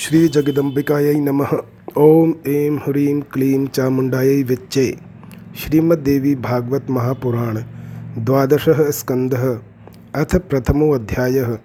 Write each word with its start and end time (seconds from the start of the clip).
श्री 0.00 0.28
जगदम्बिकायै 0.28 1.14
नमः। 1.14 1.50
ओम 1.96 2.34
ऐं 2.46 2.76
ह्रीं 2.76 3.20
क्लीं 3.20 3.66
चामुण्डायै 3.66 4.42
विच्चे। 4.42 4.96
श्रीमद्देवी 5.56 6.34
भागवत 6.34 6.86
महापुराण, 6.90 7.58
द्वादशः 8.18 8.90
स्कंदः 8.90 9.58
अथ 10.14 10.36
प्रथमो 10.36 10.94
अध्याय। 10.94 11.58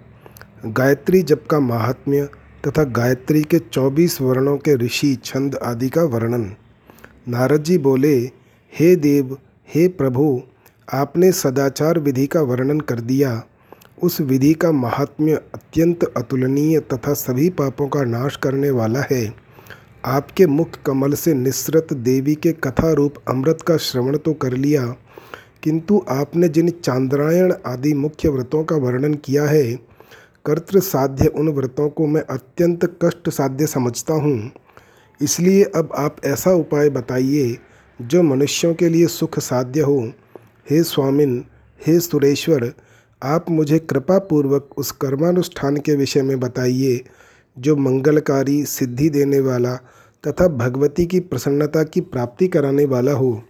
गायत्री 0.66 1.22
जप 1.22 1.44
का 1.50 1.60
महात्म्य 1.60 2.28
तथा 2.66 2.84
गायत्री 2.84 3.42
के 3.42 3.58
चौबीस 3.58 4.20
वर्णों 4.20 4.56
के 4.56 4.74
ऋषि 4.74 5.18
छंद 5.24 5.54
आदि 5.54 5.88
का 5.88 6.02
वर्णन। 6.02 6.54
नारद 7.28 7.62
जी 7.62 7.78
बोले, 7.78 8.30
हे 8.78 8.96
देव, 8.96 9.38
हे 9.74 9.88
प्रभु, 9.88 10.42
आपने 10.92 11.32
सदाचार 11.32 11.98
विधि 11.98 12.26
का 12.26 12.40
वर्णन 12.40 12.80
कर 12.80 13.00
दिया। 13.00 13.44
उस 13.98 14.20
विधि 14.20 14.52
का 14.54 14.70
महात्म्य 14.72 15.34
अत्यंत 15.54 16.04
अतुलनीय 16.16 16.78
तथा 16.92 17.12
सभी 17.14 17.48
पापों 17.50 17.88
का 17.88 18.02
नाश 18.04 18.36
करने 18.36 18.70
वाला 18.70 19.00
है। 19.10 19.34
आपके 20.04 20.46
मुख 20.46 20.76
कमल 20.86 21.14
से 21.14 21.34
निसृत 21.34 21.92
देवी 21.92 22.34
के 22.34 22.52
कथा 22.54 22.92
रूप 22.92 23.14
अमृत 23.28 23.62
का 23.62 23.76
श्रवण 23.78 24.16
तो 24.16 24.32
कर 24.34 24.52
लिया, 24.54 24.84
किंतु 25.62 26.04
आपने 26.08 26.48
जिन 26.48 26.68
चांद्रायण 26.74 27.52
आदि 27.66 27.94
मुख्य 27.94 28.28
व्रतों 28.28 28.62
का 28.64 28.76
वर्णन 28.76 29.14
किया 29.16 29.44
है, 29.44 29.74
कर्तृ 30.44 30.80
साध्य 30.80 31.26
उन 31.28 31.48
व्रतों 31.48 31.88
को 31.88 32.06
मैं 32.06 32.22
अत्यंत 32.24 32.84
कष्ट 33.04 33.28
साध्य 33.30 33.66
समझता 33.66 34.14
हूँ। 34.14 34.50
इसलिए 35.20 35.62
अब 35.66 35.92
आप 35.96 36.16
ऐसा 36.24 36.52
उपाय 36.54 36.90
बताइए, 36.90 37.56
जो 38.00 38.22
मनुष्यों 38.22 38.74
के 38.74 38.88
लिए 38.88 39.06
सुख 39.08 39.38
साध्य 39.40 39.80
हो। 39.80 40.00
हे 40.70 40.82
स्वामिन, 40.84 41.44
हे 41.80 41.98
सुरेश्वर 42.00 42.72
आप 43.22 43.50
मुझे 43.50 43.78
कृपा 43.78 44.18
पूर्वक 44.18 44.68
उस 44.76 44.90
कर्मानुष्ठान 44.92 45.76
के 45.76 45.94
विषय 45.94 46.22
में 46.22 46.38
बताइए, 46.40 47.04
जो 47.56 47.76
मंगलकारी 47.76 48.64
सिद्धि 48.64 49.08
देने 49.10 49.40
वाला 49.40 49.74
तथा 50.24 50.48
भगवती 50.48 51.06
की 51.06 51.20
प्रसन्नता 51.20 51.82
की 51.82 52.00
प्राप्ति 52.00 52.48
कराने 52.48 52.84
वाला 52.84 53.12
हो। 53.12 53.42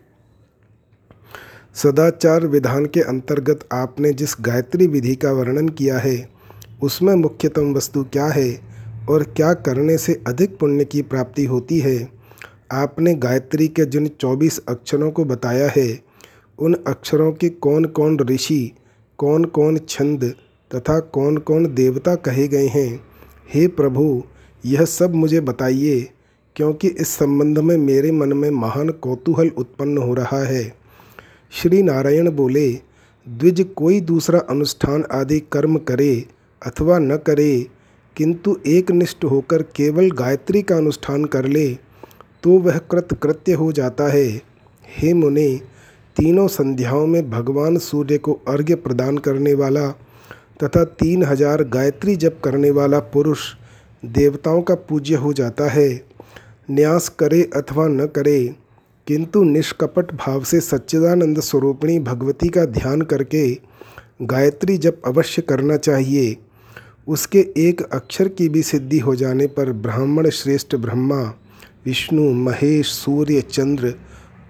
सदाचार 1.74 2.46
विधान 2.46 2.86
के 2.86 3.00
अंतर्गत 3.00 3.68
आपने 3.72 4.12
जिस 4.12 4.36
गायत्री 4.40 4.86
विधि 4.86 5.14
का 5.14 5.32
वर्णन 5.32 5.68
किया 5.68 5.98
है, 5.98 6.28
उसमें 6.82 7.14
मुख्यतम 7.14 7.74
वस्तु 7.74 8.04
क्या 8.04 8.26
है 8.26 8.48
और 9.10 9.22
क्या 9.36 9.52
करने 9.54 9.98
से 9.98 10.20
अधिक 10.26 10.58
पुण्य 10.58 10.84
की 10.84 11.02
प्राप्ति 11.02 11.44
होती 11.44 11.78
है, 11.80 12.08
आपने 12.72 13.14
गायत्री 13.14 13.68
के 13.68 13.84
जिन 13.84 14.06
चौबीस 14.20 14.60
अक्षरों 14.68 15.10
को 15.10 15.24
बताया 15.24 15.70
है, 15.76 15.88
उन 16.58 16.74
अक्षरों 16.86 17.32
के 17.32 17.48
कौन 17.48 17.84
कौन 17.84 18.18
ऋषि 18.20 18.72
कौन 19.18 19.44
कौन 19.44 19.78
छंद 19.88 20.24
तथा 20.70 20.98
कौन 21.00 21.36
कौन 21.38 21.66
देवता 21.74 22.14
कहे 22.14 22.46
गए 22.48 22.66
हैं? 22.66 23.00
हे 23.54 23.66
प्रभु, 23.68 24.22
यह 24.64 24.84
सब 24.84 25.14
मुझे 25.14 25.40
बताइए, 25.40 26.00
क्योंकि 26.56 26.88
इस 26.90 27.08
संबंध 27.08 27.58
में 27.58 27.76
मेरे 27.76 28.10
मन 28.12 28.32
में 28.32 28.50
महान 28.50 28.88
कौतूहल 28.88 29.50
उत्पन्न 29.58 29.98
हो 29.98 30.14
रहा 30.14 30.42
है। 30.44 30.64
श्री 31.52 31.82
नारायण 31.82 32.30
बोले, 32.30 32.70
द्विज 33.26 33.64
कोई 33.76 34.00
दूसरा 34.00 34.38
अनुष्ठान 34.40 35.04
आदि 35.12 35.40
कर्म 35.52 35.76
करे 35.78 36.24
अथवा 36.62 36.98
न 36.98 37.16
करे, 37.16 37.66
किंतु 38.16 38.56
एक 38.66 38.90
निष्ठ 38.90 39.24
होकर 39.24 39.62
केवल 39.76 40.10
गायत्री 40.10 40.62
का 40.62 40.76
अनुष्ठान 40.76 41.24
कर 41.24 41.46
ले 41.46 41.68
तो 42.42 42.58
वह 42.58 42.78
कृत 42.90 43.12
कृत्य 43.22 43.52
हो 43.52 43.70
जाता 43.72 44.08
है। 44.08 44.26
हे 44.88 45.12
मुने 45.14 45.48
तीनों 46.16 46.46
संध्याओं 46.48 47.06
में 47.06 47.28
भगवान 47.30 47.76
सूर्य 47.78 48.18
को 48.18 48.32
अर्घ्य 48.48 48.74
प्रदान 48.74 49.18
करने 49.18 49.52
वाला 49.54 49.88
तथा 50.62 50.84
तीन 51.00 51.22
हज़ार 51.22 51.62
गायत्री 51.64 52.14
जप 52.16 52.40
करने 52.44 52.70
वाला 52.70 52.98
पुरुष 53.08 53.40
देवताओं 54.02 54.62
का 54.62 54.74
पूज्य 54.88 55.14
हो 55.14 55.32
जाता 55.32 55.68
है। 55.70 55.88
न्यास 56.70 57.08
करे 57.18 57.42
अथवा 57.56 57.86
न 57.88 58.06
करे, 58.06 58.54
किंतु 59.06 59.42
निष्कपट 59.44 60.14
भाव 60.16 60.44
से 60.44 60.60
सच्चिदानंद 60.60 61.40
स्वरूपिणी 61.40 61.98
भगवती 62.00 62.48
का 62.48 62.64
ध्यान 62.64 63.02
करके 63.02 63.46
गायत्री 64.22 64.78
जप 64.78 65.02
अवश्य 65.06 65.42
करना 65.42 65.76
चाहिए। 65.78 66.36
उसके 67.06 67.46
एक 67.58 67.82
अक्षर 67.84 68.28
की 68.28 68.48
भी 68.48 68.62
सिद्धि 68.62 68.98
हो 68.98 69.14
जाने 69.16 69.46
पर 69.48 69.72
ब्राह्मण 69.72 70.30
श्रेष्ठ 70.30 70.74
ब्रह्मा, 70.76 71.22
विष्णु, 71.86 72.32
महेश, 72.34 72.92
सूर्य, 72.94 73.40
चंद्र 73.42 73.94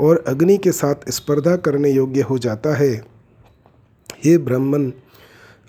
और 0.01 0.25
अग्नि 0.27 0.59
के 0.59 0.73
साथ 0.73 1.11
स्पर्धा 1.11 1.57
करने 1.57 1.91
योग्य 1.91 2.21
हो 2.21 2.39
जाता 2.39 2.77
है। 2.77 3.05
हे 4.25 4.39
ब्राह्मण, 4.39 4.93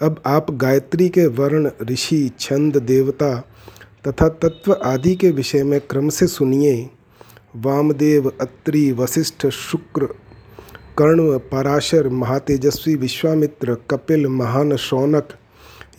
अब 0.01 0.21
आप 0.25 0.51
गायत्री 0.51 1.09
के 1.09 1.27
वर्ण, 1.27 1.71
ऋषि, 1.81 2.31
छंद, 2.39 2.77
देवता 2.77 3.47
तथा 4.07 4.29
तत्व 4.29 4.73
आदि 4.73 5.15
के 5.15 5.31
विषय 5.31 5.63
में 5.63 5.81
क्रम 5.81 6.09
से 6.09 6.27
सुनिए। 6.27 6.89
वामदेव, 7.55 8.31
अत्रि, 8.41 8.91
वशिष्ठ, 8.91 9.47
शुक्र, 9.47 10.05
कर्ण, 10.97 11.37
पराशर, 11.37 12.09
महातेजस्वी, 12.09 12.95
विश्वामित्र, 12.95 13.77
कपिल, 13.91 14.27
महान 14.27 14.75
शौनक, 14.75 15.29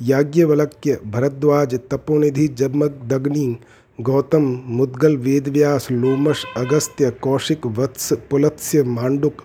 याज्ञवलक्य, 0.02 1.00
भरद्वाज, 1.06 1.74
तपोनिधि 1.74 2.48
जमदग्नि 2.48 3.56
गौतम 4.00 4.62
मुद्गल 4.66 5.16
वेदव्यास 5.16 5.90
लोमश 5.90 6.44
अगस्त्य 6.56 7.10
कौशिक 7.10 7.66
वत्स 7.66 8.12
पुलत्स्य 8.12 8.82
मांडुक, 8.82 9.42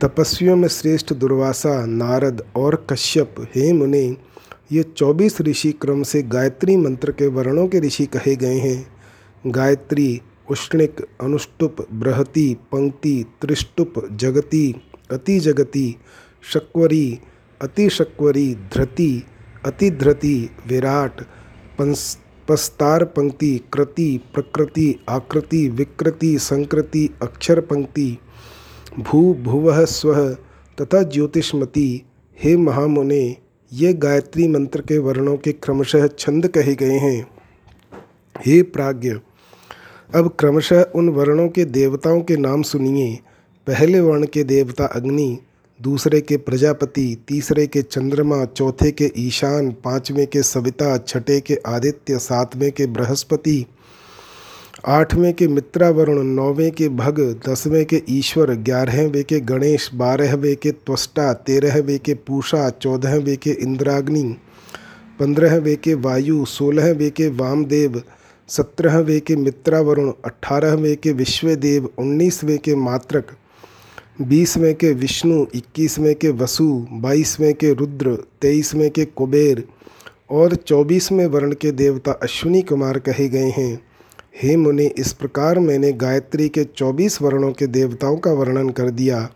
तपस्वियों 0.00 0.56
में 0.56 0.68
श्रेष्ठ 0.68 1.12
दुर्वासा 1.12 1.86
नारद 1.86 2.42
और 2.56 2.86
कश्यप। 2.90 3.34
हे 3.54 3.72
मुने, 3.72 4.16
ये 4.72 4.82
चौबीस 4.82 5.40
ऋषि 5.40 5.72
क्रम 5.72 6.02
से 6.02 6.22
गायत्री 6.22 6.76
मंत्र 6.76 7.12
के 7.12 7.26
वर्णों 7.26 7.68
के 7.68 7.80
ऋषि 7.80 8.06
कहे 8.06 8.36
गए 8.36 8.58
हैं। 8.58 8.86
गायत्री, 9.46 10.20
उष्णिक, 10.50 11.00
अनुष्टुप, 11.20 11.86
बृहति, 11.92 12.56
पंक्ति, 12.72 13.24
त्रिष्टुप, 13.40 13.94
जगति 14.12 14.74
अति 15.10 15.38
जगति 15.40 15.96
शक्वरी, 16.52 17.18
अतिशक्वरी, 17.62 18.54
धृति, 18.54 19.22
अतिधृति, 19.64 20.50
विराट, 20.66 21.20
पंस 21.78 22.18
पस्तार 22.48 23.04
पंक्ति, 23.04 23.60
कृति, 23.72 24.20
प्रकृति, 24.34 24.96
आकृति, 25.08 25.68
विकृति, 25.68 26.38
संकृति, 26.38 27.10
अक्षर 27.22 27.60
पंक्ति, 27.60 28.18
भू, 28.98 29.34
भुव, 29.34 29.84
स्व, 29.84 30.36
तथा 30.80 31.02
ज्योतिषमती, 31.02 32.02
हे 32.42 32.56
महामुने, 32.56 33.36
ये 33.72 33.92
गायत्री 33.92 34.48
मंत्र 34.48 34.80
के 34.80 34.98
वर्णों 34.98 35.36
के 35.36 35.52
क्रमशः 35.52 36.06
छंद 36.06 36.48
कहे 36.48 36.74
गए 36.74 36.98
हैं। 36.98 37.28
हे 38.46 38.62
प्राज्ञ, 38.62 39.10
अब 40.14 40.36
क्रमशः 40.38 40.84
उन 40.94 41.08
वर्णों 41.08 41.48
के 41.48 41.64
देवताओं 41.64 42.20
के 42.20 42.36
नाम 42.36 42.62
सुनिए। 42.62 43.18
पहले 43.66 44.00
वर्ण 44.00 44.26
के 44.26 44.44
देवता 44.44 44.86
अग्नि 44.86 45.38
दूसरे 45.82 46.20
के 46.20 46.36
प्रजापति, 46.36 47.24
तीसरे 47.28 47.66
के 47.66 47.82
चंद्रमा, 47.82 48.44
चौथे 48.44 48.90
के 48.90 49.12
ईशान, 49.18 49.70
पाँचवें 49.70 50.26
के 50.26 50.42
सविता, 50.42 50.96
छठे 50.98 51.40
के 51.40 51.58
आदित्य, 51.66 52.18
सातवें 52.18 52.72
के 52.72 52.86
बृहस्पति, 52.86 53.66
आठवें 54.86 55.34
के 55.34 55.48
मित्रावरुण, 55.48 56.22
नौवें 56.22 56.72
के 56.72 56.88
भग, 56.88 57.40
दसवें 57.48 57.86
के 57.86 58.02
ईश्वर, 58.08 58.54
ग्यारहवें 58.54 59.24
के 59.24 59.40
गणेश, 59.40 59.90
बारहवें 59.94 60.56
के 60.56 60.70
त्वष्टा, 60.70 61.32
तेरहवें 61.32 61.98
के 61.98 62.14
पूषा, 62.14 62.70
चौदहवें 62.70 63.36
के 63.36 63.50
इंद्राग्नि, 63.50 64.36
पंद्रहवें 65.20 65.76
के 65.76 65.94
वायु, 65.94 66.44
सोलहवें 66.44 67.10
के 67.10 67.28
वामदेव, 67.28 68.02
सत्रहवें 68.48 69.20
के 69.20 69.36
मित्रावरुण, 69.36 70.12
अठारहवें 70.24 70.96
के 70.96 71.12
विश्वदेव, 71.12 71.88
उन्नीसवें 71.98 72.58
के 72.58 72.74
मात्रक 72.74 73.26
बीसवें 74.22 74.74
के 74.74 74.92
विष्णु, 74.92 75.46
इक्कीसवें 75.54 76.14
के 76.14 76.28
वसु, 76.28 76.86
बाईसवें 76.92 77.54
के 77.54 77.72
रुद्र, 77.72 78.24
तेईसवें 78.42 78.90
के 78.90 79.04
कुबेर 79.04 79.64
और 80.30 80.54
चौबीसवें 80.54 81.26
वर्ण 81.26 81.52
के 81.52 81.70
देवता 81.70 82.12
अश्विनी 82.12 82.62
कुमार 82.62 82.98
कहे 82.98 83.28
गए 83.28 83.50
हैं। 83.50 83.80
हे 84.42 84.56
मुनि, 84.56 84.86
इस 84.86 85.12
प्रकार 85.12 85.58
मैंने 85.58 85.92
गायत्री 85.92 86.48
के 86.48 86.64
चौबीस 86.64 87.22
वर्णों 87.22 87.52
के 87.52 87.66
देवताओं 87.66 88.16
का 88.16 88.32
वर्णन 88.32 88.68
कर 88.68 88.90
दिया। 88.90 89.30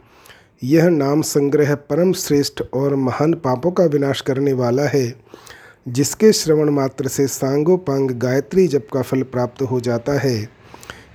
यह 0.65 0.89
नाम 0.89 1.23
संग्रह 1.23 1.75
परम 1.75 2.13
श्रेष्ठ 2.13 2.63
और 2.75 2.95
महान 2.95 3.33
पापों 3.33 3.71
का 3.71 3.85
विनाश 3.85 4.21
करने 4.21 4.53
वाला 4.53 4.83
है, 4.83 5.15
जिसके 5.89 6.33
श्रवण 6.33 6.71
मात्र 6.71 7.09
से 7.09 7.27
सांगोपांग 7.27 8.11
गायत्री 8.11 8.69
जप 8.69 8.87
का 8.93 9.03
फल 9.03 9.23
प्राप्त 9.23 9.63
हो 9.63 9.81
जाता 9.81 10.13
है। 10.13 10.60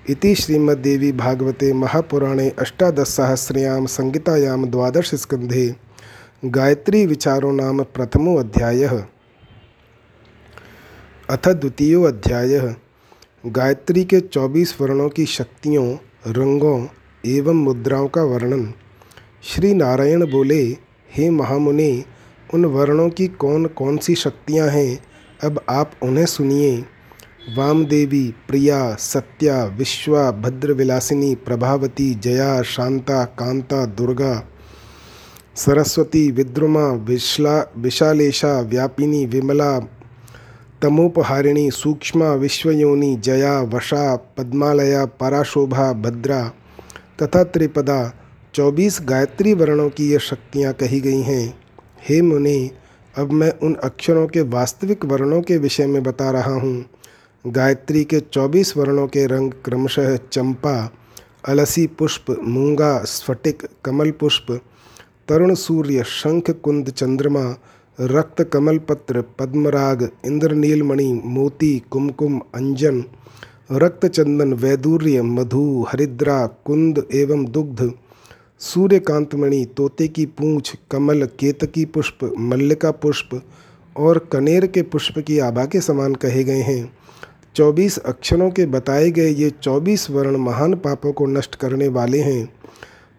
इति 0.09 0.35
श्रीमद्देवी 0.35 1.11
भागवते 1.11 1.73
महापुराणे 1.73 2.49
अष्टादशसहस्रयां 2.49 3.85
संहितायां 3.85 4.69
द्वादशस्कन्धे 4.69 5.75
गायत्री 6.45 7.05
विचारो 7.05 7.51
नाम 7.51 7.83
प्रथमो 7.83 8.35
अध्यायः। 8.37 9.03
अथ 11.29 11.47
द्वितीयो 11.47 12.03
अध्यायः। 12.03 12.75
गायत्री 13.45 14.05
के 14.05 14.19
चौबीस 14.19 14.81
वर्णों 14.81 15.09
की 15.09 15.25
शक्तियों, 15.25 15.93
रंगों 16.27 16.87
एवं 17.25 17.55
मुद्राओं 17.55 18.07
का 18.07 18.23
वर्णन। 18.23 18.73
श्री 19.43 19.73
नारायण 19.73 20.31
बोले, 20.31 20.77
हे 21.11 21.29
महामुनि, 21.29 22.03
उन 22.53 22.65
वर्णों 22.65 23.09
की 23.09 23.27
कौन 23.27 23.65
कौन 23.65 23.97
सी 23.97 24.15
शक्तियाँ 24.15 24.67
हैं? 24.67 25.03
अब 25.43 25.61
आप 25.69 25.91
उन्हें 26.03 26.25
सुनिए। 26.25 26.85
वामदेवी, 27.49 28.33
प्रिया, 28.47 28.95
सत्या, 28.95 29.65
विश्वा, 29.65 30.31
भद्रविलासिनी, 30.31 31.35
प्रभावती, 31.35 32.15
जया, 32.15 32.61
शांता, 32.61 33.25
कांता, 33.25 33.85
दुर्गा, 33.85 34.47
सरस्वती, 35.55 36.31
विद्रुमा, 36.31 36.87
विश्ला, 36.87 37.73
विशालेशा, 37.77 38.61
व्यापिनी, 38.61 39.25
विमला, 39.25 39.79
तमोपहारिणी, 40.81 41.71
सूक्ष्मा, 41.71 42.33
विश्वयोनि, 42.33 43.15
जया, 43.15 43.61
वशा, 43.61 44.15
पद्मालया, 44.15 45.05
पराशोभा, 45.05 45.93
भद्रा 45.93 46.53
तथा 47.21 47.43
त्रिपदा। 47.43 48.13
चौबीस 48.53 48.99
गायत्री 49.03 49.53
वर्णों 49.53 49.89
की 49.89 50.07
ये 50.07 50.19
शक्तियाँ 50.19 50.73
कही 50.73 50.99
गई 50.99 51.21
हैं। 51.21 51.57
हे 52.09 52.21
मुनि, 52.21 52.71
अब 53.17 53.31
मैं 53.31 53.53
उन 53.63 53.75
अक्षरों 53.83 54.27
के 54.27 54.41
वास्तविक 54.41 55.05
वर्णों 55.05 55.41
के 55.41 55.57
विषय 55.57 55.87
में 55.87 56.03
बता 56.03 56.31
रहा 56.31 56.53
हूँ। 56.53 56.85
गायत्री 57.47 58.03
के 58.03 58.19
चौबीस 58.19 58.77
वर्णों 58.77 59.07
के 59.07 59.25
रंग 59.25 59.51
क्रमशः 59.65 60.15
चंपा, 60.15 60.91
अलसी 61.45 61.87
पुष्प, 61.87 62.25
मूँगा, 62.43 63.03
स्फटिक, 63.03 63.63
कमल 63.85 64.11
पुष्प, 64.11 64.61
तरुण 65.27 65.53
सूर्य, 65.53 66.03
शंख 66.03 66.49
कुंद 66.49 66.89
चंद्रमा, 66.89 67.57
रक्त 68.01 68.41
कमल 68.41 68.77
पत्र 68.77 69.21
पद्मराग, 69.21 70.09
इंद्रनीलमणि, 70.25 71.21
मोती, 71.25 71.83
कुमकुम, 71.91 72.41
अंजन, 72.55 73.03
रक्तचंदन, 73.71 74.53
वैदूर्य, 74.53 75.21
मधु, 75.21 75.85
हरिद्रा, 75.89 76.47
कुंद 76.47 77.07
एवं 77.13 77.45
दुग्ध, 77.45 77.91
सूर्यकांतमणि, 78.59 79.65
तोते 79.77 80.07
की 80.07 80.25
पूंछ, 80.25 80.75
कमल, 80.91 81.25
केतकी 81.25 81.85
पुष्प, 81.85 82.33
मल्लिका 82.39 82.91
पुष्प 82.91 83.41
और 83.97 84.29
कनेर 84.31 84.67
के 84.67 84.81
पुष्प 84.81 85.19
की 85.19 85.39
आभा 85.39 85.65
के 85.65 85.81
समान 85.81 86.15
कहे 86.15 86.43
गए 86.43 86.61
हैं। 86.61 87.04
चौबीस 87.55 87.97
अक्षरों 87.97 88.51
के 88.51 88.65
बताए 88.65 89.11
गए 89.11 89.29
ये 89.29 89.49
चौबीस 89.49 90.09
वर्ण 90.11 90.37
महान 90.37 90.73
पापों 90.73 91.13
को 91.13 91.25
नष्ट 91.25 91.55
करने 91.55 91.87
वाले 91.87 92.19
हैं। 92.19 92.53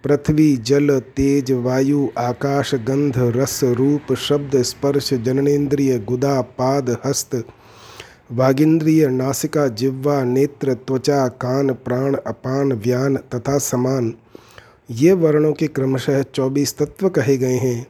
पृथ्वी, 0.05 0.57
जल, 0.57 0.99
तेज, 0.99 1.53
वायु, 1.53 2.09
आकाश, 2.19 2.75
गंध, 2.75 3.15
रस, 3.17 3.61
रूप, 3.65 4.15
शब्द, 4.15 4.63
स्पर्श, 4.63 5.15
जननेन्द्रिय, 5.15 5.99
गुदा, 5.99 6.41
पाद, 6.41 6.97
हस्त, 7.05 7.45
वागिंद्रिय, 8.33 9.09
नासिका, 9.09 9.69
जिह्वा, 9.69 10.25
नेत्र, 10.25 10.75
त्वचा, 10.75 11.29
कान, 11.29 11.71
प्राण, 11.71 12.15
अपान, 12.15 12.73
व्यान 12.73 13.17
तथा 13.17 13.59
समान। 13.59 14.15
ये 14.91 15.13
वर्णों 15.13 15.53
के 15.53 15.67
क्रमशः 15.67 16.23
चौबीस 16.23 16.79
तत्व 16.79 17.09
कहे 17.09 17.37
गए 17.37 17.57
हैं। 17.57 17.87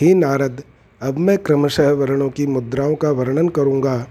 हे 0.00 0.14
नारद, 0.14 0.62
अब 1.02 1.18
मैं 1.18 1.38
क्रमशः 1.38 1.90
वर्णों 1.90 2.30
की 2.30 2.46
मुद्राओं 2.46 2.94
का 2.94 3.10
वर्णन 3.10 3.48
करूँगा। 3.48 4.06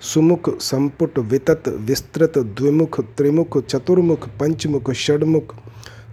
सुमुख, 0.00 0.60
संपुट, 0.60 1.18
वितत, 1.18 1.62
विस्तृत, 1.68 2.38
द्विमुख, 2.38 3.00
त्रिमुख, 3.00 3.66
चतुर्मुख, 3.66 4.28
पंचमुख, 4.28 4.90
षडमुख, 4.90 5.56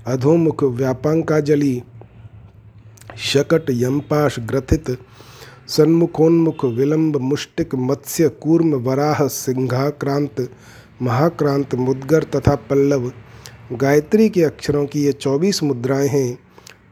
अधोमुख, 0.08 0.64
व्यापांकाजलि, 0.64 1.82
शकट 3.18 3.66
यमपाश 3.70 4.40
ग्रथित, 4.40 4.98
सन्मुखोन्मुख 5.68 6.66
विलंब 6.66 7.18
मुष्टिक, 7.18 7.76
मत्स्य, 7.76 8.30
कूर्म, 8.30 8.76
वराह, 8.76 9.28
सिंहाक्रांत, 9.28 10.50
महाक्रांत, 11.02 11.76
मुद्गर 11.76 12.24
तथा 12.24 12.56
पल्लव। 12.56 13.12
गायत्री 13.74 14.30
के 14.30 14.44
अक्षरों 14.44 14.86
की 14.86 15.04
ये 15.04 15.12
चौबीस 15.12 15.64
मुद्राएँ 15.64 16.08
हैं। 16.08 16.40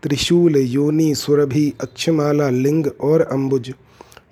त्रिशूल, 0.04 0.58
योनि, 0.58 1.16
सुरभि, 1.16 1.74
अक्षमाला, 1.82 2.50
लिंग 2.50 2.88
और 3.02 3.22
अम्बुज 3.22 3.74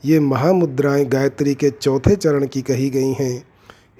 ये 0.06 0.20
महामुद्राएँ 0.20 1.06
गायत्री 1.06 1.56
के 1.56 1.70
चौथे 1.70 2.16
चरण 2.16 2.48
की 2.48 2.62
कही 2.62 2.90
गई 2.90 3.14
हैं। 3.14 3.44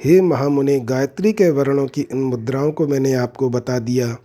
हे 0.04 0.22
महामुने, 0.22 0.80
गायत्री 0.80 1.34
के 1.34 1.50
वर्णों 1.50 1.88
की 1.88 2.02
इन 2.02 2.18
मुद्राओं 2.18 2.72
को 2.72 2.88
मैंने 2.88 3.14
आपको 3.14 3.50
बता 3.50 3.80
दिया। 3.80 4.18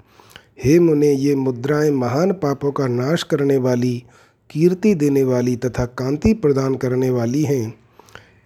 हे 0.65 0.79
मुने, 0.79 1.13
ये 1.13 1.35
मुद्राएँ 1.35 1.91
महान 1.91 2.33
पापों 2.33 2.73
का 2.73 2.87
नाश 2.87 3.23
करने 3.23 3.57
वाली, 3.57 4.05
कीर्ति 4.51 4.95
देने 4.95 5.25
वाली 5.25 5.57
तथा 5.57 5.85
कांति 5.85 6.35
प्रदान 6.35 6.75
करने 6.75 7.11
वाली 7.11 7.43
हैं। 7.43 7.79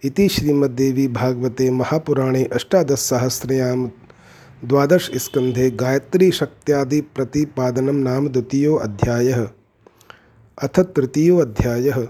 इति 0.03 0.29
श्रीमद्देवी 0.29 1.07
भागवते 1.07 1.71
महापुराणे 1.71 2.43
अष्टादश 2.43 2.99
सहस्रयाम 2.99 3.91
द्वादश 4.65 5.11
स्कंधे 5.15 5.71
गायत्री 5.71 6.31
शक्त्यादि 6.31 7.01
प्रतिपादनम 7.01 7.95
नाम 7.95 8.27
द्वितीय 8.27 8.77
अध्याय। 8.81 9.31
अथ 10.61 10.79
तृतीय 10.79 11.41
अध्याय। 11.41 12.07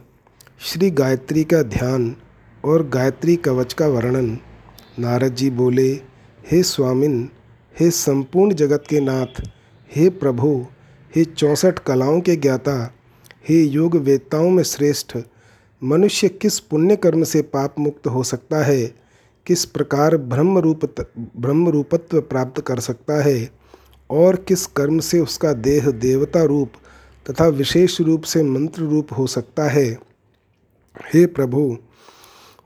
श्री 0.64 0.92
गायत्री 0.92 1.44
का 1.44 1.62
ध्यान 1.62 2.16
और 2.66 2.88
गायत्री 2.88 3.36
कवच 3.36 3.74
का 3.74 3.88
वर्णन। 3.88 4.38
नारद 5.00 5.36
जी 5.36 5.50
बोले, 5.50 5.92
हे 6.52 6.64
स्वामिन, 6.64 7.30
हे 7.80 7.92
संपूर्ण 7.92 8.54
जगत 8.54 8.84
के 8.90 9.00
नाथ, 9.00 9.50
हे 9.96 10.10
प्रभु, 10.10 10.66
हे 11.16 11.26
चौंसठ 11.26 11.80
कलाओं 11.80 12.22
के 12.22 12.36
ज्ञाता, 12.36 12.94
हे 13.50 13.64
योग 13.64 13.96
वेत्ताओं 13.96 14.50
में 14.50 14.64
श्रेष्ठ, 14.64 15.18
मनुष्य 15.84 16.30
किस 16.30 16.60
पुण्य 16.60 16.96
कर्म 16.96 17.24
से 17.24 17.42
पाप 17.42 17.76
मुक्त 17.80 18.08
हो 18.08 18.24
सकता 18.24 18.64
है? 18.64 18.96
किस 19.46 19.66
प्रकार 19.66 20.18
ब्रह्म 20.18 20.58
रूप 20.58 20.86
ब्रह्म 21.38 21.70
रूपत्व 21.70 22.22
प्राप्त 22.22 22.62
कर 22.62 22.80
सकता 22.80 23.24
है? 23.24 23.52
और 24.10 24.36
किस 24.36 24.66
कर्म 24.66 25.00
से 25.00 25.20
उसका 25.20 25.54
देह 25.54 25.92
देवता 25.92 26.44
रूप 26.44 26.72
तथा 27.30 27.48
विशेष 27.48 28.02
रूप 28.02 28.22
से 28.22 28.44
मंत्र 28.44 28.82
रूप 28.82 29.08
हो 29.18 29.28
सकता 29.28 29.64
है? 29.64 30.11
हे 31.14 31.26
प्रभु, 31.26 31.78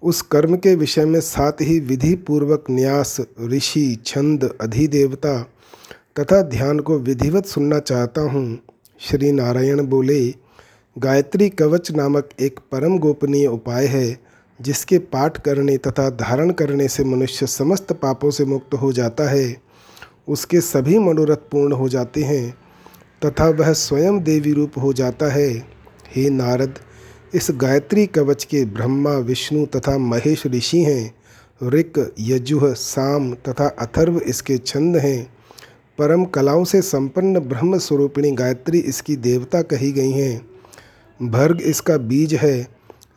उस 0.04 0.22
कर्म 0.22 0.56
के 0.56 0.76
विषय 0.76 1.06
में 1.06 1.20
साथ 1.20 1.52
ही 1.62 1.80
विधि 1.80 2.16
पूर्वक 2.16 2.64
न्यास, 2.70 3.18
ऋषि, 3.42 3.98
छंद, 4.06 4.58
अधिदेवता 4.62 5.42
तथा 6.20 6.42
ध्यान 6.42 6.80
को 6.80 7.00
विधिवत 7.00 7.46
सुनना 7.46 7.80
चाहता 7.80 8.22
हूँ। 8.22 8.60
श्री 9.00 9.32
नारायण 9.32 9.86
बोले, 9.86 10.34
गायत्री 10.98 11.50
कवच 11.50 11.92
नामक 11.92 12.30
एक 12.40 12.60
परम 12.72 12.98
गोपनीय 13.00 13.48
उपाय 13.48 13.86
है, 13.86 14.20
जिसके 14.62 14.98
पाठ 14.98 15.42
करने 15.42 15.78
तथा 15.78 16.10
धारण 16.10 16.52
करने 16.52 16.88
से 16.88 17.04
मनुष्य 17.04 17.48
समस्त 17.48 17.94
पापों 17.94 18.32
से 18.32 18.46
मुक्त 18.46 18.74
हो 18.74 18.94
जाता 18.94 19.30
है। 19.30 19.62
उसके 20.28 20.62
सभी 20.62 21.00
मनोरथ 21.00 21.50
पूर्ण 21.52 21.74
हो 21.74 21.90
जाते 21.90 22.24
हैं 22.24 22.58
तथा 23.26 23.50
वह 23.50 23.74
स्वयं 23.74 24.24
देवी 24.24 24.54
रूप 24.54 24.72
हो 24.78 24.94
जाता 24.94 25.32
है। 25.32 25.50
हे 26.16 26.30
नारद 26.30 26.80
इस 27.36 27.48
गायत्री 27.52 28.08
कवच 28.08 28.44
के 28.44 28.66
ब्रह्मा, 28.66 29.12
विष्णु 29.12 29.66
तथा 29.66 29.98
महेश 29.98 30.48
ऋषि 30.48 30.80
हैं। 30.80 31.16
ऋक 31.64 32.14
यजुह 32.20 32.74
साम 32.74 33.34
तथा 33.34 33.68
अथर्व 33.68 34.18
इसके 34.18 34.58
छंद 34.58 34.98
हैं। 34.98 35.34
परम 35.98 36.26
कलाओं 36.26 36.64
से 36.64 36.82
संपन्न 36.82 37.40
ब्रह्म 37.40 37.78
स्वरूपिणी 37.78 38.32
गायत्री 38.32 38.80
इसकी 38.80 39.16
देवता 39.16 39.62
कही 39.62 39.92
गई 39.92 40.12
हैं। 40.12 40.50
भर्ग 41.32 41.62
इसका 41.62 41.98
बीज 41.98 42.34
है। 42.34 42.68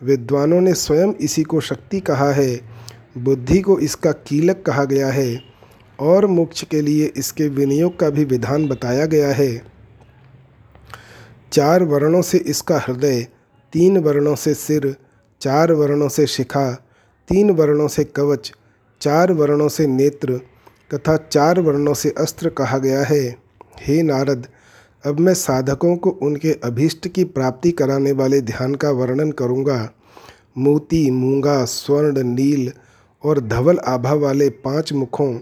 विद्वानों 0.03 0.61
ने 0.61 0.75
स्वयं 0.75 1.13
इसी 1.13 1.43
को 1.43 1.61
शक्ति 1.61 2.01
कहा 2.01 2.33
है। 2.33 2.61
बुद्धि 3.19 3.61
को 3.61 3.79
इसका 3.79 4.13
कीलक 4.13 4.63
कहा 4.67 4.85
गया 4.85 5.09
है। 5.09 5.43
और 6.01 6.27
मोक्ष 6.27 6.65
के 6.65 6.81
लिए 6.81 7.13
इसके 7.17 7.49
विनियोग 7.49 7.99
का 7.99 8.11
भी 8.11 8.25
विधान 8.25 8.69
बताया 8.69 9.07
गया 9.07 9.29
है। 9.29 9.63
चार 11.53 11.83
वर्णों 11.83 12.23
से 12.23 12.39
इसका 12.39 12.79
हृदय 12.79 13.27
तीन 13.73 13.99
वर्णों 13.99 14.35
से 14.35 14.55
सिर, 14.55 14.97
चार 15.41 15.73
वर्णों 15.73 16.09
से 16.09 16.27
शिखा, 16.27 16.73
तीन 17.29 17.51
वर्णों 17.51 17.89
से 17.89 18.05
कवच, 18.05 18.53
चार 19.01 19.33
वर्णों 19.33 19.69
से 19.69 19.87
नेत्र 19.87 20.41
तथा 20.95 21.17
चार 21.17 21.61
वर्णों 21.61 21.95
से 21.95 22.15
अस्त्र 22.19 22.49
कहा 22.49 22.79
गया 22.79 23.05
है। 23.05 23.37
हे 23.81 24.03
नारद, 24.03 24.47
अब 25.07 25.21
मैं 25.21 25.35
साधकों 25.35 25.97
को 25.97 26.11
उनके 26.11 26.53
अभीष्ट 26.53 27.09
की 27.09 27.25
प्राप्ति 27.25 27.71
कराने 27.71 28.13
वाले 28.13 28.41
ध्यान 28.41 28.75
का 28.75 28.91
वर्णन 28.91 29.31
करूँगा। 29.33 29.91
मोती, 30.59 31.11
मूँगा, 31.11 31.65
स्वर्ण, 31.65 32.23
नील 32.23 32.73
और 33.25 33.41
धवल 33.41 33.79
आभा 33.79 34.13
वाले 34.13 34.49
पाँच 34.49 34.93
मुखों, 34.93 35.35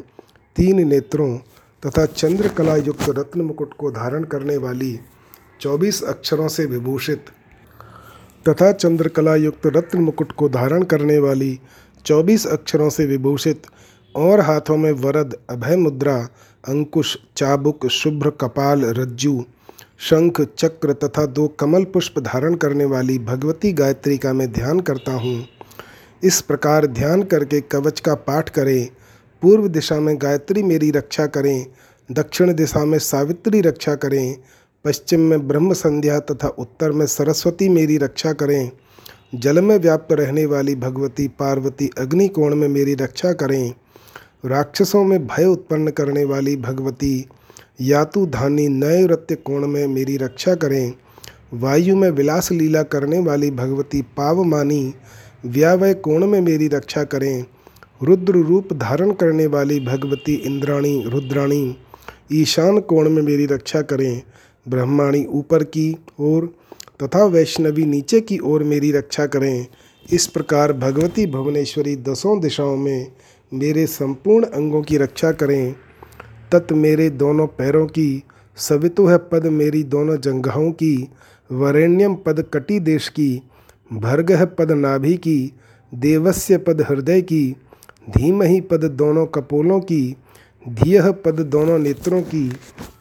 तीन 0.57 0.89
नेत्रों 0.89 1.39
तथा 1.87 2.07
चंद्रकला 2.07 2.77
युक्त 2.77 3.07
रत्न 3.09 3.41
मुकुट 3.41 3.75
को 3.75 3.91
धारण 3.91 4.25
करने 4.25 4.57
वाली 4.57 5.01
चौबीस 5.61 6.03
अक्षरों 6.03 6.49
से 6.49 6.65
विभूषित 6.65 7.25
तथा 8.49 8.73
चंद्रकला 8.73 9.35
युक्त 9.35 9.67
रत्न 9.67 9.99
मुकुट 9.99 10.33
को 10.33 10.49
धारण 10.49 10.83
करने 10.83 11.19
वाली 11.19 11.59
चौबीस 12.05 12.47
अक्षरों 12.47 12.89
से 12.91 13.07
विभूषित 13.07 13.63
और 14.15 14.41
हाथों 14.41 14.77
में 14.77 14.93
वरद, 14.93 15.37
अभय 15.51 15.77
मुद्रा, 15.77 16.17
अंकुश, 16.69 17.17
चाबुक, 17.37 17.87
शुभ्र 17.87 18.31
कपाल, 18.31 18.85
रज्जु, 18.85 19.45
शंख, 19.99 20.41
चक्र 20.59 20.93
तथा 20.93 21.27
दो 21.27 21.49
कमल 21.49 21.85
पुष्प 21.85 22.19
धारण 22.19 22.55
करने 22.55 22.85
वाली 22.85 23.19
भगवती 23.19 23.73
गायत्री 23.73 24.19
का 24.19 24.33
मैं 24.33 24.53
ध्यान 24.53 24.81
करता 24.81 25.13
हूँ। 25.13 25.45
इस 26.23 26.41
प्रकार 26.41 26.87
ध्यान 26.87 27.23
करके 27.23 27.61
कवच 27.61 28.01
का 28.01 28.15
पाठ 28.15 28.49
करें, 28.49 28.89
पूर्व 29.43 29.69
दिशा 29.69 30.01
में 30.01 30.17
गायत्री 30.23 30.63
मेरी 30.63 30.91
रक्षा 30.91 31.27
करें, 31.27 31.67
दक्षिण 32.13 32.53
दिशा 32.55 32.85
में 32.85 32.99
सावित्री 32.99 33.61
रक्षा 33.61 33.95
करें 33.95 34.37
पश्चिम 34.87 35.21
में 35.21 35.49
ब्रह्म 35.49 35.73
संध्या 35.73 36.19
तथा 36.21 36.49
उत्तर 36.49 36.93
में 36.93 37.07
सरस्वती 37.07 37.69
मेरी 37.69 37.97
रक्षा 37.97 38.33
करें। 38.33 38.71
जल 39.35 39.61
में 39.61 39.79
व्याप्त 39.79 40.13
रहने 40.13 40.47
वाली 40.47 40.75
भगवती 40.75 41.29
पार्वती 41.29 41.91
अग्नि 41.99 42.29
कोण 42.29 42.55
में 42.55 42.69
मेरी 42.69 42.95
रक्षा 42.95 43.33
करें। 43.33 43.75
राक्षसों 44.45 45.05
में 45.05 45.27
भय 45.27 45.45
उत्पन्न 45.45 45.91
करने 45.91 46.25
वाली 46.25 46.57
भगवती 46.57 47.27
यातु 47.81 48.27
धानी 48.27 48.69
नए 48.69 49.03
नृत्य 49.03 49.35
कोण 49.35 49.67
में 49.67 49.87
मेरी 49.87 50.17
रक्षा 50.17 50.55
करें। 50.55 50.93
वायु 51.55 51.97
में 51.97 52.11
विलास 52.11 52.53
लीला 52.53 52.83
करने 52.83 53.19
वाली 53.19 53.51
भगवती 53.51 54.03
पावमानी 54.03 54.95
व्यावय 55.47 55.95
कोण 55.95 56.27
में 56.27 56.41
मेरी 56.41 56.69
रक्षा 56.69 57.05
करें। 57.05 57.45
रुद्र 58.03 58.33
रूप 58.33 58.73
धारण 58.73 59.13
करने 59.13 59.47
वाली 59.47 59.81
भगवती 59.81 60.35
इंद्राणी, 60.35 61.05
रुद्राणी 61.07 61.77
ईशान 62.33 62.81
कोण 62.81 63.11
में 63.11 63.23
मेरी 63.23 63.47
रक्षा 63.47 63.83
करें। 63.83 64.23
ब्रह्माणी 64.69 65.25
ऊपर 65.25 65.65
की 65.65 65.97
ओर 66.21 66.55
तथा 67.03 67.25
वैष्णवी 67.25 67.85
नीचे 67.85 68.21
की 68.21 68.39
ओर 68.39 68.65
मेरी 68.65 68.93
रक्षा 68.93 69.27
करें। 69.27 69.67
इस 70.13 70.27
प्रकार 70.27 70.73
भगवती 70.73 71.27
भुवनेश्वरी 71.27 71.97
दसों 71.97 72.41
दिशाओं 72.41 72.77
में 72.77 73.13
मेरे 73.55 73.87
संपूर्ण 73.87 74.47
अंगों 74.47 74.83
की 74.83 74.97
रक्षा 74.97 75.33
करें। 75.33 75.75
तत् 76.53 76.73
मेरे 76.73 77.11
दोनों 77.11 77.47
पैरों 77.47 77.87
की 77.87 78.23
सवितुह 78.57 79.17
पद 79.17 79.47
मेरी 79.47 79.83
दोनों 79.83 80.17
जंघाओं 80.17 80.71
की, 80.71 81.09
वरेण्यम 81.53 82.15
पद 82.15 82.45
कटी 82.55 82.81
देश 82.81 83.09
की 83.09 83.43
भर्गह 83.93 84.45
पद 84.45 84.73
नाभि 84.73 85.15
की, 85.15 85.53
देवस्य 85.95 86.59
पद 86.59 86.81
हृदय 86.81 87.21
की, 87.21 87.57
धीमही 88.11 88.61
पद 88.61 88.85
दोनों 88.85 89.27
कपोलों 89.27 89.81
की, 89.81 90.17
धीय 90.69 91.13
पद 91.13 91.41
दोनों 91.41 91.79
नेत्रों 91.79 92.23
की 92.23 92.53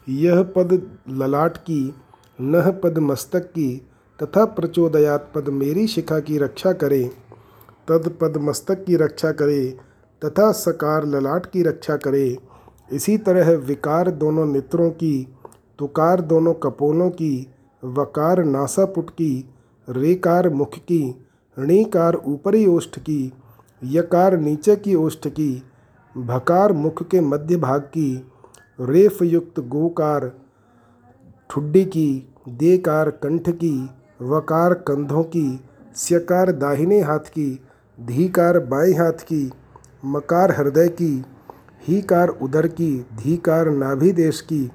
यह 0.08 0.42
पद 0.42 0.98
ललाट 1.08 1.56
की, 1.56 1.94
नह 2.40 2.70
पद 2.70 2.98
मस्तक 2.98 3.40
की, 3.40 3.86
तथा 4.22 4.44
प्रचोदयात 4.44 5.32
पद 5.34 5.48
मेरी 5.48 5.86
शिखा 5.86 6.20
की 6.20 6.38
रक्षा 6.38 6.72
करे। 6.72 7.10
तद 7.88 8.16
पद 8.20 8.36
मस्तक 8.36 8.84
की 8.84 8.96
रक्षा 8.96 9.32
करे, 9.32 9.78
तथा 10.24 10.52
सकार 10.52 11.06
ललाट 11.06 11.46
की 11.46 11.62
रक्षा 11.62 11.96
करे। 11.96 12.38
इसी 12.92 13.18
तरह 13.18 13.50
विकार 13.50 14.10
दोनों 14.10 14.46
नेत्रों 14.46 14.90
की, 14.90 15.28
तुकार 15.78 16.20
दोनों 16.20 16.54
कपोलों 16.54 17.10
की, 17.10 17.52
वकार 17.84 18.44
नासापुट 18.44 19.10
की, 19.10 19.50
रेकार 19.88 20.48
मुख 20.48 20.74
की, 20.74 21.26
णीकार 21.58 22.14
ऊपरी 22.14 22.66
ओष्ठ 22.66 22.98
की, 22.98 23.32
यकार 23.84 24.38
नीचे 24.38 24.76
की 24.76 24.94
ओष्ठ 24.94 25.28
की, 25.28 25.62
भकार 26.16 26.72
मुख 26.72 27.08
के 27.08 27.20
मध्य 27.20 27.56
भाग 27.56 27.80
की 27.80 28.26
रेफ 28.80 29.22
युक्त 29.22 29.60
गोकार, 29.60 30.32
ठुड्डी 31.50 31.84
की, 31.84 32.32
देकार 32.48 33.10
कंठ 33.10 33.48
की, 33.48 33.90
वकार 34.22 34.74
कंधों 34.74 35.22
की, 35.22 35.60
स्यकार 35.96 36.52
दाहिने 36.52 37.00
हाथ 37.00 37.18
की, 37.18 37.60
धीकार 38.00 38.58
बाएँ 38.58 38.92
हाथ 38.92 39.12
की, 39.12 39.52
मकार 40.04 40.50
हृदय 40.50 40.88
की, 40.88 41.24
हीकार 41.88 42.28
उदर 42.28 42.66
की, 42.66 43.06
धीकार 43.16 43.70
नाभि 43.70 44.12
देश 44.12 44.40
की, 44.40 44.70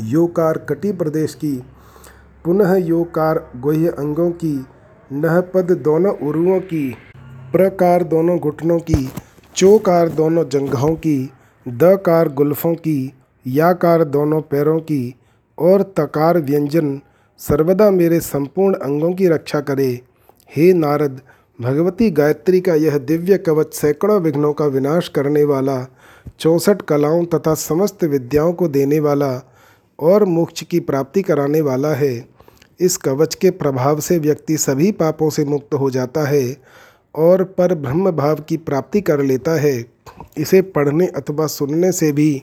योकार 0.00 0.58
कटी 0.58 0.92
प्रदेश 0.92 1.34
की, 1.34 1.62
पुनः 2.44 2.74
योकार 2.74 3.50
गोह्य 3.56 3.88
अंगों 3.88 4.30
की, 4.30 4.66
नहपद 5.12 5.72
दोनों 5.72 6.14
उरुओं 6.18 6.60
की, 6.60 6.96
प्रकार 7.52 8.04
दोनों 8.04 8.38
घुटनों 8.38 8.78
की, 8.78 9.10
चोकार 9.56 10.08
दोनों 10.08 10.48
जंघाओं 10.48 10.94
की 10.94 11.32
दकार 11.68 12.28
गुल्फों 12.28 12.74
की 12.74 13.12
या 13.46 13.72
कार 13.72 14.04
दोनों 14.04 14.40
पैरों 14.40 14.80
की 14.80 15.14
और 15.58 15.82
तकार 15.82 16.38
व्यंजन 16.38 17.00
सर्वदा 17.38 17.90
मेरे 17.90 18.20
संपूर्ण 18.20 18.74
अंगों 18.74 19.12
की 19.12 19.28
रक्षा 19.28 19.60
करे। 19.60 20.00
हे 20.56 20.72
नारद, 20.72 21.20
भगवती 21.60 22.10
गायत्री 22.10 22.60
का 22.60 22.74
यह 22.74 22.98
दिव्य 22.98 23.38
कवच 23.38 23.74
सैकड़ों 23.74 24.20
विघ्नों 24.20 24.52
का 24.52 24.66
विनाश 24.66 25.08
करने 25.08 25.44
वाला, 25.44 25.86
चौंसठ 26.40 26.82
कलाओं 26.82 27.24
तथा 27.24 27.54
समस्त 27.54 28.04
विद्याओं 28.04 28.52
को 28.52 28.68
देने 28.68 29.00
वाला 29.00 29.50
और 29.98 30.24
मोक्ष 30.24 30.62
की 30.62 30.80
प्राप्ति 30.80 31.22
कराने 31.22 31.60
वाला 31.60 31.94
है। 31.94 32.28
इस 32.80 32.96
कवच 32.96 33.34
के 33.34 33.50
प्रभाव 33.50 34.00
से 34.00 34.18
व्यक्ति 34.18 34.56
सभी 34.56 34.92
पापों 34.92 35.30
से 35.30 35.44
मुक्त 35.44 35.74
हो 35.74 35.90
जाता 35.90 36.24
है 36.24 36.56
और 37.14 37.44
पर 37.44 37.74
ब्रह्म 37.74 38.10
भाव 38.10 38.36
की 38.36 38.56
प्राप्ति 38.56 39.00
कर 39.00 39.22
लेता 39.22 39.50
है। 39.50 39.95
इसे 40.38 40.62
पढ़ने 40.62 41.06
अथवा 41.06 41.46
सुनने 41.46 41.92
से 41.92 42.12
भी 42.12 42.42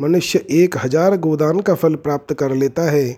मनुष्य 0.00 0.44
एक 0.50 0.76
हज़ार 0.76 1.16
गोदान 1.16 1.60
का 1.60 1.74
फल 1.74 1.94
प्राप्त 1.94 2.34
कर 2.34 2.54
लेता 2.54 2.82
है। 2.82 3.16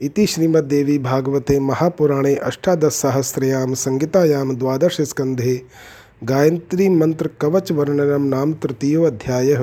इति 0.00 0.26
श्रीमद्देवी 0.26 0.98
भागवते 0.98 1.58
महापुराणे 1.60 2.34
अष्टादश 2.34 2.84
अष्टादशसहस्रयां 2.84 3.74
संहितायां 3.74 4.56
द्वादश 4.56 5.00
स्कंधे 5.00 5.60
गायत्री 6.24 6.88
मंत्र 6.88 7.30
कवच 7.40 7.72
वर्णनम 7.72 8.22
नाम 8.24 8.52
तृतीयो 8.52 9.02
अध्याय। 9.02 9.54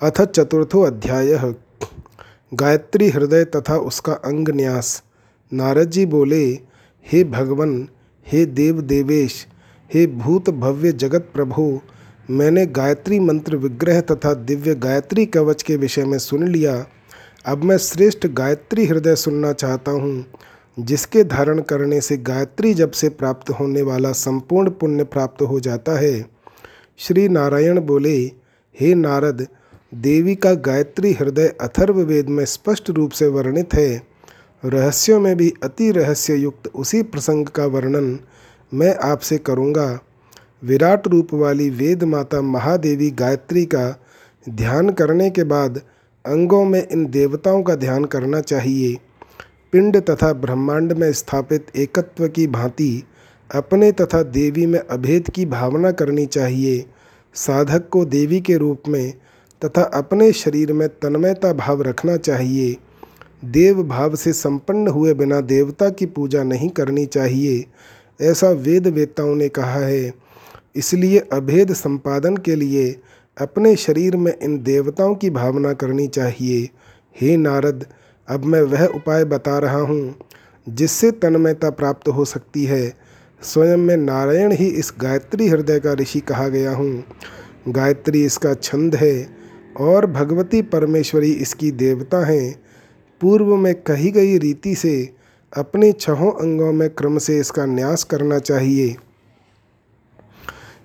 अथ 0.00 0.20
चतुर्थो 0.22 0.82
अध्याय। 0.82 1.54
गायत्री 2.52 3.08
हृदय 3.08 3.44
तथा 3.44 3.76
उसका 3.76 4.12
अंग 4.12 4.48
न्यास। 4.48 5.02
नारद 5.52 5.90
जी 5.90 6.06
बोले, 6.06 6.44
हे 7.06 7.24
भगवन, 7.24 7.88
हे 8.26 8.44
देव 8.46 8.80
देवेश 8.80 9.46
हे 9.90 10.06
भूत 10.06 10.50
भव्य 10.50 10.92
जगत 10.92 11.28
प्रभु 11.34 11.80
मैंने 12.32 12.66
गायत्री 12.66 13.20
मंत्र 13.20 13.56
विग्रह 13.56 14.00
तथा 14.00 14.34
दिव्य 14.34 14.74
गायत्री 14.74 15.26
कवच 15.26 15.62
के 15.62 15.76
विषय 15.76 16.04
में 16.04 16.18
सुन 16.18 16.48
लिया। 16.48 16.86
अब 17.46 17.64
मैं 17.64 17.78
श्रेष्ठ 17.78 18.26
गायत्री 18.26 18.86
हृदय 18.86 19.16
सुनना 19.16 19.52
चाहता 19.52 19.90
हूँ, 19.90 20.24
जिसके 20.80 21.24
धारण 21.24 21.60
करने 21.60 22.00
से 22.00 22.16
गायत्री 22.16 22.74
जब 22.74 22.90
से 22.90 23.08
प्राप्त 23.08 23.50
होने 23.50 23.82
वाला 23.82 24.12
संपूर्ण 24.12 24.70
पुण्य 24.70 25.04
प्राप्त 25.04 25.42
हो 25.42 25.60
जाता 25.60 25.98
है। 25.98 26.26
श्री 26.98 27.28
नारायण 27.28 27.80
बोले, 27.80 28.16
हे 28.80 28.94
नारद, 28.94 29.46
देवी 29.94 30.34
का 30.34 30.54
गायत्री 30.54 31.12
हृदय 31.12 31.48
अथर्व 31.60 32.00
वेद 32.00 32.28
में 32.28 32.44
स्पष्ट 32.44 32.90
रूप 32.90 33.10
से 33.10 33.26
वर्णित 33.26 33.74
है। 33.74 34.02
रहस्यों 34.64 35.20
में 35.20 35.36
भी 35.36 35.52
अति 35.62 35.90
रहस्य 35.90 36.34
युक्त 36.34 36.70
उसी 36.74 37.02
प्रसंग 37.02 37.46
का 37.46 37.66
वर्णन 37.66 38.18
मैं 38.74 38.96
आपसे 38.96 39.38
करूँगा। 39.38 40.00
विराट 40.62 41.06
रूप 41.08 41.32
वाली 41.34 41.68
वेद 41.70 42.04
माता 42.04 42.40
महादेवी 42.40 43.10
गायत्री 43.10 43.64
का 43.64 44.02
ध्यान 44.46 44.90
करने 44.90 45.30
के 45.30 45.44
बाद 45.44 45.80
अंगों 46.24 46.64
में 46.64 46.86
इन 46.88 47.06
देवताओं 47.06 47.62
का 47.62 47.74
ध्यान 47.74 48.04
करना 48.04 48.40
चाहिए। 48.40 48.96
पिंड 49.72 49.96
तथा 50.00 50.32
ब्रह्मांड 50.32 50.92
में 50.92 51.12
स्थापित 51.12 51.66
एकत्व 51.76 52.28
की 52.28 52.46
भांति 52.46 53.02
अपने 53.50 53.90
तथा 53.92 54.22
देवी 54.22 54.66
में 54.66 54.78
अभेद 54.78 55.30
की 55.30 55.46
भावना 55.46 55.90
करनी 55.92 56.26
चाहिए। 56.26 56.84
साधक 57.34 57.88
को 57.88 58.04
देवी 58.04 58.40
के 58.40 58.56
रूप 58.56 58.88
में 58.88 59.12
तथा 59.62 59.82
अपने 59.94 60.32
शरीर 60.32 60.72
में 60.72 60.88
तन्मयता 60.88 61.52
भाव 61.52 61.82
रखना 61.82 62.16
चाहिए। 62.16 62.76
देव 63.44 63.82
भाव 63.82 64.14
से 64.16 64.32
संपन्न 64.32 64.88
हुए 64.88 65.14
बिना 65.14 65.40
देवता 65.40 65.88
की 65.90 66.06
पूजा 66.06 66.42
नहीं 66.42 66.68
करनी 66.68 67.06
चाहिए, 67.06 67.64
ऐसा 68.20 68.50
वेद 68.50 68.86
वेताओं 68.86 69.34
ने 69.34 69.48
कहा 69.48 69.78
है। 69.78 70.21
इसलिए 70.76 71.18
अभेद 71.32 71.72
संपादन 71.72 72.36
के 72.36 72.54
लिए 72.54 73.00
अपने 73.36 73.74
शरीर 73.76 74.16
में 74.16 74.32
इन 74.38 74.62
देवताओं 74.62 75.14
की 75.14 75.30
भावना 75.30 75.72
करनी 75.72 76.06
चाहिए। 76.08 76.68
हे 77.16 77.36
नारद, 77.36 77.86
अब 78.28 78.44
मैं 78.44 78.62
वह 78.62 78.84
उपाय 78.86 79.24
बता 79.24 79.58
रहा 79.58 79.80
हूँ, 79.80 80.14
जिससे 80.68 81.10
तन्मयता 81.10 81.70
प्राप्त 81.70 82.08
हो 82.08 82.24
सकती 82.24 82.64
है। 82.64 82.96
स्वयं 83.42 83.76
में 83.76 83.96
नारायण 83.96 84.52
ही 84.52 84.66
इस 84.66 84.92
गायत्री 85.00 85.48
हृदय 85.48 85.80
का 85.80 85.92
ऋषि 85.92 86.20
कहा 86.20 86.48
गया 86.48 86.72
हूँ। 86.72 87.04
गायत्री 87.68 88.24
इसका 88.24 88.54
छंद 88.54 88.94
है 88.94 89.28
और 89.80 90.06
भगवती 90.06 90.62
परमेश्वरी 90.62 91.32
इसकी 91.32 91.70
देवता 91.70 92.24
हैं। 92.26 92.54
पूर्व 93.20 93.56
में 93.56 93.74
कही 93.74 94.10
गई 94.10 94.38
रीति 94.38 94.74
से 94.74 94.94
अपने 95.52 95.92
छहों 95.92 96.30
अंगों 96.32 96.72
में 96.72 96.88
क्रम 96.90 97.18
से 97.18 97.38
इसका 97.38 97.66
न्यास 97.66 98.04
करना 98.04 98.38
चाहिए। 98.38 98.96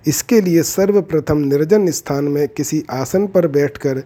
इसके 0.07 0.41
लिए 0.41 0.63
सर्वप्रथम 0.63 1.37
निर्जन 1.37 1.91
स्थान 1.91 2.25
में 2.25 2.47
किसी 2.47 2.83
आसन 2.91 3.27
पर 3.27 3.47
बैठकर 3.47 4.03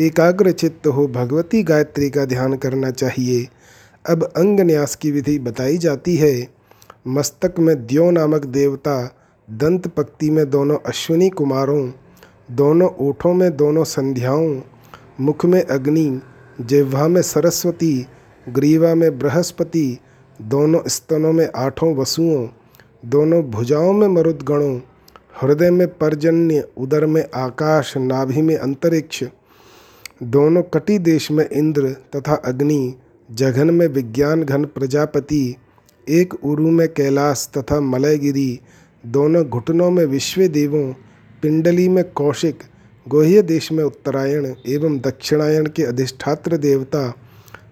एकाग्र 0.00 0.52
चित्त 0.52 0.86
हो 0.86 1.06
भगवती 1.06 1.62
गायत्री 1.62 2.10
का 2.10 2.24
ध्यान 2.24 2.56
करना 2.56 2.90
चाहिए। 2.90 3.48
अब 4.08 4.24
अंग 4.24 4.60
न्यास 4.60 4.94
की 4.94 5.10
विधि 5.10 5.38
बताई 5.38 5.78
जाती 5.78 6.16
है। 6.16 6.48
मस्तक 7.06 7.54
में 7.58 7.86
द्यो 7.86 8.10
नामक 8.10 8.44
देवता, 8.44 9.16
दंत 9.50 9.88
पक्ति 9.88 10.30
में 10.30 10.50
दोनों 10.50 10.76
अश्विनी 10.86 11.30
कुमारों, 11.30 11.92
दोनों 12.50 12.88
ओठों 12.88 13.34
में 13.34 13.56
दोनों 13.56 13.84
संध्याओं, 13.84 14.60
मुख 15.20 15.44
में 15.44 15.62
अग्नि 15.62 16.20
जिह्वा 16.60 17.08
में 17.08 17.22
सरस्वती, 17.22 18.06
ग्रीवा 18.48 18.94
में 18.94 19.18
बृहस्पति, 19.18 19.98
दोनों 20.42 20.80
स्तनों 20.88 21.32
में 21.32 21.48
आठों 21.56 21.96
वसुओं, 21.96 22.48
दोनों 23.04 23.42
भुजाओं 23.42 23.92
में 23.92 24.08
मरुदगणों 24.08 24.80
हृदय 25.42 25.70
में 25.70 25.88
पर्जन्य, 25.88 26.68
उदर 26.78 27.06
में 27.06 27.24
आकाश, 27.34 27.96
नाभि 27.96 28.42
में 28.42 28.56
अंतरिक्ष, 28.56 29.24
दोनों 30.22 30.62
कटी 30.62 30.98
देश 30.98 31.30
में 31.30 31.50
इंद्र 31.50 31.96
तथा 32.16 32.34
अग्नि, 32.34 32.94
जघन 33.30 33.70
में 33.70 33.86
विज्ञान 33.86 34.42
घन 34.42 34.64
प्रजापति, 34.64 35.56
एक 36.08 36.34
उरु 36.44 36.70
में 36.70 36.88
कैलाश 36.88 37.50
तथा 37.58 37.80
मलयगिरी, 37.80 38.60
दोनों 39.06 39.44
घुटनों 39.44 39.90
में 39.90 40.04
विश्व 40.04 40.46
देवों 40.46 40.92
पिंडली 41.42 41.88
में 41.88 42.04
कौशिक, 42.12 42.58
गोह्य 43.08 43.42
देश 43.42 43.72
में 43.72 43.84
उत्तरायण 43.84 44.54
एवं 44.66 44.98
दक्षिणायन 44.98 45.66
के 45.66 45.82
अधिष्ठात्र 45.82 46.56
देवता, 46.56 47.14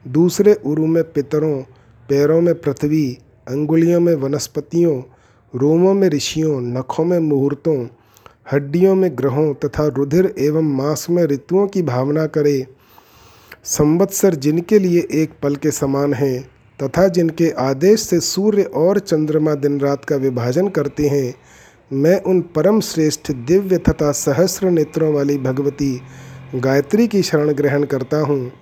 दूसरे 0.09 0.55
उरु 0.55 0.87
में 0.87 1.05
पितरों, 1.05 1.63
पैरों 2.09 2.41
में 2.41 2.55
पृथ्वी, 2.55 3.19
अंगुलियों 3.49 4.01
में 4.01 4.15
वनस्पतियों 4.15 5.03
रोमों 5.55 5.95
में 5.95 6.09
ऋषियों, 6.09 6.61
नखों 6.61 7.05
में 7.05 7.19
मुहूर्तों, 7.19 7.87
हड्डियों 8.53 8.95
में 8.95 9.19
ग्रहों 9.19 9.55
तथा 9.55 9.87
रुधिर 9.87 10.35
एवं 10.39 10.63
मांस 10.63 11.07
में 11.11 11.25
ऋतुओं 11.25 11.67
की 11.67 11.83
भावना 11.83 12.27
करे। 12.27 12.67
संवत्सर 13.65 14.35
जिनके 14.35 14.79
लिए 14.79 15.09
एक 15.13 15.31
पल 15.43 15.57
के 15.57 15.71
समान 15.71 16.15
हैं, 16.15 16.51
तथा 16.83 17.09
जिनके 17.09 17.51
आदेश 17.51 18.01
से 18.01 18.21
सूर्य 18.21 18.63
और 18.63 18.99
चंद्रमा 18.99 19.55
दिन 19.55 19.81
रात 19.81 20.05
का 20.05 20.17
विभाजन 20.17 20.69
करते 20.69 21.09
हैं, 21.09 21.35
मैं 21.93 22.23
उन 22.23 22.41
परम 22.41 22.81
श्रेष्ठ 22.81 23.33
दिव्य 23.33 23.79
तथा 23.79 24.13
सहस्र 24.13 24.71
नेत्रों 24.71 25.15
वाली 25.15 25.39
भगवती 25.39 26.01
गायत्री 26.55 27.07
की 27.07 27.23
शरण 27.23 27.53
ग्रहण 27.53 27.85
करता 27.85 28.17
हूँ। 28.17 28.53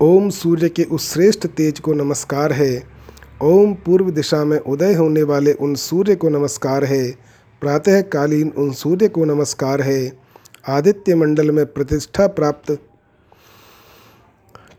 ओम 0.00 0.30
सूर्य 0.30 0.68
के 0.68 0.82
उस 0.82 1.12
श्रेष्ठ 1.12 1.46
तेज 1.46 1.80
को 1.80 1.92
नमस्कार 1.92 2.52
है। 2.52 2.93
ओम 3.42 3.72
पूर्व 3.74 4.10
दिशा 4.10 4.44
में 4.44 4.58
उदय 4.58 4.94
होने 4.94 5.22
वाले 5.22 5.52
उन 5.52 5.74
सूर्य 5.74 6.14
को 6.14 6.28
नमस्कार 6.28 6.84
है। 6.84 7.10
प्रातःकालीन 7.60 8.52
उन 8.58 8.70
सूर्य 8.72 9.08
को 9.08 9.24
नमस्कार 9.24 9.80
है। 9.80 10.12
आदित्य 10.68 11.14
मंडल 11.14 11.50
में 11.50 11.64
प्रतिष्ठा 11.66 12.26
प्राप्त 12.26 12.78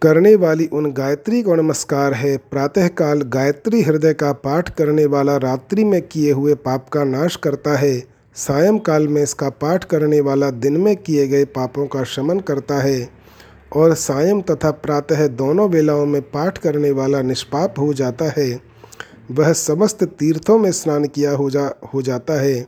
करने 0.01 0.35
वाली 0.35 0.65
उन 0.65 0.91
गायत्री 0.91 1.41
को 1.43 1.55
नमस्कार 1.55 2.13
है। 2.13 2.38
प्रातःकाल 2.38 3.21
गायत्री 3.21 3.81
हृदय 3.81 4.13
का 4.13 4.31
पाठ 4.33 4.69
करने 4.69 5.05
वाला 5.05 5.38
रात्रि 5.38 5.83
में 5.83 6.01
किए 6.01 6.31
हुए 6.31 6.55
पाप 6.55 6.89
का 6.89 7.03
नाश 7.03 7.35
करता 7.35 7.77
है। 7.77 8.03
सायंकाल 8.35 9.07
में 9.07 9.24
इसका 9.24 9.50
पाठ 9.50 9.83
करने 9.83 10.21
वाला 10.21 10.50
दिन 10.50 10.77
में 10.77 10.95
किए 10.95 11.27
गए 11.27 11.45
पापों 11.45 11.88
का 11.88 12.03
शमन 12.03 12.39
करता 12.39 12.75
है। 12.75 13.14
और 13.75 13.94
सायं 13.94 14.41
तथा 14.41 14.72
प्रातः 14.72 15.27
दोनों 15.27 15.70
वेलाओं 15.70 16.05
में 16.05 16.22
पाठ 16.22 16.58
करने 16.58 16.91
वाला 16.91 17.22
निष्पाप 17.22 17.79
हो 17.79 17.94
जाता 17.94 18.25
है। 18.38 18.62
वह 19.32 19.53
समस्त 19.53 20.03
तीर्थों 20.03 20.60
में 20.60 20.72
स्नान 20.72 21.05
किया 21.05 21.32
हो 21.32 21.50
जा, 21.50 21.72
हो 21.94 22.01
जाता 22.01 22.34
है। 22.34 22.67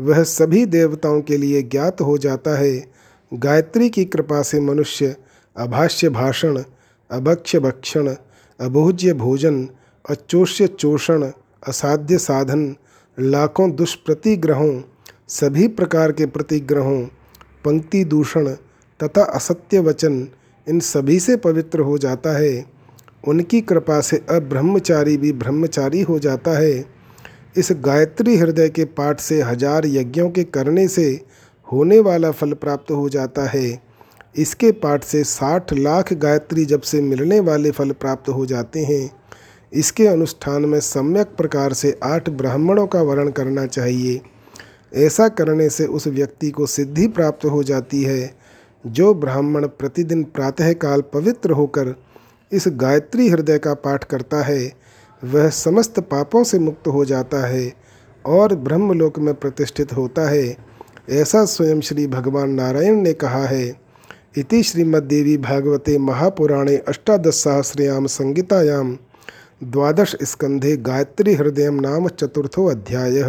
वह 0.00 0.22
सभी 0.22 0.66
देवताओं 0.66 1.20
के 1.20 1.36
लिए 1.36 1.62
ज्ञात 1.62 2.00
हो 2.00 2.18
जाता 2.18 2.58
है। 2.58 2.92
गायत्री 3.34 3.88
की 3.90 4.04
कृपा 4.04 4.42
से 4.42 4.60
मनुष्य 4.60 5.16
अभाष्य 5.56 6.08
भाषण, 6.08 6.62
अभक्ष्य 7.10 7.58
भक्षण 7.58 8.14
अभोज्य 8.60 9.12
भोजन, 9.12 9.68
अचोष्य 10.10 10.66
चोषण, 10.66 11.30
असाध्य 11.68 12.18
साधन, 12.18 12.76
लाखों 13.20 13.70
दुष्प्रतिग्रहों, 13.70 14.82
सभी 15.28 15.68
प्रकार 15.68 16.12
के 16.12 16.26
प्रतिग्रहों, 16.26 17.02
पंक्ति 17.64 18.04
दूषण 18.04 18.54
तथा 19.02 19.22
असत्य 19.34 19.78
वचन 19.80 20.26
इन 20.66 20.80
सभी 20.80 21.18
से 21.20 21.36
पवित्र 21.38 21.80
हो 21.80 21.98
जाता 21.98 22.36
है। 22.38 22.64
उनकी 23.28 23.60
कृपा 23.60 24.00
से 24.00 24.16
अब्रह्मचारी 24.30 25.16
भी 25.16 25.32
ब्रह्मचारी 25.34 26.00
हो 26.02 26.18
जाता 26.18 26.58
है। 26.58 26.84
इस 27.56 27.68
गायत्री 27.84 28.36
हृदय 28.36 28.68
के 28.68 28.84
पाठ 28.84 29.20
से 29.20 29.40
हज़ार 29.42 29.86
यज्ञों 29.86 30.28
के 30.30 30.44
करने 30.44 30.86
से 30.88 31.04
होने 31.68 31.98
वाला 32.00 32.30
फल 32.30 32.52
प्राप्त 32.52 32.90
हो 32.90 33.08
जाता 33.08 33.46
है। 33.48 33.80
इसके 34.36 34.70
पाठ 34.72 35.04
से 35.04 35.22
साठ 35.24 35.72
लाख 35.72 36.12
गायत्री 36.12 36.64
जब 36.64 36.80
से 36.80 37.00
मिलने 37.00 37.40
वाले 37.40 37.70
फल 37.70 37.90
प्राप्त 37.92 38.28
हो 38.28 38.46
जाते 38.46 38.84
हैं। 38.84 39.10
इसके 39.72 40.06
अनुष्ठान 40.06 40.64
में 40.64 40.78
सम्यक 40.80 41.34
प्रकार 41.36 41.72
से 41.72 41.98
आठ 42.04 42.28
ब्राह्मणों 42.30 42.86
का 42.86 43.02
वर्ण 43.02 43.30
करना 43.30 43.66
चाहिए। 43.66 44.20
ऐसा 44.96 45.28
करने 45.30 45.68
से 45.70 45.86
उस 45.86 46.06
व्यक्ति 46.08 46.50
को 46.50 46.66
सिद्धि 46.66 47.06
प्राप्त 47.08 47.44
हो 47.44 47.62
जाती 47.62 48.02
है। 48.02 48.34
जो 48.86 49.14
ब्राह्मण 49.14 49.66
प्रतिदिन 49.66 50.24
प्रातःकाल 50.24 51.00
पवित्र 51.00 51.50
होकर 51.50 51.94
इस 52.52 52.64
गायत्री 52.68 53.28
हृदय 53.28 53.58
का 53.58 53.74
पाठ 53.74 54.04
करता 54.04 54.42
है, 54.42 54.72
वह 55.24 55.50
समस्त 55.50 56.00
पापों 56.00 56.44
से 56.44 56.58
मुक्त 56.58 56.88
हो 56.88 57.04
जाता 57.04 57.46
है 57.46 57.72
और 58.26 58.54
ब्रह्मलोक 58.54 59.18
में 59.18 59.34
प्रतिष्ठित 59.34 59.92
होता 59.92 60.28
है। 60.28 60.56
ऐसा 61.10 61.44
स्वयं 61.44 61.80
श्री 61.80 62.06
भगवान 62.06 62.50
नारायण 62.50 62.94
ने 62.94 63.12
कहा 63.12 63.44
है। 63.44 63.80
इति 64.36 64.62
श्रीमद्देवी 64.62 65.36
भागवते 65.36 65.98
महापुराणे 65.98 66.76
अष्टादशसहस्रयां 66.76 68.06
संहितायां 68.06 68.96
द्वादश 69.64 70.16
स्कंधे 70.22 70.76
गायत्री 70.76 71.34
हृदय 71.34 71.70
नाम 71.70 72.08
चतुर्थो 72.08 72.66
अध्याय। 72.66 73.22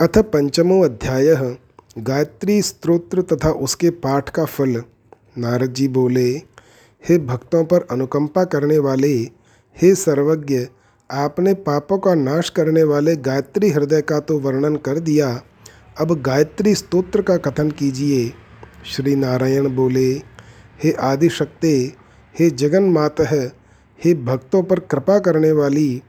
अथ 0.00 0.18
पंचमो 0.18 0.84
अध्याय। 0.84 1.56
गायत्री 1.98 2.62
स्त्रोत्र 2.62 3.22
तथा 3.22 3.50
उसके 3.50 3.90
पाठ 3.90 4.28
का 4.28 4.44
फल। 4.44 4.82
नारद 5.38 5.72
जी 5.72 5.88
बोले, 5.88 6.30
हे 7.08 7.18
भक्तों 7.18 7.64
पर 7.64 7.86
अनुकंपा 7.90 8.44
करने 8.44 8.78
वाले, 8.78 9.14
हे 9.82 9.94
सर्वज्ञ, 9.94 10.66
आपने 11.10 11.54
पापों 11.54 11.98
का 11.98 12.14
नाश 12.14 12.48
करने 12.48 12.82
वाले 12.82 13.16
गायत्री 13.16 13.70
हृदय 13.70 14.02
का 14.02 14.20
तो 14.20 14.38
वर्णन 14.38 14.76
कर 14.76 14.98
दिया। 14.98 15.42
अब 16.00 16.22
गायत्री 16.22 16.74
स्तोत्र 16.74 17.22
का 17.22 17.36
कथन 17.36 17.70
कीजिए। 17.70 18.32
श्री 18.86 19.16
नारायण 19.16 19.68
बोले, 19.68 20.10
हे 20.84 20.92
आदि 20.92 21.28
शक्ति 21.28 21.96
हे 22.34 22.50
जगन 22.50 22.82
मातः 22.82 23.50
हे 24.04 24.14
भक्तों 24.14 24.62
पर 24.62 24.78
कृपा 24.78 25.18
करने 25.18 25.52
वाली, 25.52 26.02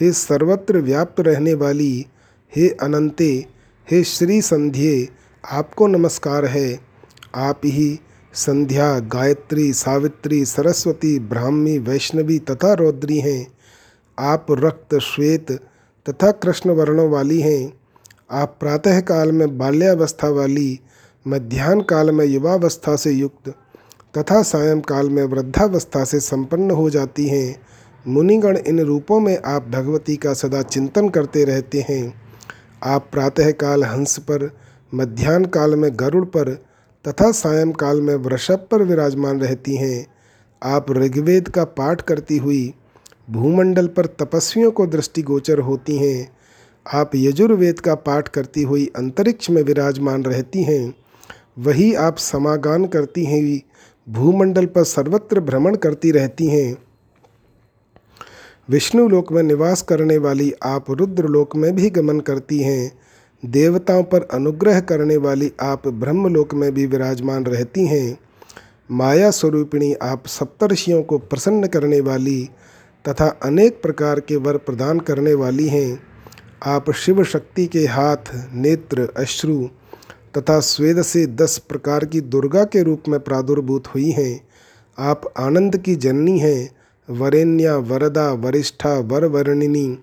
हे 0.00 0.12
सर्वत्र 0.12 0.78
व्याप्त 0.78 1.20
रहने 1.20 1.54
वाली, 1.54 2.06
हे 2.56 2.68
अनंते, 2.68 3.46
हे 3.90 4.04
श्री 4.04 4.42
संध्ये 4.42 5.23
आपको 5.50 5.86
नमस्कार 5.86 6.44
है। 6.44 6.80
आप 7.34 7.60
ही 7.64 8.00
संध्या, 8.34 8.98
गायत्री, 8.98 9.72
सावित्री, 9.72 10.44
सरस्वती, 10.44 11.18
ब्राह्मी, 11.18 11.78
वैष्णवी 11.78 12.38
तथा 12.38 12.72
रौद्री 12.72 13.18
हैं। 13.18 13.52
आप 14.18 14.46
रक्त, 14.50 14.98
श्वेत 14.98 15.52
तथा 16.08 16.30
कृष्ण 16.30 16.70
वर्णों 16.70 17.10
वाली 17.10 17.40
हैं। 17.40 17.80
आप 18.30 18.56
प्रातःकाल 18.60 19.32
में 19.32 19.58
बाल्यावस्था 19.58 20.28
वाली 20.28 20.80
मध्यान्ह 21.28 21.82
काल 21.82 22.10
में 22.10 22.26
युवावस्था 22.26 22.96
से 22.96 23.10
युक्त 23.10 23.48
तथा 24.18 24.42
सायंकाल 24.42 25.10
में 25.10 25.24
वृद्धावस्था 25.24 26.04
से 26.04 26.20
संपन्न 26.20 26.70
हो 26.70 26.90
जाती 26.90 27.28
हैं। 27.28 27.62
मुनिगण 28.06 28.56
इन 28.56 28.80
रूपों 28.80 29.20
में 29.20 29.42
आप 29.42 29.68
भगवती 29.68 30.16
का 30.16 30.32
सदा 30.32 30.62
चिंतन 30.62 31.08
करते 31.08 31.44
रहते 31.44 31.86
हैं। 31.88 32.22
आप 32.84 33.08
प्रातःकाल 33.12 33.84
हंस 33.84 34.18
पर 34.18 34.63
मध्यान्ह 34.94 35.48
काल 35.48 35.76
में 35.76 35.90
गरुड़ 35.94 36.24
पर 36.24 36.64
तथा 37.08 37.32
सायंकाल 37.32 38.00
में 38.00 38.14
वृषभ 38.14 38.66
पर 38.70 38.82
विराजमान 38.82 39.40
रहती 39.40 39.76
हैं। 39.76 40.06
आप 40.62 40.90
ऋग्वेद 40.90 41.48
का 41.48 41.64
पाठ 41.64 42.00
करती 42.00 42.36
हुई 42.38 42.74
भूमंडल 43.30 43.86
पर 43.86 44.06
तपस्वियों 44.06 44.70
को 44.70 44.86
दृष्टिगोचर 44.86 45.58
होती 45.58 45.96
हैं। 45.96 46.36
आप 46.92 47.10
यजुर्वेद 47.14 47.80
का 47.80 47.94
पाठ 47.94 48.28
करती 48.28 48.62
हुई 48.62 48.92
अंतरिक्ष 48.96 49.50
में 49.50 49.62
विराजमान 49.62 50.22
रहती 50.24 50.62
हैं। 50.62 50.94
वही 51.58 51.94
आप 51.94 52.18
समागान 52.18 52.86
करती 52.86 53.24
हैं, 53.24 53.60
भूमंडल 54.08 54.66
पर 54.66 54.84
सर्वत्र 54.84 55.40
भ्रमण 55.40 55.76
करती 55.76 56.10
रहती 56.10 56.46
हैं। 56.46 56.76
विष्णु 58.70 59.08
लोक 59.08 59.32
में 59.32 59.42
निवास 59.42 59.82
करने 59.82 60.18
वाली 60.18 60.52
आप 60.62 60.90
रुद्र 60.90 61.24
लोक 61.24 61.56
में 61.56 61.74
भी 61.74 61.90
गमन 61.90 62.20
करती 62.20 62.58
हैं। 62.58 63.03
देवताओं 63.44 64.02
पर 64.02 64.22
अनुग्रह 64.22 64.80
करने 64.80 65.16
वाली 65.16 65.52
आप 65.60 65.88
ब्रह्मलोक 65.88 66.54
में 66.54 66.74
भी 66.74 66.86
विराजमान 66.86 67.44
रहती 67.44 67.86
हैं। 67.86 68.18
माया 68.90 69.30
स्वरूपिणी 69.30 69.94
आप 69.94 70.26
सप्तर्षियों 70.26 71.02
को 71.02 71.18
प्रसन्न 71.18 71.66
करने 71.66 72.00
वाली 72.00 72.50
तथा 73.08 73.38
अनेक 73.42 73.82
प्रकार 73.82 74.20
के 74.20 74.36
वर 74.36 74.56
प्रदान 74.56 75.00
करने 75.00 75.34
वाली 75.34 75.68
हैं। 75.68 76.02
आप 76.66 76.90
शिव 76.90 77.24
शक्ति 77.24 77.66
के 77.66 77.86
हाथ, 77.86 78.50
नेत्र, 78.54 79.08
अश्रु 79.16 79.68
तथा 80.38 80.60
स्वेद 80.60 81.02
से 81.02 81.26
दस 81.26 81.58
प्रकार 81.58 82.04
की 82.04 82.20
दुर्गा 82.20 82.64
के 82.64 82.82
रूप 82.82 83.02
में 83.08 83.20
प्रादुर्भूत 83.20 83.86
हुई 83.86 84.10
हैं। 84.10 84.48
आप 84.98 85.34
आनंद 85.38 85.76
की 85.76 85.96
जननी 85.96 86.38
हैं। 86.38 86.70
वरेण्या, 87.10 87.76
वरदा, 87.76 88.32
वरिष्ठा, 88.32 88.98
वरवर्णिनी, 88.98 89.98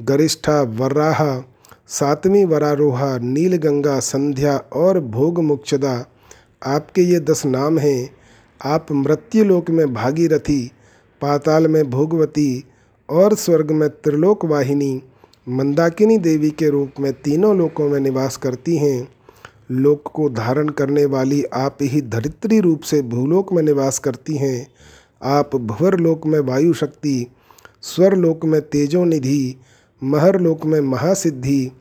गरिष्ठा 0.00 0.62
वर्राहा 0.62 1.51
सातवीं 1.88 2.44
वरारोहा, 2.44 3.18
नीलगंगा, 3.18 4.00
संध्या 4.00 4.56
और 4.56 5.00
भोग 5.00 5.38
मुक्षदा 5.38 6.06
आपके 6.66 7.02
ये 7.02 7.20
दस 7.20 7.46
नाम 7.46 7.78
हैं। 7.78 8.10
आप 8.64 8.92
मृत्युलोक 8.92 9.70
में 9.70 9.94
भागीरथी, 9.94 10.70
पाताल 11.20 11.68
में 11.68 11.90
भोगवती 11.90 12.64
और 13.08 13.34
स्वर्ग 13.34 13.70
में 13.70 13.88
त्रिलोक 13.88 14.44
वाहिनी 14.44 15.02
मंदाकिनी 15.48 16.18
देवी 16.18 16.50
के 16.50 16.68
रूप 16.70 17.00
में 17.00 17.12
तीनों 17.12 17.56
लोकों 17.56 17.88
में 17.88 18.00
निवास 18.00 18.36
करती 18.36 18.76
हैं। 18.76 19.08
लोक 19.70 20.10
को 20.14 20.28
धारण 20.30 20.68
करने 20.68 21.04
वाली 21.04 21.42
आप 21.44 21.78
ही 21.82 22.00
धरित्री 22.02 22.60
रूप 22.60 22.80
से 22.80 23.02
भूलोक 23.02 23.52
में 23.52 23.62
निवास 23.62 23.98
करती 23.98 24.36
हैं। 24.36 24.66
आप 25.22 25.56
भुवरलोक 25.56 26.26
में 26.26 26.40
वायु 26.40 26.72
शक्ति 26.72 27.26
स्वरलोक 27.82 28.44
में 28.44 28.60
तेजोनिधि 28.60 29.56
महरलोक 30.04 30.66
में 30.66 30.80
महासिद्धि 30.80 31.72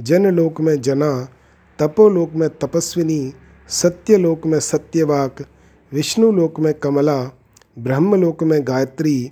जनलोक 0.00 0.60
में 0.60 0.80
जना 0.80 1.28
तपोलोक 1.78 2.32
में 2.34 2.48
तपस्विनी 2.48 3.32
सत्यलोक 3.68 4.46
में 4.46 4.60
सत्यवाक 4.60 5.36
विष्णुलोक 5.92 6.60
में 6.60 6.74
कमला 6.74 7.30
ब्रह्मलोक 7.78 8.42
में 8.42 8.60
गायत्री 8.62 9.30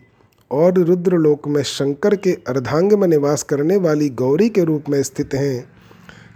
और 0.51 0.79
रुद्रलोक 0.79 1.49
में 1.49 1.63
शंकर 1.63 2.17
के 2.17 2.33
अर्धांग 2.33 2.93
में 2.93 3.09
निवास 3.09 3.43
करने 3.43 3.77
वाली 3.77 4.09
गौरी 4.09 4.49
के 4.49 4.65
रूप 4.65 4.85
में 4.89 5.03
स्थित 5.03 5.35
हैं। 5.35 5.69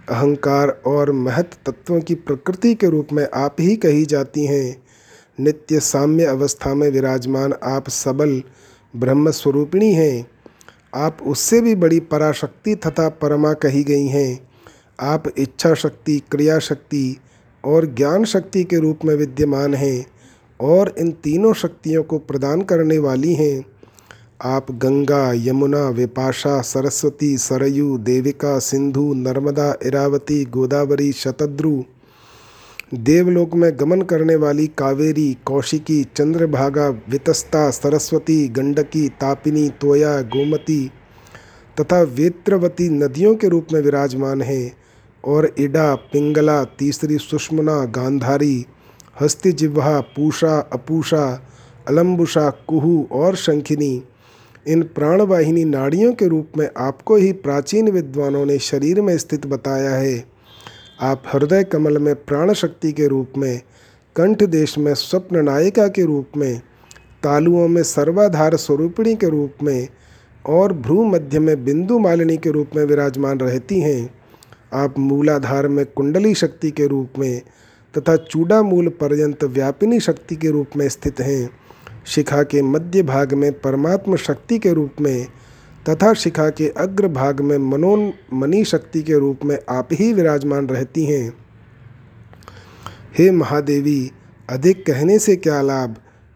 अहंकार 0.09 0.81
और 0.87 1.11
महत 1.11 1.51
तत्वों 1.65 2.01
की 2.01 2.15
प्रकृति 2.15 2.75
के 2.75 2.87
रूप 2.87 3.07
में 3.13 3.27
आप 3.33 3.55
ही 3.59 3.75
कही 3.75 4.05
जाती 4.05 4.45
हैं। 4.45 4.83
नित्य 5.39 5.79
साम्य 5.79 6.25
अवस्था 6.25 6.73
में 6.73 6.89
विराजमान 6.89 7.53
आप 7.63 7.89
सबल 7.89 8.43
ब्रह्म 8.95 9.31
स्वरूपिणी 9.31 9.93
हैं। 9.93 10.40
आप 10.95 11.17
उससे 11.27 11.61
भी 11.61 11.75
बड़ी 11.75 11.99
पराशक्ति 11.99 12.75
तथा 12.75 13.09
परमा 13.09 13.53
कही 13.53 13.83
गई 13.83 14.07
हैं। 14.07 14.49
आप 14.99 15.23
इच्छा 15.37 15.73
शक्ति 15.73 16.21
क्रिया 16.31 16.59
शक्ति 16.59 17.17
और 17.65 17.85
ज्ञान 17.85 18.25
शक्ति 18.25 18.63
के 18.63 18.77
रूप 18.77 18.99
में 19.05 19.15
विद्यमान 19.15 19.73
हैं 19.73 20.05
और 20.61 20.95
इन 20.99 21.11
तीनों 21.11 21.53
शक्तियों 21.53 22.03
को 22.03 22.17
प्रदान 22.17 22.61
करने 22.61 22.97
वाली 22.97 23.33
हैं। 23.33 23.65
आप 24.43 24.71
गंगा, 24.71 25.33
यमुना, 25.33 25.89
विपाशा, 25.89 26.61
सरस्वती, 26.61 27.37
सरयू, 27.37 27.97
देविका, 27.97 28.59
सिंधु, 28.59 29.13
नर्मदा, 29.13 29.77
इरावती, 29.85 30.45
गोदावरी, 30.45 31.11
शतद्रु 31.11 31.83
देवलोक 32.93 33.53
में 33.53 33.79
गमन 33.79 34.01
करने 34.01 34.35
वाली 34.35 34.67
कावेरी, 34.67 35.37
कौशिकी, 35.45 36.03
चंद्रभागा, 36.03 36.89
वितस्ता, 36.89 37.69
सरस्वती, 37.69 38.47
गंडकी, 38.47 39.09
तापिनी, 39.09 39.69
तोया, 39.69 40.21
गोमती 40.21 40.91
तथा 41.79 42.01
वेत्रवती 42.01 42.89
नदियों 42.89 43.35
के 43.35 43.47
रूप 43.47 43.67
में 43.73 43.81
विराजमान 43.81 44.41
हैं 44.41 44.77
और 45.25 45.55
इडा, 45.59 45.95
पिंगला, 45.95 46.63
तीसरी 46.63 47.17
सुषमना, 47.17 47.85
गांधारी, 47.85 48.65
हस्तिजिह्वा, 49.21 49.99
पूषा, 50.01 50.57
अपूषा 50.57 51.47
अलम्बुषा 51.87 52.49
कुहू 52.49 53.07
और 53.11 53.35
शंखिनी, 53.35 54.03
इन 54.67 54.83
प्राणवाहिनी 54.83 55.65
नाड़ियों 55.65 56.13
के 56.13 56.27
रूप 56.27 56.51
में 56.57 56.69
आपको 56.77 57.15
ही 57.15 57.31
प्राचीन 57.31 57.91
विद्वानों 57.91 58.45
ने 58.45 58.59
शरीर 58.59 59.01
में 59.01 59.17
स्थित 59.17 59.47
बताया 59.47 59.91
है। 59.91 60.30
आप 61.01 61.23
हृदय 61.33 61.63
कमल 61.63 61.97
में 61.97 62.15
प्राण 62.15 62.53
शक्ति 62.53 62.91
के 62.91 63.07
रूप 63.07 63.33
में, 63.37 63.61
कंठ 64.15 64.43
देश 64.43 64.77
में 64.77 64.93
स्वप्न 64.93 65.43
नायिका 65.43 65.87
के 65.87 66.05
रूप 66.05 66.29
में, 66.37 66.61
तालुओं 67.23 67.67
में 67.67 67.83
सर्वाधार 67.83 68.55
स्वरूपिणी 68.55 69.15
के 69.15 69.29
रूप 69.29 69.53
में 69.63 69.87
और 70.45 70.73
भ्रू 70.73 71.05
मध्य 71.05 71.39
में 71.39 71.65
बिंदु 71.65 71.99
मालिनी 71.99 72.37
के 72.37 72.49
रूप 72.49 72.69
में 72.75 72.85
विराजमान 72.85 73.39
रहती 73.39 73.79
हैं। 73.79 74.13
आप 74.73 74.99
मूलाधार 74.99 75.67
में 75.67 75.85
कुंडली 75.85 76.35
शक्ति 76.35 76.71
के 76.71 76.87
रूप 76.87 77.09
में 77.19 77.41
तथा 77.97 78.15
चूड़ा 78.15 78.61
मूल 78.61 78.87
पर्यंत 78.87 79.43
व्यापिनी 79.43 79.99
शक्ति 79.99 80.35
के 80.35 80.51
रूप 80.51 80.67
में 80.77 80.89
स्थित 80.89 81.19
हैं। 81.19 81.49
शिखा 82.05 82.43
के 82.43 82.61
मध्य 82.61 83.03
भाग 83.03 83.33
में 83.33 83.51
परमात्म 83.53 84.15
शक्ति 84.15 84.59
के 84.59 84.73
रूप 84.73 84.95
में 85.01 85.27
तथा 85.89 86.13
शिखा 86.13 86.49
के 86.49 86.69
अग्र 86.69 87.07
भाग 87.07 87.41
में 87.41 87.57
मनोन्मनी 87.57 88.65
शक्ति 88.65 89.03
के 89.03 89.13
रूप 89.13 89.39
में 89.45 89.59
आप 89.69 89.89
ही 89.91 90.13
विराजमान 90.13 90.67
रहती 90.67 91.05
हैं। 91.05 91.33
हे 93.17 93.31
महादेवी, 93.31 94.11
अधिक 94.49 94.85
कहने 94.85 95.19
से 95.19 95.35
क्या 95.35 95.61
लाभ? 95.61 95.95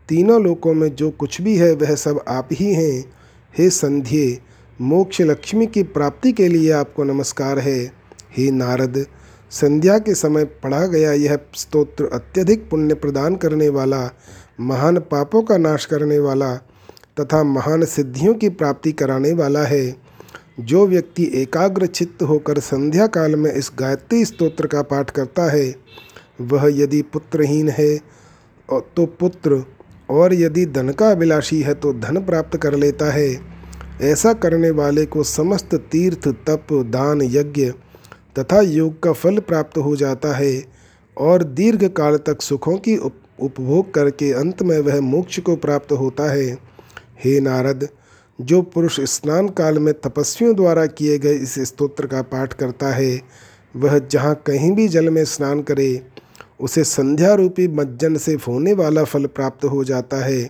तीनों 0.09 0.43
लोकों 0.43 0.73
में 0.73 0.95
जो 0.95 1.11
कुछ 1.11 1.41
भी 1.41 1.57
है, 1.57 1.73
वह 1.73 1.95
सब 1.95 2.25
आप 2.27 2.49
ही 2.51 2.73
हैं। 2.73 3.13
हे 3.57 3.69
संध्य, 3.69 4.39
मोक्ष 4.81 5.21
लक्ष्मी 5.21 5.67
की 5.67 5.83
प्राप्ति 5.83 6.31
के 6.31 6.47
लिए 6.47 6.71
आपको 6.71 7.03
नमस्कार 7.03 7.59
है। 7.59 7.91
हे 8.37 8.51
नारद, 8.51 9.05
संध्या 9.51 9.99
के 9.99 10.15
समय 10.15 10.45
पढ़ा 10.45 10.85
गया 10.85 11.11
यह 11.11 11.39
स्तोत्र 11.55 12.09
अत्यधिक 12.13 12.69
पुण्य 12.69 12.93
प्रदान 12.93 13.35
करने 13.35 13.69
वाला, 13.69 14.11
महान 14.59 14.99
पापों 14.99 15.41
का 15.41 15.57
नाश 15.57 15.85
करने 15.85 16.19
वाला 16.19 16.64
तथा 17.17 17.43
महान 17.43 17.85
सिद्धियों 17.85 18.33
की 18.33 18.49
प्राप्ति 18.49 18.91
कराने 18.91 19.31
वाला 19.33 19.63
है। 19.63 19.95
जो 20.59 20.85
व्यक्ति 20.87 21.29
एकाग्र 21.35 21.85
चित्त 21.85 22.23
होकर 22.23 22.59
संध्या 22.59 23.07
काल 23.07 23.35
में 23.35 23.51
इस 23.53 23.71
गायत्री 23.79 24.23
स्तोत्र 24.25 24.67
का 24.67 24.81
पाठ 24.81 25.09
करता 25.09 25.49
है, 25.51 25.75
वह 26.41 26.69
यदि 26.73 27.01
पुत्रहीन 27.03 27.69
है 27.69 27.97
तो 28.69 29.05
पुत्र, 29.05 29.63
और 30.09 30.33
यदि 30.33 30.65
धन 30.65 30.89
का 30.89 31.09
अभिलाषी 31.11 31.61
है 31.61 31.73
तो 31.73 31.93
धन 31.93 32.17
प्राप्त 32.17 32.57
कर 32.57 32.75
लेता 32.75 33.11
है। 33.11 33.29
ऐसा 34.01 34.33
करने 34.33 34.69
वाले 34.71 35.05
को 35.05 35.23
समस्त 35.23 35.75
तीर्थ, 35.91 36.27
तप, 36.27 36.67
दान, 36.73 37.21
यज्ञ 37.21 37.71
तथा 38.39 38.61
योग 38.61 39.01
का 39.03 39.11
फल 39.13 39.39
प्राप्त 39.39 39.77
हो 39.77 39.95
जाता 39.95 40.33
है, 40.35 40.63
और 41.17 41.43
दीर्घ 41.43 41.87
काल 41.89 42.17
तक 42.17 42.41
सुखों 42.41 42.77
की 42.77 42.95
उप, 42.97 43.13
उपभोग 43.39 43.93
करके 43.93 44.31
अंत 44.33 44.63
में 44.63 44.79
वह 44.79 44.99
मोक्ष 45.01 45.39
को 45.39 45.55
प्राप्त 45.55 45.91
होता 45.91 46.31
है। 46.31 46.74
हे 47.23 47.39
नारद, 47.39 47.89
जो 48.41 48.61
पुरुष 48.61 48.99
स्नान 49.01 49.49
काल 49.49 49.79
में 49.79 49.93
तपस्वियों 49.93 50.55
द्वारा 50.55 50.85
किए 50.85 51.17
गए 51.17 51.33
इस 51.33 51.59
स्तोत्र 51.59 52.07
का 52.07 52.21
पाठ 52.21 52.53
करता 52.53 52.87
है, 52.87 53.21
वह 53.75 53.99
जहाँ 53.99 54.43
कहीं 54.45 54.71
भी 54.71 54.87
जल 54.87 55.09
में 55.09 55.25
स्नान 55.25 55.61
करे, 55.61 56.01
उसे 56.61 56.83
संध्या 56.83 57.33
रूपी 57.33 57.67
मज्जन 57.67 58.17
से 58.17 58.33
होने 58.33 58.73
वाला 58.73 59.03
फल 59.03 59.25
प्राप्त 59.25 59.65
हो 59.65 59.83
जाता 59.83 60.17
है। 60.17 60.49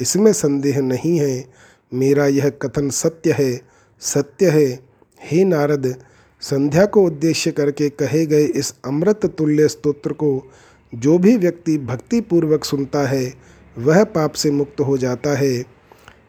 इसमें 0.00 0.32
संदेह 0.32 0.80
नहीं 0.80 1.18
है। 1.18 1.52
मेरा 1.94 2.26
यह 2.26 2.48
कथन 2.48 2.90
सत्य 2.90 3.32
है। 3.32 3.60
सत्य 4.00 4.50
है। 4.50 4.80
हे 5.24 5.44
नारद, 5.44 5.96
संध्या 6.40 6.86
को 6.86 7.04
उद्देश्य 7.04 7.50
करके 7.50 7.88
कहे 7.88 8.26
गए 8.26 8.44
इस 8.44 8.74
अमृत 8.84 9.20
तुल्य 9.26 9.68
स्तोत्र 9.68 10.12
को 10.12 10.50
जो 10.94 11.18
भी 11.18 11.36
व्यक्ति 11.36 11.78
भक्तिपूर्वक 11.78 12.64
सुनता 12.64 13.06
है, 13.06 13.34
वह 13.78 14.04
पाप 14.04 14.32
से 14.32 14.50
मुक्त 14.50 14.80
हो 14.80 14.98
जाता 14.98 15.30
है। 15.30 15.64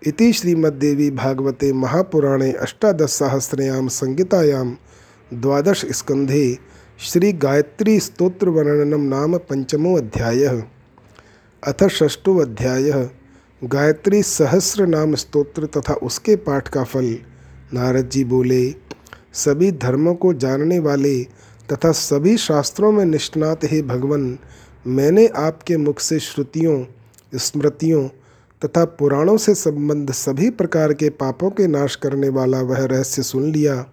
इति 0.07 0.33
श्रीमद्देवी 0.33 1.11
भागवते 1.11 1.73
महापुराणे 1.73 2.51
अष्टादश 2.51 3.03
अष्टादशसहस्रयां 3.03 3.87
संहितायां 3.87 4.73
द्वादश 5.33 5.85
स्कंधे 5.85 6.57
श्री 6.99 7.33
गायत्री 7.33 7.99
स्तोत्र 7.99 8.49
वर्णनम 8.49 9.01
नाम 9.01 9.37
पंचमो 9.37 9.97
अध्याय 9.97 10.45
अथ 11.63 11.87
षष्ठो 11.87 12.37
अध्याय 12.37 13.09
गायत्री 13.63 14.23
सहस्र 14.23 14.85
नाम 14.85 15.15
स्तोत्र 15.15 15.65
तथा 15.65 15.93
उसके 15.93 16.35
पाठ 16.35 16.67
का 16.67 16.83
फल। 16.83 17.17
नारद 17.73 18.09
जी 18.09 18.23
बोले, 18.23 18.75
सभी 19.33 19.71
धर्मों 19.71 20.15
को 20.15 20.33
जानने 20.33 20.79
वाले 20.79 21.23
तथा 21.73 21.91
सभी 21.91 22.37
शास्त्रों 22.37 22.91
में 22.91 23.05
निष्णात 23.05 23.59
हे 23.63 23.81
भगवान, 23.81 24.39
मैंने 24.87 25.27
आपके 25.27 25.77
मुख 25.77 25.99
से 25.99 26.19
श्रुतियों, 26.19 26.85
स्मृतियों 27.35 28.09
तथा 28.65 28.85
पुराणों 28.85 29.37
से 29.37 29.55
संबंध 29.55 30.11
सभी 30.11 30.49
प्रकार 30.49 30.93
के 30.93 31.09
पापों 31.09 31.49
के 31.49 31.67
नाश 31.67 31.95
करने 31.95 32.29
वाला 32.29 32.61
वह 32.61 32.85
रहस्य 32.85 33.23
सुन 33.23 33.51
लिया, 33.51 33.85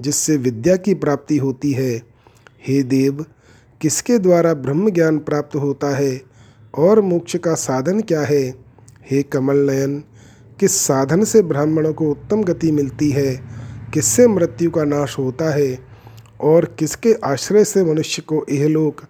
जिससे 0.00 0.36
विद्या 0.36 0.76
की 0.76 0.94
प्राप्ति 0.94 1.36
होती 1.36 1.72
है। 1.72 2.02
हे 2.68 2.82
देव, 2.82 3.26
किसके 3.80 4.18
द्वारा 4.18 4.54
ब्रह्म 4.54 4.90
ज्ञान 4.90 5.18
प्राप्त 5.18 5.56
होता 5.56 5.96
है 5.96 6.22
और 6.74 7.00
मोक्ष 7.00 7.36
का 7.36 7.54
साधन 7.54 8.00
क्या 8.00 8.20
है? 8.20 8.54
हे 9.10 9.22
कमल 9.22 9.56
नयन, 9.56 10.04
किस 10.60 10.76
साधन 10.76 11.24
से 11.24 11.42
ब्राह्मणों 11.42 11.92
को 11.92 12.10
उत्तम 12.10 12.42
गति 12.42 12.72
मिलती 12.72 13.10
है? 13.10 13.40
किससे 13.94 14.26
मृत्यु 14.26 14.70
का 14.70 14.84
नाश 14.84 15.18
होता 15.18 15.54
है? 15.54 15.78
और 16.40 16.64
किसके 16.64 17.14
आश्रय 17.24 17.64
से 17.64 17.84
मनुष्य 17.84 18.22
को 18.22 18.46
इहलोक 18.50 19.00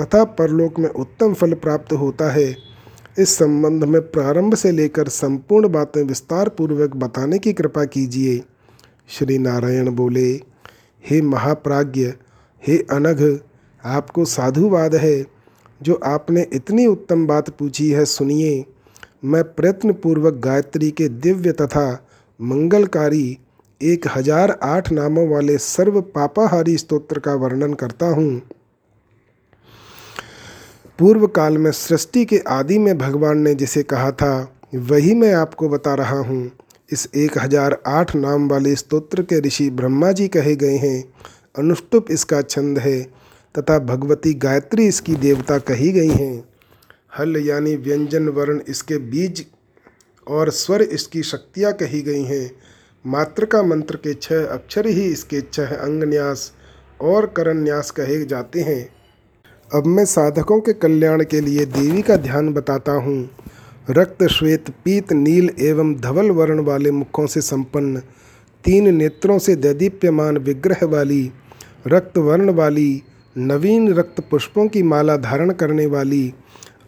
तथा 0.00 0.24
परलोक 0.24 0.78
में 0.78 0.90
उत्तम 0.90 1.34
फल 1.34 1.52
प्राप्त 1.52 1.92
होता 1.92 2.32
है? 2.32 2.73
इस 3.16 3.36
संबंध 3.38 3.84
में 3.84 4.00
प्रारंभ 4.02 4.54
से 4.54 4.70
लेकर 4.70 5.08
संपूर्ण 5.08 5.68
बातें 5.68 6.02
विस्तार 6.02 6.48
पूर्वक 6.48 6.94
बताने 6.96 7.38
की 7.38 7.52
कृपा 7.52 7.84
कीजिए। 7.84 8.42
श्री 9.08 9.38
नारायण 9.38 9.90
बोले, 9.90 10.30
हे 11.04 11.20
महाप्राज्य 11.22 12.14
हे 12.62 12.78
अनघ, 12.90 13.38
आपको 13.84 14.24
साधुवाद 14.24 14.94
है। 14.94 15.24
जो 15.80 16.00
आपने 16.04 16.46
इतनी 16.52 16.86
उत्तम 16.86 17.26
बात 17.26 17.50
पूछी 17.50 17.88
है, 17.90 18.04
सुनिए। 18.04 18.64
मैं 19.24 19.42
प्रयत्नपूर्वक 19.44 20.34
गायत्री 20.34 20.90
के 20.90 21.08
दिव्य 21.08 21.52
तथा 21.52 21.86
मंगलकारी 22.40 23.38
एक 23.80 24.06
हज़ार 24.08 24.58
आठ 24.62 24.90
नामों 24.92 25.28
वाले 25.28 25.58
सर्व 25.58 26.00
पापाहारी 26.00 26.76
स्तोत्र 26.76 27.18
का 27.18 27.34
वर्णन 27.34 27.74
करता 27.74 28.06
हूँ। 28.06 28.40
पूर्व 30.98 31.26
काल 31.26 31.56
में 31.58 31.70
सृष्टि 31.72 32.24
के 32.24 32.38
आदि 32.48 32.78
में 32.78 32.96
भगवान 32.98 33.38
ने 33.38 33.54
जिसे 33.54 33.82
कहा 33.82 34.10
था, 34.12 34.56
वही 34.74 35.14
मैं 35.14 35.32
आपको 35.34 35.68
बता 35.68 35.94
रहा 35.94 36.18
हूँ। 36.18 36.50
इस 36.90 37.08
एक 37.14 37.38
हज़ार 37.38 37.76
आठ 37.86 38.14
नाम 38.16 38.48
वाले 38.48 38.74
स्तोत्र 38.76 39.22
के 39.22 39.40
ऋषि 39.40 39.68
ब्रह्मा 39.70 40.12
जी 40.12 40.28
कहे 40.28 40.54
गए 40.56 40.76
हैं। 40.76 41.04
अनुष्टुप 41.58 42.10
इसका 42.10 42.40
छंद 42.42 42.78
है, 42.78 43.02
तथा 43.54 43.78
भगवती 43.78 44.34
गायत्री 44.36 44.86
इसकी 44.86 45.14
देवता 45.16 45.58
कही 45.60 45.90
गई 45.92 46.08
हैं। 46.08 46.44
हल 47.18 47.36
यानी 47.38 47.76
व्यंजन 47.76 48.28
वर्ण 48.28 48.60
इसके 48.68 48.98
बीज 48.98 49.44
और 50.26 50.50
स्वर 50.50 50.82
इसकी 50.82 51.22
शक्तियाँ 51.22 51.72
कही 51.72 52.02
गई 52.02 52.22
हैं। 52.22 52.50
मातृका 53.04 53.62
मंत्र 53.62 53.96
के 53.96 54.14
छह 54.14 54.44
अक्षर 54.44 54.86
ही 54.86 55.04
इसके 55.04 55.40
छह 55.42 55.74
अंगन्यास 55.76 56.52
और 57.00 57.26
करन्यास 57.26 57.90
कहे 57.90 58.24
जाते 58.24 58.60
हैं। 58.62 58.93
अब 59.72 59.86
मैं 59.86 60.04
साधकों 60.04 60.60
के 60.60 60.72
कल्याण 60.72 61.24
के 61.24 61.40
लिए 61.40 61.64
देवी 61.64 62.02
का 62.02 62.16
ध्यान 62.16 62.52
बताता 62.52 62.92
हूँ। 62.92 63.30
रक्त, 63.90 64.26
श्वेत, 64.26 64.70
पीत, 64.70 65.12
नील 65.12 65.50
एवं 65.60 65.94
धवल 65.94 66.30
वर्ण 66.30 66.60
वाले 66.60 66.90
मुखों 66.90 67.26
से 67.26 67.40
संपन्न, 67.40 67.98
तीन 68.64 68.94
नेत्रों 68.94 69.38
से 69.38 69.56
दैदीप्यमान 69.56 70.38
विग्रह 70.38 70.86
वाली, 70.86 71.32
रक्त 71.86 72.18
वर्ण 72.18 72.50
वाली, 72.50 73.02
नवीन 73.38 73.94
रक्त 73.94 74.20
पुष्पों 74.30 74.68
की 74.68 74.82
माला 74.82 75.16
धारण 75.16 75.50
करने 75.50 75.86
वाली, 75.86 76.34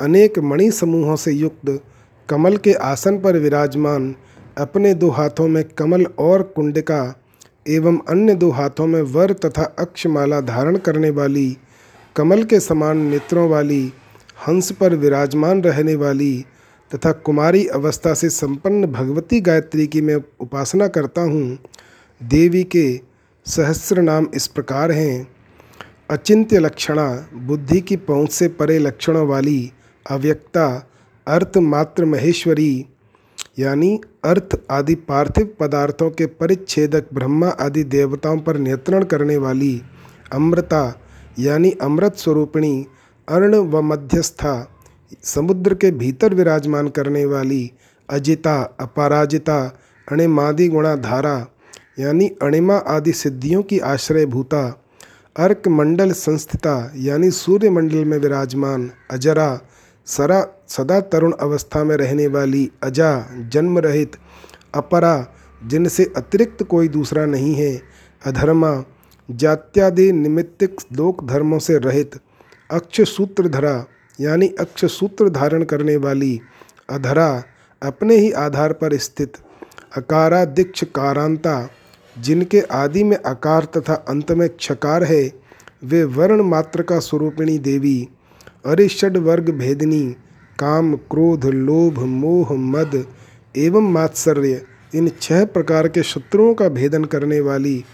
अनेक 0.01 0.39
मणि 0.39 0.71
समूहों 0.71 1.17
से 1.17 1.33
युक्त, 1.33 1.81
कमल 2.29 2.57
के 2.57 2.73
आसन 2.73 3.19
पर 3.19 3.39
विराजमान, 3.39 4.15
अपने 4.59 4.95
दो 4.95 5.11
हाथों 5.11 5.49
में 5.49 5.65
कमल 5.65 6.07
और 6.19 6.43
कुंडिका, 6.43 7.21
एवं 7.69 7.99
अन्य 8.09 8.35
दो 8.35 8.51
हाथों 8.51 8.87
में 8.87 9.03
वर 9.03 9.33
तथा 9.33 9.63
अक्षमाला 9.79 10.41
धारण 10.41 10.77
करने 10.77 11.11
वाली 11.11 11.57
कमल 12.17 12.43
के 12.45 12.61
समान 12.61 12.99
नेत्रों 12.99 13.49
वाली, 13.49 13.93
हंस 14.47 14.71
पर 14.73 14.95
विराजमान 14.95 15.61
रहने 15.63 15.95
वाली 15.95 16.45
तथा 16.91 17.13
कुमारी 17.13 17.67
अवस्था 17.67 18.15
से 18.15 18.31
संपन्न 18.31 18.87
भगवती 18.87 19.41
गायत्री 19.41 19.87
की 19.87 20.01
मैं 20.01 20.17
उपासना 20.41 20.89
करता 20.89 21.21
हूँ, 21.21 21.59
देवी 22.21 22.65
के 22.65 23.01
सहस्र 23.47 24.03
नाम 24.03 24.29
इस 24.35 24.47
प्रकार 24.47 24.93
हैं। 24.93 25.29
अचिंत्य 26.11 26.59
लक्षणा, 26.59 27.29
बुद्धि 27.35 27.81
की 27.81 27.97
पहुँच 27.97 28.33
से 28.33 28.49
परे 28.49 28.79
लक्षणों 28.79 29.27
वाली, 29.29 29.73
अव्यक्ता, 30.07 30.91
अर्थ 31.27 31.59
मात्र 31.59 32.05
महेश्वरी, 32.05 32.87
यानी 33.59 34.01
अर्थ 34.25 34.61
आदि 34.71 34.95
पार्थिव 34.95 35.57
पदार्थों 35.61 36.11
के 36.11 36.27
परिच्छेदक 36.27 37.15
ब्रह्मा 37.15 37.49
आदि 37.49 37.85
देवताओं 37.85 38.39
पर 38.39 38.57
नियंत्रण 38.57 39.05
करने 39.05 39.37
वाली, 39.37 39.81
अमृता 40.33 41.03
यानी 41.39 41.71
अमृत 41.71 42.17
स्वरूपिणी, 42.17 42.87
अर्ण 43.29 43.55
व 43.55 43.81
मध्यस्था, 43.83 44.73
समुद्र 45.23 45.75
के 45.75 45.91
भीतर 45.91 46.35
विराजमान 46.35 46.89
करने 46.89 47.25
वाली 47.25 47.71
अजिता, 48.09 48.77
अपराजिता, 48.81 49.79
अणिमादि 50.13 50.69
गुणा 50.69 50.95
धारा 50.97 51.47
यानी 51.99 52.29
अणिमा 52.43 52.77
आदि 52.77 53.13
सिद्धियों 53.13 53.63
की 53.63 53.79
आश्रय 53.79 54.27
भूता 54.27 54.83
अर्क 55.37 55.69
मंडल 55.69 56.13
संस्थिता, 56.13 56.93
यानी 56.97 57.31
सूर्य 57.31 57.71
मंडल 57.71 58.05
में 58.05 58.19
विराजमान 58.19 58.91
अजरा, 59.11 59.61
सरा, 60.07 60.47
सदा 60.69 61.01
तरुण 61.01 61.33
अवस्था 61.33 61.85
में 61.85 61.97
रहने 61.97 62.27
वाली 62.27 62.71
अजा 62.83 63.27
जन्म 63.53 63.79
रहित 63.79 64.13
अपरा, 64.75 65.27
जिनसे 65.67 66.13
अतिरिक्त 66.17 66.63
कोई 66.63 66.89
दूसरा 66.89 67.27
नहीं 67.27 67.55
है, 67.55 67.83
अधर्मा 68.27 68.85
जात्यादि 69.29 70.13
निमित्तिक 70.13 70.77
लोक 70.93 71.25
धर्मों 71.25 71.59
से 71.59 71.79
रहित 71.79 72.19
अक्ष 72.71 73.01
सूत्रधरा 73.01 73.87
यानी 74.21 74.49
अक्ष 74.61 74.85
सूत्र 74.85 75.29
धारण 75.29 75.65
करने 75.65 75.97
वाली 75.97 76.41
अधरा 76.91 77.43
अपने 77.83 78.17
ही 78.17 78.31
आधार 78.33 78.73
पर 78.73 78.97
स्थित 78.97 79.33
अकारादिक्ष 79.97 80.85
कारांता, 80.85 81.69
जिनके 82.17 82.61
आदि 82.61 83.05
में 83.05 83.17
आकार 83.27 83.65
तथा 83.65 83.95
अंत 83.95 84.33
में 84.33 84.49
क्षकार 84.49 85.05
है, 85.05 85.33
वे 85.85 86.05
वर्ण 86.05 86.43
मात्र 86.43 86.83
का 86.83 86.99
स्वरूपिणी 86.99 87.59
देवी 87.59 88.09
अरिषड 88.67 89.17
वर्ग 89.17 89.51
भेदनी, 89.51 90.05
काम, 90.59 90.95
क्रोध, 90.95 91.45
लोभ, 91.45 91.99
मोह, 91.99 92.53
मद 92.53 93.05
एवं 93.57 93.93
मात्सर्य, 93.93 94.63
इन 94.95 95.11
छह 95.21 95.45
प्रकार 95.45 95.89
के 95.89 96.03
शत्रुओं 96.03 96.55
का 96.55 96.69
भेदन 96.69 97.05
करने 97.05 97.41
वाली 97.41 97.85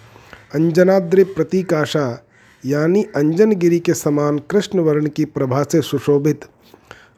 अंजनाद्रि 0.55 1.25
प्रतीकाशा, 1.25 2.27
यानी 2.67 3.03
अंजनगिरी 3.17 3.81
के 3.81 3.95
समान 3.95 4.39
कृष्ण 4.39 4.79
वर्ण 4.79 5.09
की 5.09 5.25
प्रभा 5.25 5.63
से 5.63 5.83
सुशोभित, 5.83 6.41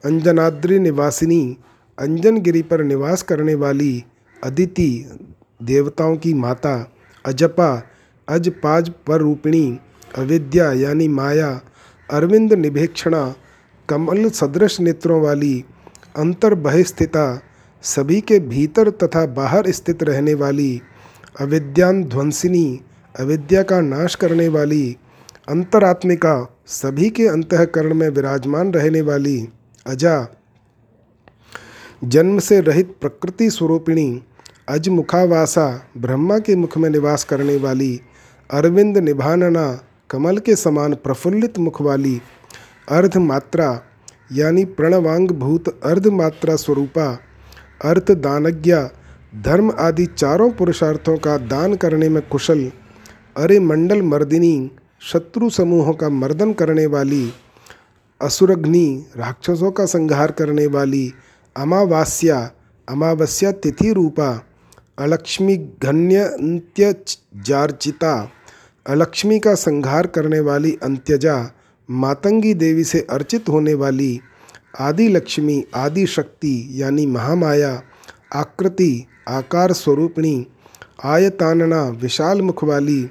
अंजनाद्रि 0.05 0.79
निवासिनी, 0.79 1.57
अंजनगिरी 1.99 2.63
पर 2.63 2.85
निवास 2.85 3.23
करने 3.23 3.55
वाली 3.55 4.05
अदिति, 4.45 5.19
देवताओं 5.63 6.17
की 6.17 6.35
माता, 6.35 6.93
अजपा, 7.25 7.83
अजपाज 8.29 8.93
पर 9.07 9.19
रूपिणी 9.19 9.79
अविद्या, 10.19 10.73
यानी 10.73 11.09
माया, 11.09 11.61
अरविंद 12.11 12.53
निभेक्षणा, 12.53 13.35
कमल 13.89 14.31
सदृश 14.31 14.81
नेत्रों 14.81 15.23
वाली 15.23 15.65
अंतर 16.17 16.55
बहिस्थिता 16.55 17.43
सभी 17.83 18.21
के 18.21 18.39
भीतर 18.39 18.91
तथा 18.91 19.27
बाहर 19.27 19.71
स्थित 19.71 20.03
रहने 20.03 20.35
वाली, 20.35 20.83
अविद्यान 21.41 22.05
ध्वंसिनी 22.05 22.81
अविद्या 23.15 23.63
का 23.63 23.81
नाश 23.81 24.15
करने 24.15 24.49
वाली, 24.49 24.97
अंतरात्मिका 25.49 26.57
सभी 26.67 27.11
के 27.11 27.27
अंतकरण 27.29 27.95
में 27.95 28.09
विराजमान 28.09 28.73
रहने 28.73 29.01
वाली 29.01 29.37
अजा, 29.87 30.27
जन्म 32.05 32.39
से 32.39 32.61
रहित 32.61 32.97
प्रकृति 33.01 33.51
स्वरूपिणी 33.51 34.23
अजमुखावासा 34.69 35.67
ब्रह्मा 35.97 36.39
के 36.39 36.57
मुख 36.57 36.77
में 36.79 36.91
निवास 36.91 37.25
करने 37.25 37.57
वाली 37.57 38.01
अरविंद 38.51 38.99
निभानना 38.99 39.67
कमल 40.11 40.39
के 40.39 40.57
समान 40.57 40.95
प्रफुल्लित 40.95 41.59
मुख 41.59 41.81
वाली 41.81 42.21
अर्धमात्रा, 42.89 43.83
यानी 44.33 44.65
प्रणवांग 44.65 45.31
भूत 45.31 45.69
अर्धमात्रा 45.85 46.57
स्वरूपा, 46.57 47.11
अर्थ 47.85 48.11
दानज्ञा, 48.11 48.89
धर्म 49.43 49.73
आदि 49.79 50.07
चारों 50.07 50.51
पुरुषार्थों 50.51 51.17
का 51.19 51.37
दान 51.39 51.75
करने 51.75 52.09
में 52.09 52.23
कुशल 52.29 52.71
अरे 53.37 53.59
मंडल 53.59 54.03
मर्दिनी, 54.03 54.71
शत्रु 55.03 55.51
समूहों 55.51 55.93
का 55.93 56.09
मर्दन 56.09 56.53
करने 56.53 56.87
वाली, 56.87 57.33
असुरग्नि, 58.21 59.05
राक्षसों 59.17 59.71
का 59.71 59.87
संहार 59.87 60.33
करने 60.33 60.67
वाली, 60.67 61.13
अमावास्या, 61.57 62.51
अमावस्या 62.89 63.53
तिथि 63.53 63.93
रूपा, 63.93 64.29
अलक्ष्मी 64.99 65.57
घन्य 65.57 66.31
जार्चिता, 67.37 68.31
अलक्ष्मी 68.87 69.39
का 69.39 69.55
संहार 69.55 70.07
करने 70.07 70.41
वाली 70.41 70.77
अंत्यजा, 70.83 71.51
मातंगी 71.89 72.55
देवी 72.55 72.85
से 72.85 73.07
अर्चित 73.11 73.49
होने 73.49 73.75
वाली 73.75 74.21
आदि 74.81 75.09
लक्ष्मी 75.09 75.65
आदि 75.75 76.07
शक्ति 76.07 76.69
यानी 76.73 77.07
महामाया, 77.07 77.83
आकृति, 78.35 79.07
आकार 79.29 79.73
स्वरूपिणी, 79.73 80.47
आयतानना 81.05 81.83
विशाल 81.89 82.43
मुख 82.43 82.65
वाली 82.65 83.11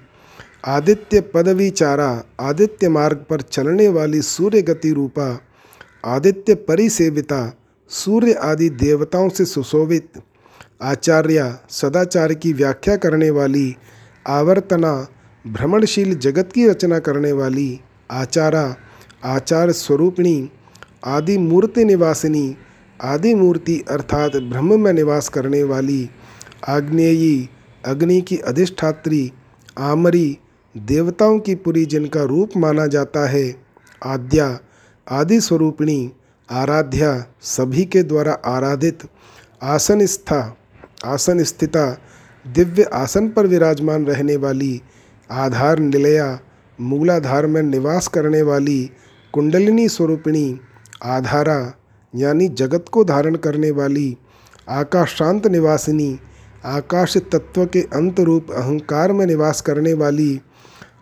आदित्य 0.68 1.22
पदवी 1.22 1.70
चारा 1.70 2.24
आदित्य 2.40 2.90
मार्ग 2.90 3.26
पर 3.30 3.42
चलने 3.42 3.88
वाली 3.88 4.22
सूर्य 4.22 4.62
गति 4.62 4.94
रूपा, 4.94 5.40
आदित्य 6.06 6.56
परिसेविता, 6.56 7.58
सूर्य 7.90 8.34
आदि 8.34 8.70
देवताओं 8.70 9.30
से 9.30 9.46
सुशोभित, 9.46 10.10
आचार्य 10.82 11.60
सदाचार 11.70 12.34
की 12.34 12.54
व्याख्या 12.54 12.96
करने 12.96 13.30
वाली, 13.30 13.76
आवर्तना 14.28 15.08
भ्रमणशील 15.48 16.16
जगत 16.16 16.50
की 16.56 16.68
रचना 16.68 17.00
करने 17.00 17.32
वाली, 17.32 17.80
आचारा, 18.12 18.76
आचार 19.24 19.72
स्वरूपिणी, 19.72 20.50
आदि 21.06 21.38
मूर्ति 21.38 21.86
निवासिनी, 21.86 22.58
आदि 23.02 23.36
मूर्ति 23.36 23.84
अर्थात 23.90 24.36
ब्रह्म 24.36 24.80
में 24.80 24.94
निवास 24.94 25.30
करने 25.30 25.64
वाली, 25.64 26.10
आग्नेयी, 26.68 27.50
अग्नि 27.86 28.22
की 28.22 28.38
अधिष्ठात्री, 28.38 29.32
आमरी 29.78 30.40
देवताओं 30.78 31.40
की 31.40 31.56
पुरी 31.56 31.86
जिनका 31.86 32.24
रूप 32.24 32.52
माना 32.58 32.88
जाता 32.88 33.28
है, 33.30 33.56
आद्या, 34.06 34.60
आदि 35.12 35.42
स्वरूपिणी, 35.42 36.12
आराध्या 36.52 37.26
सभी 37.42 37.86
के 37.86 38.04
द्वारा 38.04 38.34
आराधित 38.46 39.00
आसन 39.64 40.06
स्था 40.06 40.58
आसन 41.06 41.44
स्थिता 41.44 41.86
दिव्य 42.48 42.84
आसन 42.84 43.30
पर 43.30 43.48
विराजमान 43.48 44.06
रहने 44.06 44.36
वाली, 44.36 44.82
आधार 45.32 45.80
निलया, 45.80 46.40
मूलाधार 46.82 47.48
में 47.48 47.64
निवास 47.64 48.08
करने 48.08 48.42
वाली, 48.42 48.92
कुंडलिनी 49.34 49.90
स्वरूपिणी, 49.90 50.60
आधारा, 51.04 51.74
यानी 52.16 52.48
जगत 52.48 52.86
को 52.92 53.04
धारण 53.04 53.36
करने 53.36 53.72
वाली 53.72 54.18
आकाश 54.70 55.16
शांत 55.16 55.48
निवासिनी, 55.48 56.20
आकाश 56.66 57.18
तत्व 57.18 57.66
के 57.66 57.82
अंत 57.82 58.20
रूप 58.20 58.52
अहंकार 58.52 59.12
में 59.12 59.26
निवास 59.26 59.62
करने 59.62 59.94
वाली 59.94 60.42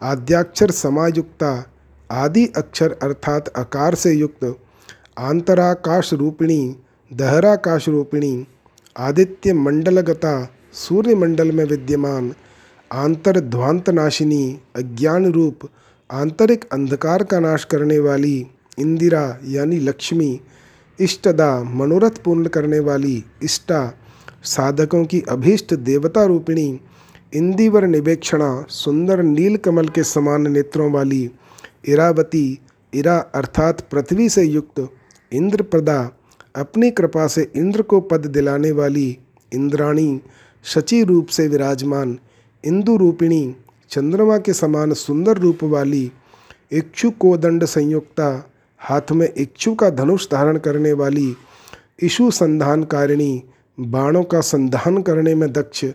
आद्याक्षर 0.04 0.72
समायुक्ता, 0.72 1.66
आदि 2.12 2.46
अक्षर 2.56 2.92
अर्थात 2.92 3.58
आकार 3.58 3.96
से 3.96 4.14
युक्त, 4.14 4.58
आंतराकाश 5.20 6.14
रूपिणी, 6.14 6.76
दहराकाश 7.14 7.90
रूपिणी, 7.90 8.48
आदित्य 8.98 9.54
मंडलगता 9.54 10.50
सूर्य 10.74 11.16
मंडल 11.16 11.52
में 11.52 11.66
विद्यमान 11.66 12.34
आंतरध्वांत 12.92 13.90
नाशिनी 13.90 14.60
अज्ञान 14.76 15.32
रूप, 15.32 15.60
आंतरिक 16.12 16.66
अंधकार 16.72 17.24
का 17.24 17.40
नाश 17.40 17.64
करने 17.64 18.00
वाली, 18.00 18.48
इंदिरा 18.80 19.40
यानी 19.44 19.80
लक्ष्मी, 19.80 20.40
इष्टदा 21.00 21.64
मनोरथ 21.64 22.24
पूर्ण 22.24 22.48
करने 22.48 22.80
वाली, 22.80 23.24
इष्टा, 23.44 23.94
साधकों 24.44 25.06
की 25.06 25.24
अभीष्ट 25.30 25.74
देवता 25.74 26.24
रूपिणी 26.24 26.80
इंदिवर 27.34 27.86
निवेक्षणा 27.86 28.66
सुंदर 28.70 29.22
नील 29.22 29.56
कमल 29.58 29.88
के 29.88 30.04
समान 30.04 30.48
नेत्रों 30.52 30.92
वाली 30.92 31.30
इरावती, 31.88 32.60
इरा 32.94 33.18
अर्थात 33.36 33.82
पृथ्वी 33.92 34.28
से 34.30 34.44
युक्त 34.44 34.90
इंद्रप्रदा 35.32 35.98
अपनी 36.56 36.90
कृपा 36.92 37.28
से 37.28 37.52
इंद्र 37.56 37.82
को 37.82 38.00
पद 38.02 38.26
दिलाने 38.28 38.72
वाली 38.72 39.18
इंद्राणी, 39.52 40.20
शची 40.66 41.04
रूप 41.04 41.28
से 41.28 41.48
विराजमान 41.48 42.18
इंदु 42.64 42.98
रूपिणी, 42.98 43.56
चंद्रमा 43.90 44.38
के 44.38 44.54
समान 44.54 44.94
सुंदर 44.94 45.38
रूप 45.38 45.64
वाली 45.64 46.12
इक्षु 46.72 47.12
कोदंड 47.12 47.66
संयुक्ता, 47.66 48.52
हाथ 48.78 49.12
में 49.12 49.28
इक्षु 49.38 49.76
का 49.76 49.90
धनुष 49.90 50.28
धारण 50.32 50.58
करने 50.58 50.94
वाली 50.94 51.36
इशु 52.04 52.32
संधानकारिणी, 52.32 53.44
बाणों 53.80 54.24
का 54.24 54.42
संधान 54.42 55.02
करने 55.02 55.36
में 55.36 55.52
दक्ष 55.54 55.86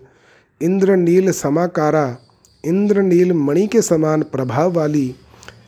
इंद्रनील 0.63 1.33
समाकारा, 1.33 2.17
इंद्रनील 2.65 3.33
मणि 3.33 3.67
के 3.67 3.83
समान 3.83 4.23
प्रभाव 4.23 4.73
वाली, 4.73 5.15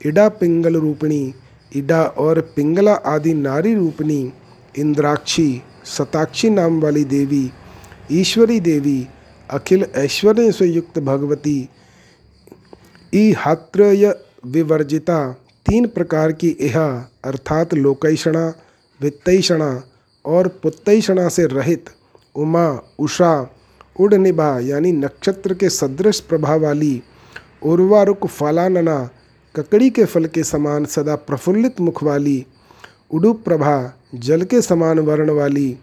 इडा 0.07 0.29
पिंगल 0.29 0.77
रूपिणी, 0.77 1.35
इडा 1.77 2.03
और 2.03 2.41
पिंगला 2.41 2.95
आदि 2.95 3.35
नारी 3.35 3.75
रूपिणी, 3.75 4.33
इंद्राक्षी, 4.79 5.63
सताक्षी 5.85 6.51
नाम 6.51 6.81
वाली 6.81 7.05
देवी, 7.05 7.51
ईश्वरी 8.13 8.61
देवी, 8.61 9.07
अखिल 9.51 9.87
ऐश्वर्य 9.95 10.53
से 10.53 10.67
युक्त 10.67 10.99
भगवती 10.99 11.69
ईहात्रय 13.15 14.15
विवर्जिता, 14.47 15.33
तीन 15.67 15.87
प्रकार 15.87 16.33
की 16.33 16.57
यह 16.61 16.81
अर्थात 17.25 17.75
लोकैषणा, 17.75 18.55
वित्तैषणा 19.03 19.83
और 20.25 20.49
पुत्तैषणा 20.49 21.29
से 21.29 21.47
रहित, 21.47 21.85
उमा, 22.35 22.81
उषा 22.99 23.55
उड़निभा 24.01 24.59
यानी 24.61 24.93
नक्षत्र 24.93 25.55
के 25.55 25.69
सदृश 25.69 26.21
प्रभा 26.21 26.55
वाली 26.55 27.03
उर्वारुक 27.63 28.27
फलानना, 28.27 28.99
ककड़ी 29.55 29.91
के 29.91 30.05
फल 30.05 30.27
के 30.27 30.43
समान 30.45 30.85
सदा 30.85 31.15
प्रफुल्लित 31.17 31.81
मुख 31.81 32.03
वाली 32.03 32.45
उडुप्रभा 33.13 33.93
जल 34.15 34.43
के 34.43 34.63
समान 34.63 34.99
वर्ण 34.99 35.31
वाली 35.31 35.77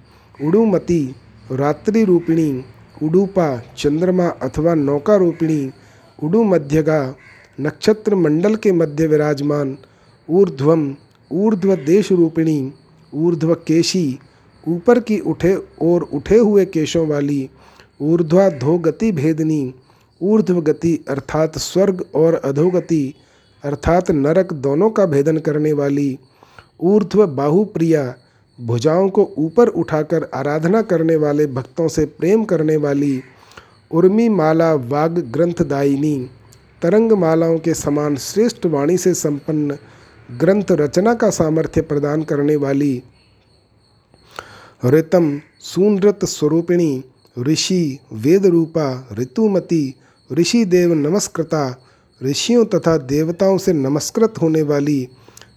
उडुमती 0.43 1.15
रात्रि 1.51 2.03
रूपिणी 2.03 2.65
उडुपा 3.03 3.47
चंद्रमा 3.77 4.27
अथवा 4.41 4.73
नौका 4.73 5.15
रूपिणी, 5.15 5.71
उडु 6.23 6.43
मध्यगा, 6.43 7.15
नक्षत्र 7.61 8.15
मंडल 8.15 8.55
के 8.55 8.71
मध्य 8.71 9.07
विराजमान, 9.07 9.77
ऊर्ध्वम, 10.29 10.95
ऊर्ध्व 11.31 11.75
देश 11.75 12.11
रूपिणी, 12.11 12.73
ऊर्ध्व 13.13 13.53
केशी, 13.67 14.19
ऊपर 14.67 14.99
की 14.99 15.19
उठे 15.19 15.53
और 15.81 16.03
उठे 16.13 16.37
हुए 16.37 16.65
केशों 16.65 17.07
वाली 17.07 17.49
ऊर्ध्वा 17.99 18.49
धोगति 18.49 19.11
भेदनी। 19.11 19.73
ऊर्ध्व 20.21 20.61
गति 20.61 21.05
अर्थात 21.09 21.57
स्वर्ग 21.57 22.05
और 22.15 22.33
अधोगति 22.35 23.13
अर्थात 23.63 24.11
नरक 24.11 24.53
दोनों 24.53 24.89
का 24.89 25.05
भेदन 25.05 25.37
करने 25.37 25.73
वाली। 25.73 26.19
ऊर्ध्व 26.81 27.25
बाहुप्रिया 27.27 28.13
भुजाओं 28.59 29.09
को 29.09 29.29
ऊपर 29.37 29.67
उठाकर 29.67 30.29
आराधना 30.33 30.81
करने 30.81 31.15
वाले 31.15 31.47
भक्तों 31.47 31.87
से 31.87 32.05
प्रेम 32.05 32.43
करने 32.45 32.77
वाली। 32.77 33.21
उर्मी 33.91 34.29
माला 34.29 34.73
वाग 34.73 35.19
ग्रंथदायिनी 35.33 36.29
तरंग 36.81 37.11
मालाओं 37.11 37.57
के 37.59 37.73
समान 37.73 38.15
श्रेष्ठ 38.15 38.65
वाणी 38.65 38.97
से 38.97 39.13
संपन्न 39.13 39.77
ग्रंथ 40.31 40.71
रचना 40.71 41.13
का 41.13 41.29
सामर्थ्य 41.29 41.81
प्रदान 41.81 42.23
करने 42.23 42.55
वाली। 42.55 43.03
ऋतम 44.85 45.39
सूनृत 45.59 46.25
स्वरूपिणी 46.25 47.03
ऋषि 47.39 47.99
वेद 48.13 48.45
रूपा 48.45 49.07
ऋतुमती 49.19 49.95
ऋषि 50.31 50.63
देव 50.65 50.93
नमस्कृता, 50.93 51.81
ऋषियों 52.23 52.65
तथा 52.65 52.97
देवताओं 52.97 53.57
से 53.57 53.73
नमस्कृत 53.73 54.33
होने 54.41 54.61
वाली 54.61 55.07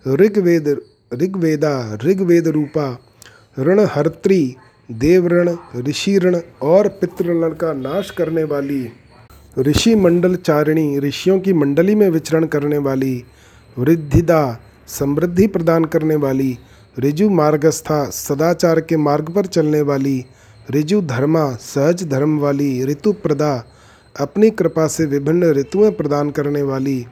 ऋग्वेद, 0.08 0.68
ऋग्वेदा 1.14 1.98
ऋग्वेद 2.04 2.48
रूपा 2.48 2.98
ऋणहर्त्री 3.58 4.56
देवऋण 4.90 5.56
ऋषिऋण 5.76 6.36
और 6.62 6.88
पितृण 6.88 7.52
का 7.52 7.72
नाश 7.72 8.10
करने 8.10 8.44
वाली 8.44 8.88
ऋषि 9.58 9.94
मंडल 9.94 10.34
चारिणी 10.36 10.98
ऋषियों 10.98 11.40
की 11.40 11.52
मंडली 11.52 11.94
में 11.94 12.08
विचरण 12.10 12.46
करने 12.46 12.78
वाली 12.78 13.24
वृद्धिदा, 13.78 14.60
समृद्धि 14.88 15.46
प्रदान 15.46 15.84
करने 15.84 16.16
वाली 16.16 16.58
ऋजु 16.98 17.28
मार्गस्था 17.30 18.04
सदाचार 18.10 18.80
के 18.80 18.96
मार्ग 18.96 19.30
पर 19.30 19.46
चलने 19.46 19.80
वाली 19.80 20.24
ऋजु 20.70 21.00
धर्मा 21.00 21.54
सहज 21.54 22.08
धर्म 22.08 22.38
वाली 22.38 22.84
ऋतुप्रदा, 22.84 23.64
अपनी 24.20 24.50
कृपा 24.50 24.86
से 24.86 25.06
विभिन्न 25.06 25.44
ऋतुएँ 25.44 25.90
प्रदान 25.90 26.30
करने 26.30 26.62
वाली, 26.62 27.06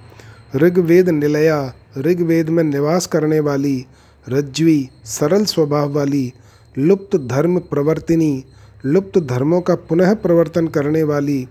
ऋग्वेद 0.57 1.09
निलया, 1.09 1.75
ऋग्वेद 1.99 2.49
में 2.49 2.65
निवास 2.65 3.07
करने 3.07 3.41
वाली 3.41 3.87
रज्वी 4.29 4.89
सरल 5.05 5.45
स्वभाव 5.45 5.93
वाली, 5.93 6.33
लुप्त 6.79 7.17
धर्म 7.17 7.59
प्रवर्तिनी, 7.59 8.45
लुप्त 8.85 9.19
धर्मों 9.19 9.61
का 9.61 9.75
पुनः 9.75 10.15
प्रवर्तन 10.15 10.67
करने 10.67 11.03
वाली, 11.03 11.49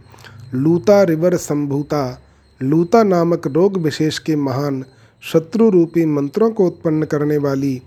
लूता 0.54 1.04
रिवर 1.04 1.36
संभूता, 1.36 2.22
लूता 2.64 3.04
नामक 3.04 3.48
रोग 3.48 3.78
विशेष 3.78 4.20
के 4.20 4.36
महान, 4.36 4.86
शत्रु 5.22 5.70
रूपी 5.70 6.06
मंत्रों 6.06 6.52
को 6.52 6.68
उत्पन्न 6.68 7.04
करने 7.04 7.38
वाली, 7.38 7.82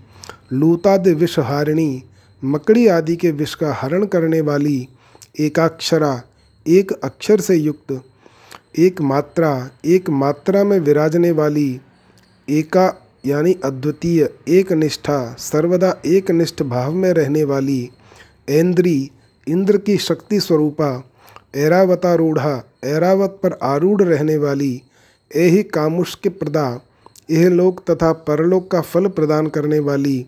लूताद 0.53 1.07
विषहारिणी 1.07 2.03
मकड़ी 2.43 2.87
आदि 2.87 3.15
के 3.15 3.31
विष 3.31 3.53
का 3.55 3.73
हरण 3.73 4.05
करने 4.05 4.41
वाली 4.41 4.87
एकाक्षरा 5.39 6.21
एक 6.65 6.91
अक्षर 6.91 7.41
से 7.41 7.55
युक्त, 7.55 8.01
एक 8.77 9.01
मात्रा 9.01 9.69
एक 9.85 10.09
मात्रा 10.09 10.63
में 10.63 10.79
विराजने 10.79 11.31
वाली 11.31 11.79
एका 12.47 12.87
यानी 13.25 13.53
अद्वितीय 13.63 14.29
एक 14.47 14.71
निष्ठा, 14.73 15.35
सर्वदा 15.39 15.93
एक 16.05 16.31
निष्ठ 16.31 16.63
भाव 16.63 16.93
में 16.93 17.11
रहने 17.13 17.43
वाली 17.43 17.89
ऐन्द्री, 18.49 19.11
इंद्र 19.47 19.77
की 19.77 19.97
शक्ति 19.97 20.39
स्वरूपा, 20.39 20.91
ऐरावतारूढ़ा, 21.55 22.63
ऐरावत 22.83 23.39
पर 23.43 23.57
आरूढ़ 23.63 24.01
रहने 24.01 24.37
वाली 24.37 24.81
एहि 25.31 25.63
कामुष्क 25.63 26.27
प्रदा 26.29 26.81
यह 27.31 27.49
लोक 27.49 27.83
तथा 27.91 28.11
परलोक 28.27 28.71
का 28.71 28.81
फल 28.81 29.07
प्रदान 29.07 29.47
करने 29.47 29.79
वाली 29.79 30.25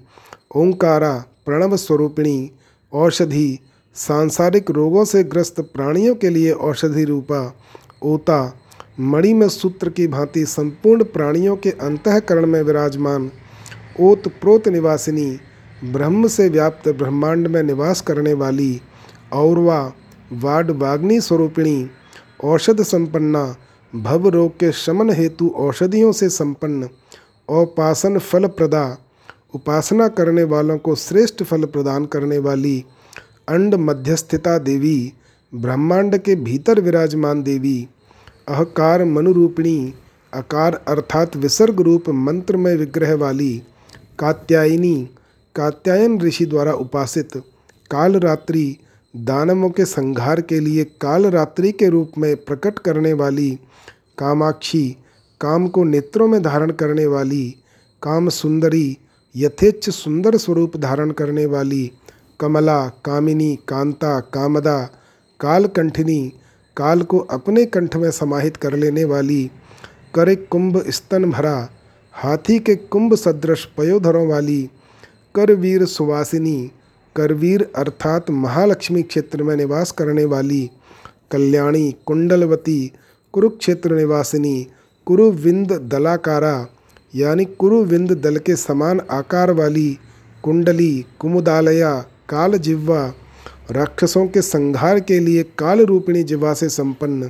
ओंकारा 0.55 1.13
प्रणव 1.45 1.75
स्वरूपिणी, 1.75 2.51
औषधि, 2.93 3.59
सांसारिक 3.95 4.71
रोगों 4.71 5.05
से 5.05 5.23
ग्रस्त 5.23 5.61
प्राणियों 5.61 6.15
के 6.15 6.29
लिए 6.29 6.51
औषधि 6.51 7.03
रूपा, 7.03 7.55
ओता 8.03 8.57
मणि 8.99 9.33
में 9.33 9.49
सूत्र 9.49 9.89
की 9.89 10.07
भांति 10.07 10.45
संपूर्ण 10.45 11.03
प्राणियों 11.03 11.55
के 11.55 11.69
अंतकरण 11.69 12.45
में 12.45 12.61
विराजमान 12.61 13.31
ओत 13.99 14.27
प्रोत 14.27 14.67
निवासिनी, 14.67 15.39
ब्रह्म 15.83 16.27
से 16.27 16.49
व्याप्त 16.49 16.89
ब्रह्मांड 16.89 17.47
में 17.47 17.63
निवास 17.63 18.01
करने 18.01 18.33
वाली, 18.33 18.81
औरवा 19.33 19.93
वाड 20.33 20.71
वाग्नि 20.71 21.21
स्वरूपिणी, 21.21 21.89
औषध 22.43 22.81
संपन्ना, 22.81 23.55
भव 23.95 24.27
रोग 24.27 24.51
के 24.51 24.71
शमन 24.71 25.09
हेतु 25.09 25.49
औषधियों 25.57 26.11
से 26.11 26.29
संपन्न, 26.29 26.89
औपासन 27.49 28.17
फल 28.17 28.47
प्रदा 28.47 28.97
उपासना 29.53 30.07
करने 30.07 30.43
वालों 30.43 30.77
को 30.77 30.95
श्रेष्ठ 30.95 31.43
फल 31.43 31.65
प्रदान 31.65 32.05
करने 32.05 32.37
वाली 32.37 32.85
अंड 33.49 33.75
मध्यस्थिता 33.75 34.57
देवी, 34.57 35.13
ब्रह्मांड 35.53 36.17
के 36.17 36.35
भीतर 36.35 36.79
विराजमान 36.79 37.43
देवी, 37.43 37.87
अहकार 38.47 39.03
मनुरूपिणी, 39.05 39.93
अकार 40.33 40.75
अर्थात 40.87 41.35
विसर्ग 41.35 41.81
रूप 41.81 42.09
मंत्र 42.09 42.57
में 42.57 42.75
विग्रह 42.75 43.13
वाली 43.15 43.61
कात्यायनी, 44.19 45.09
कात्यायन 45.55 46.19
ऋषि 46.21 46.45
द्वारा 46.45 46.73
उपासित 46.73 47.37
कालरात्रि 47.91 48.77
दानवों 49.15 49.69
के 49.69 49.85
संहार 49.85 50.41
के 50.41 50.59
लिए 50.59 50.83
कालरात्रि 51.01 51.71
के 51.71 51.89
रूप 51.89 52.11
में 52.17 52.35
प्रकट 52.35 52.79
करने 52.79 53.13
वाली 53.13 53.49
कामाक्षी, 54.17 54.97
काम 55.41 55.67
को 55.67 55.83
नेत्रों 55.83 56.27
में 56.27 56.41
धारण 56.41 56.71
करने 56.71 57.05
वाली 57.05 57.55
काम 58.01 58.29
सुंदरी 58.29 58.97
यथेच्छ 59.35 59.89
सुंदर 59.89 60.37
स्वरूप 60.37 60.77
धारण 60.77 61.11
करने 61.11 61.45
वाली 61.45 61.91
कमला, 62.39 62.87
कामिनी, 63.05 63.55
कांता, 63.67 64.19
कामदा, 64.19 64.79
कालकंठिनी, 65.39 66.21
काल 66.77 67.01
को 67.01 67.19
अपने 67.31 67.65
कंठ 67.65 67.95
में 67.95 68.09
समाहित 68.11 68.57
कर 68.57 68.73
लेने 68.73 69.03
वाली 69.03 69.43
करे 70.15 70.35
कुंभ 70.35 70.83
स्तन 70.89 71.29
भरा, 71.31 71.69
हाथी 72.15 72.59
के 72.59 72.75
कुंभ 72.75 73.15
सदृश 73.15 73.65
पयोधरों 73.77 74.27
वाली 74.27 74.61
करवीर 75.35 75.85
सुवासिनी 75.85 76.71
करवीर 77.15 77.69
अर्थात 77.75 78.29
महालक्ष्मी 78.31 79.01
क्षेत्र 79.01 79.43
में 79.43 79.55
निवास 79.55 79.91
करने 79.91 80.25
वाली 80.25 80.69
कल्याणी, 81.31 81.91
कुंडलवती, 82.05 82.91
कुरुक्षेत्र 83.33 83.95
निवासिनी, 83.95 84.67
कुरुविंद 85.07 85.71
दलाकारा 85.91 86.55
यानी 87.15 87.45
कुरुविंद 87.45 88.11
दल 88.11 88.37
के 88.37 88.55
समान 88.55 89.01
आकार 89.11 89.51
वाली 89.51 89.99
कुंडली, 90.43 91.05
कुमुदालया 91.19 91.95
काल 92.29 92.57
जिह्वा 92.57 93.13
राक्षसों 93.71 94.27
के 94.27 94.41
संहार 94.41 94.99
के 94.99 95.19
लिए 95.19 95.43
काल 95.43 95.81
रूपिणी 95.85 96.23
जिह्वा 96.23 96.53
से 96.53 96.69
संपन्न, 96.69 97.29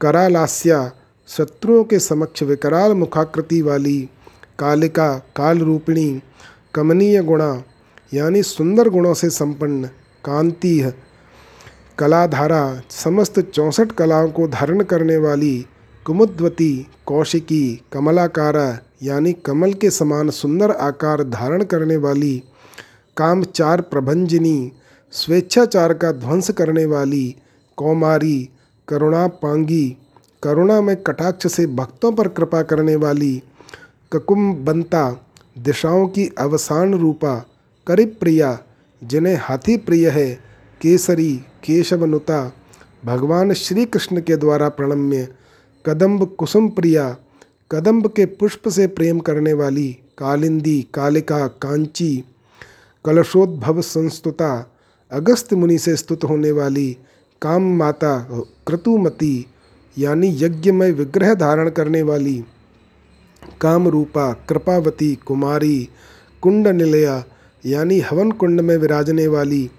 करालास्या, 0.00 0.90
शत्रुओं 1.28 1.84
के 1.84 1.98
समक्ष 1.98 2.42
विकराल 2.42 2.92
मुखाकृति 2.92 3.62
वाली 3.62 3.98
कालिका 4.58 5.08
काल 5.36 5.58
रूपिणी 5.58 6.22
कमनीय 6.74 7.22
गुणा, 7.22 7.62
यानी 8.14 8.42
सुंदर 8.42 8.88
गुणों 8.88 9.14
से 9.14 9.30
संपन्न 9.30 9.86
कांति 10.24 10.92
कलाधारा, 11.98 12.82
समस्त 12.90 13.40
चौंसठ 13.40 13.92
कलाओं 13.92 14.28
को 14.30 14.48
धारण 14.48 14.82
करने 14.82 15.16
वाली 15.16 15.66
कुमुद्वती, 16.06 16.86
कौशिकी, 17.06 17.84
कमलाकारा 17.92 18.78
यानी 19.02 19.32
कमल 19.32 19.72
के 19.72 19.90
समान 19.90 20.30
सुंदर 20.30 20.70
आकार 20.70 21.22
धारण 21.22 21.62
करने 21.64 21.96
वाली 21.96 22.42
कामचार 23.16 23.80
प्रभंजिनी, 23.80 24.72
स्वेच्छाचार 25.12 25.94
का 25.94 26.12
ध्वंस 26.12 26.50
करने 26.50 26.84
वाली, 26.84 27.36
कौमारी 27.78 28.48
करुणा 28.88 29.26
पांगी 29.26 29.96
करुणा 30.42 30.80
में 30.80 30.96
कटाक्ष 30.96 31.46
से 31.46 31.66
भक्तों 31.66 32.12
पर 32.12 32.28
कृपा 32.28 32.62
करने 32.62 32.96
वाली 32.96 33.42
ककुम्बंता 34.12 35.10
दिशाओं 35.58 36.06
की 36.06 36.28
अवसान 36.38 36.94
रूपा 36.94 37.34
करिप 37.86 38.16
प्रिया 38.20 38.58
जिन्हें 39.02 39.36
हाथी 39.40 39.76
प्रिय 39.76 40.08
है, 40.08 40.32
केसरी, 40.80 41.34
केशवनुता, 41.64 42.52
भगवान 43.04 43.52
श्री 43.52 43.84
कृष्ण 43.84 44.20
के 44.20 44.36
द्वारा 44.36 44.68
प्रणम्य 44.68 45.28
कदम्ब 45.86 46.24
कुसुम 46.38 46.68
प्रिया 46.68 47.16
कदम्ब 47.70 48.06
के 48.06 48.26
पुष्प 48.26 48.68
से 48.68 48.86
प्रेम 48.86 49.20
करने 49.20 49.52
वाली 49.52 49.88
कालिंदी, 50.18 50.80
कालिका, 50.94 51.46
कांची, 51.46 52.24
कलशोद्भव 53.04 53.80
संस्तुता, 53.80 54.50
अगस्त 55.12 55.52
मुनि 55.54 55.78
से 55.78 55.96
स्तुत 55.96 56.24
होने 56.24 56.50
वाली 56.50 56.96
काम 57.42 57.62
माता 57.76 58.16
क्रतुमती, 58.66 59.46
यानी 59.98 60.28
यज्ञ 60.40 60.72
में 60.72 60.90
विग्रह 60.92 61.34
धारण 61.34 61.70
करने 61.70 62.02
वाली 62.02 62.44
कामरूपा, 63.60 64.32
कृपावती, 64.48 65.14
कुमारी 65.14 65.88
कुंड 66.42 66.68
निलया 66.68 67.24
यानी 67.66 67.98
हवन 68.00 68.30
कुंड 68.30 68.60
में 68.60 68.76
विराजने 68.76 69.26
वाली 69.26 69.70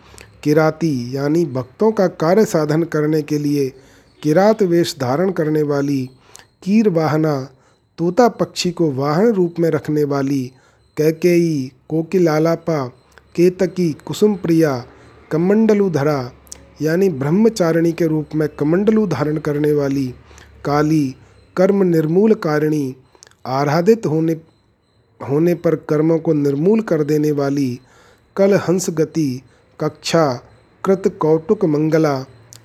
किराती, 0.43 1.15
यानी 1.15 1.45
भक्तों 1.45 1.91
का 1.91 2.07
कार्य 2.07 2.45
साधन 2.45 2.83
करने 2.83 3.21
के 3.21 3.37
लिए 3.37 3.71
किरात 4.23 4.61
वेश 4.63 4.95
धारण 4.99 5.31
करने 5.31 5.61
वाली 5.63 6.05
कीर 6.63 6.89
वाहना, 6.89 7.49
तोता 7.97 8.27
पक्षी 8.27 8.71
को 8.71 8.91
वाहन 8.91 9.31
रूप 9.33 9.55
में 9.59 9.69
रखने 9.69 10.03
वाली 10.03 10.51
कैकेयी, 10.97 11.71
कोकिलालापा, 11.89 12.85
केतकी 13.35 13.91
कुसुम 14.05 14.35
प्रिया 14.35 14.85
कमंडलुधरा, 15.31 16.31
यानी 16.81 17.09
ब्रह्मचारिणी 17.09 17.91
के 17.91 18.07
रूप 18.07 18.35
में 18.35 18.47
कमंडलू 18.49 19.05
धारण 19.07 19.37
करने 19.37 19.71
वाली 19.71 20.07
काली, 20.65 21.15
कर्म 21.55 21.83
निर्मूल 21.83 22.33
कारिणी, 22.33 22.95
आराधित 23.45 24.05
होने 24.05 24.33
होने 25.19 25.53
पर 25.53 25.75
कर्मों 25.89 26.19
को 26.19 26.33
निर्मूल 26.33 26.81
कर 26.81 27.03
देने 27.03 27.31
वाली 27.31 27.79
कल 28.35 28.53
हंस 28.57 28.89
गति 28.89 29.41
कक्षा, 29.79 30.33
कृत 30.83 31.17
कौटुक 31.19 31.65
मंगला 31.65 32.15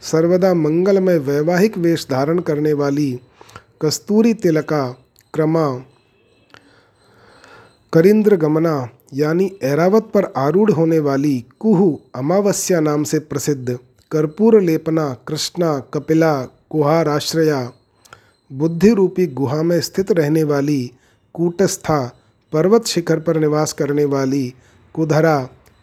सर्वदा 0.02 0.52
मंगल 0.54 1.00
में 1.00 1.18
वैवाहिक 1.18 1.78
वेश 1.78 2.06
धारण 2.10 2.38
करने 2.38 2.72
वाली 2.72 3.10
कस्तूरी 3.82 4.34
तिलका, 4.34 4.86
क्रमा 5.34 5.66
करिंद्र 7.92 8.36
गमना 8.36 8.88
यानी 9.14 9.50
ऐरावत 9.62 10.10
पर 10.14 10.32
आरूढ़ 10.36 10.70
होने 10.70 10.98
वाली 10.98 11.44
कुहु 11.60 11.96
अमावस्या 12.14 12.80
नाम 12.80 13.04
से 13.04 13.18
प्रसिद्ध, 13.18 13.78
कर्पूर 14.10 14.60
लेपना, 14.60 15.12
कृष्णा, 15.28 15.78
कपिला 15.94 16.34
कुहाराश्रया 16.70 17.70
बुद्धि 18.50 18.92
रूपी 18.94 19.26
गुहा 19.26 19.62
में 19.62 19.80
स्थित 19.80 20.12
रहने 20.12 20.42
वाली 20.42 20.92
कूटस्था, 21.34 22.00
पर्वत 22.52 22.86
शिखर 22.86 23.20
पर 23.20 23.36
निवास 23.36 23.72
करने 23.72 24.04
वाली 24.04 24.54
कुधरा, 24.94 25.38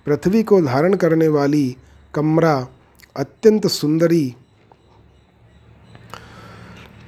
पृथ्वी 0.08 0.44
को 0.44 0.62
धारण 0.62 0.94
करने 0.94 1.28
वाली 1.28 1.76
कमरा 2.14 2.56
अत्यंत 3.16 3.68
सुंदरी 3.68 4.24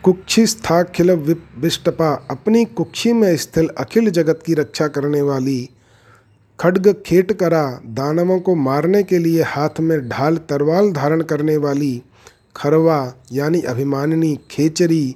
कुक्षी 0.04 0.46
स्थाखिल 0.48 1.12
विष्टपा। 1.58 2.12
अपनी 2.32 2.64
कुक्षी 2.66 3.12
में 3.14 3.36
स्थिल 3.38 3.68
अखिल 3.78 4.10
जगत 4.10 4.44
की 4.46 4.54
रक्षा 4.54 4.88
करने 4.88 5.22
वाली 5.22 5.70
खड्ग 6.60 6.88
खेट 7.06 7.32
करा 7.34 7.64
दानवों 7.86 8.40
को 8.40 8.56
मारने 8.56 9.04
के 9.04 9.18
लिए 9.18 9.42
हाथ 9.44 9.80
में 9.80 10.08
ढाल 10.10 10.38
तरवाल 10.50 10.92
धारण 10.92 11.22
करने 11.22 11.58
वाली 11.58 12.02
खरवा, 12.56 13.14
यानी 13.32 13.62
अभिमानिनी, 13.62 14.40
खेचरी, 14.52 15.16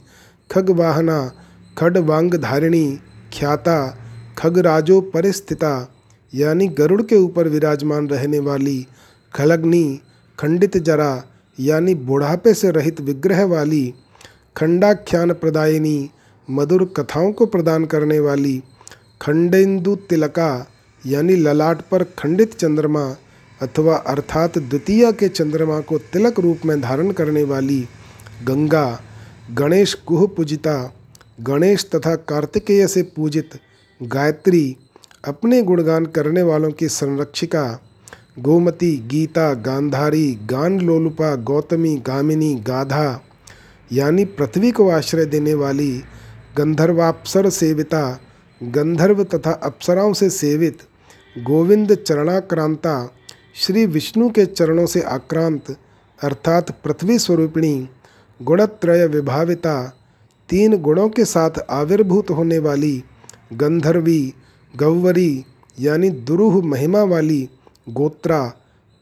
खगवाहना 0.50 1.32
खडवांग 1.78 2.34
धारिणी 2.34 2.86
ख्याता, 3.34 3.98
खगराजो 4.38 5.02
परिस्थिता, 5.02 5.74
यानी 6.34 6.68
गरुड़ 6.68 7.02
के 7.02 7.16
ऊपर 7.16 7.48
विराजमान 7.48 8.08
रहने 8.10 8.40
वाली 8.40 8.88
खलग्नि 9.34 10.00
खंडित 10.40 10.78
जरा, 10.78 11.24
यानी 11.60 11.96
बुढ़ापे 11.96 12.54
से 12.54 12.72
रहित 12.72 13.02
विग्रह 13.02 13.44
वाली 13.46 13.94
खंडाख्यान 14.58 15.34
प्रदायिनी 15.34 16.10
मधुर 16.50 16.94
कथाओं 16.98 17.32
को 17.32 17.46
प्रदान 17.46 17.86
करने 17.86 18.20
वाली, 18.20 18.64
खंडेन्दु 19.22 19.96
तिलका, 19.96 20.68
यानी 21.06 21.36
ललाट 21.36 21.82
पर 21.82 22.04
खंडित 22.04 22.54
चंद्रमा, 22.54 23.16
अथवा 23.62 23.96
अर्थात 23.96 24.58
द्वितीय 24.58 25.12
के 25.12 25.28
चंद्रमा 25.30 25.80
को 25.80 25.98
तिलक 25.98 26.40
रूप 26.40 26.60
में 26.66 26.82
धारण 26.82 27.12
करने 27.12 27.44
वाली, 27.44 27.88
गंगा, 28.44 29.02
गणेश 29.52 29.94
कुह 29.94 30.28
पूजिता, 30.28 30.94
गणेश 31.42 31.90
तथा 31.96 32.16
कार्तिकेय 32.16 32.88
से 32.88 33.04
पूजित, 33.04 33.50
गायत्री, 34.04 34.78
अपने 35.28 35.62
गुणगान 35.62 36.06
करने 36.06 36.42
वालों 36.42 36.72
की 36.72 36.88
संरक्षिका 36.88 37.82
गोमती, 38.40 38.96
गीता, 39.08 39.54
गांधारी 39.54 40.40
गान 40.50 40.80
लोलुपा 40.80 41.36
गौतमी, 41.36 41.96
गामिनी, 41.96 42.54
गाधा, 42.54 43.22
यानी 43.92 44.26
पृथ्वी 44.26 44.72
को 44.72 44.90
आश्रय 44.90 45.26
देने 45.26 45.54
वाली 45.54 46.02
गंधर्वाप्सर 46.58 47.50
सेविता, 47.50 48.20
गंधर्व 48.64 49.24
तथा 49.24 49.52
अप्सराओं 49.52 50.14
से 50.14 50.30
सेवित 50.30 50.78
गोविंद 51.38 51.94
चरणाक्रांता, 51.94 53.12
श्री 53.56 53.86
विष्णु 53.86 54.30
के 54.30 54.46
चरणों 54.46 54.86
से 54.86 55.02
आक्रांत, 55.02 55.78
अर्थात 56.24 56.72
पृथ्वी 56.84 57.20
स्वरूपिणी, 57.20 57.90
गुणत्रय 58.42 59.08
विभाविता, 59.08 59.94
तीन 60.50 60.78
गुणों 60.78 61.10
के 61.10 61.26
साथ 61.26 61.60
आविर्भूत 61.70 62.30
होने 62.30 62.60
वाली 62.60 63.04
गंधर्वी, 63.54 64.34
गौवरी, 64.76 65.46
यानी 65.80 66.10
दुरूह 66.10 66.62
महिमा 66.66 67.04
वाली 67.04 67.50
गोत्रा 67.90 68.54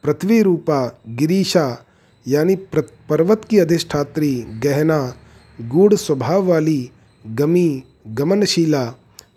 पृथ्वी 0.03 0.41
रूपा 0.41 0.99
गिरीशा, 1.09 1.86
यानी 2.27 2.55
पर्वत 3.09 3.41
की 3.49 3.59
अधिष्ठात्री, 3.59 4.45
गहना, 4.63 5.13
गूढ़ 5.61 5.93
स्वभाव 5.93 6.45
वाली 6.45 6.91
गमी, 7.27 7.84
गमनशीला, 8.07 8.93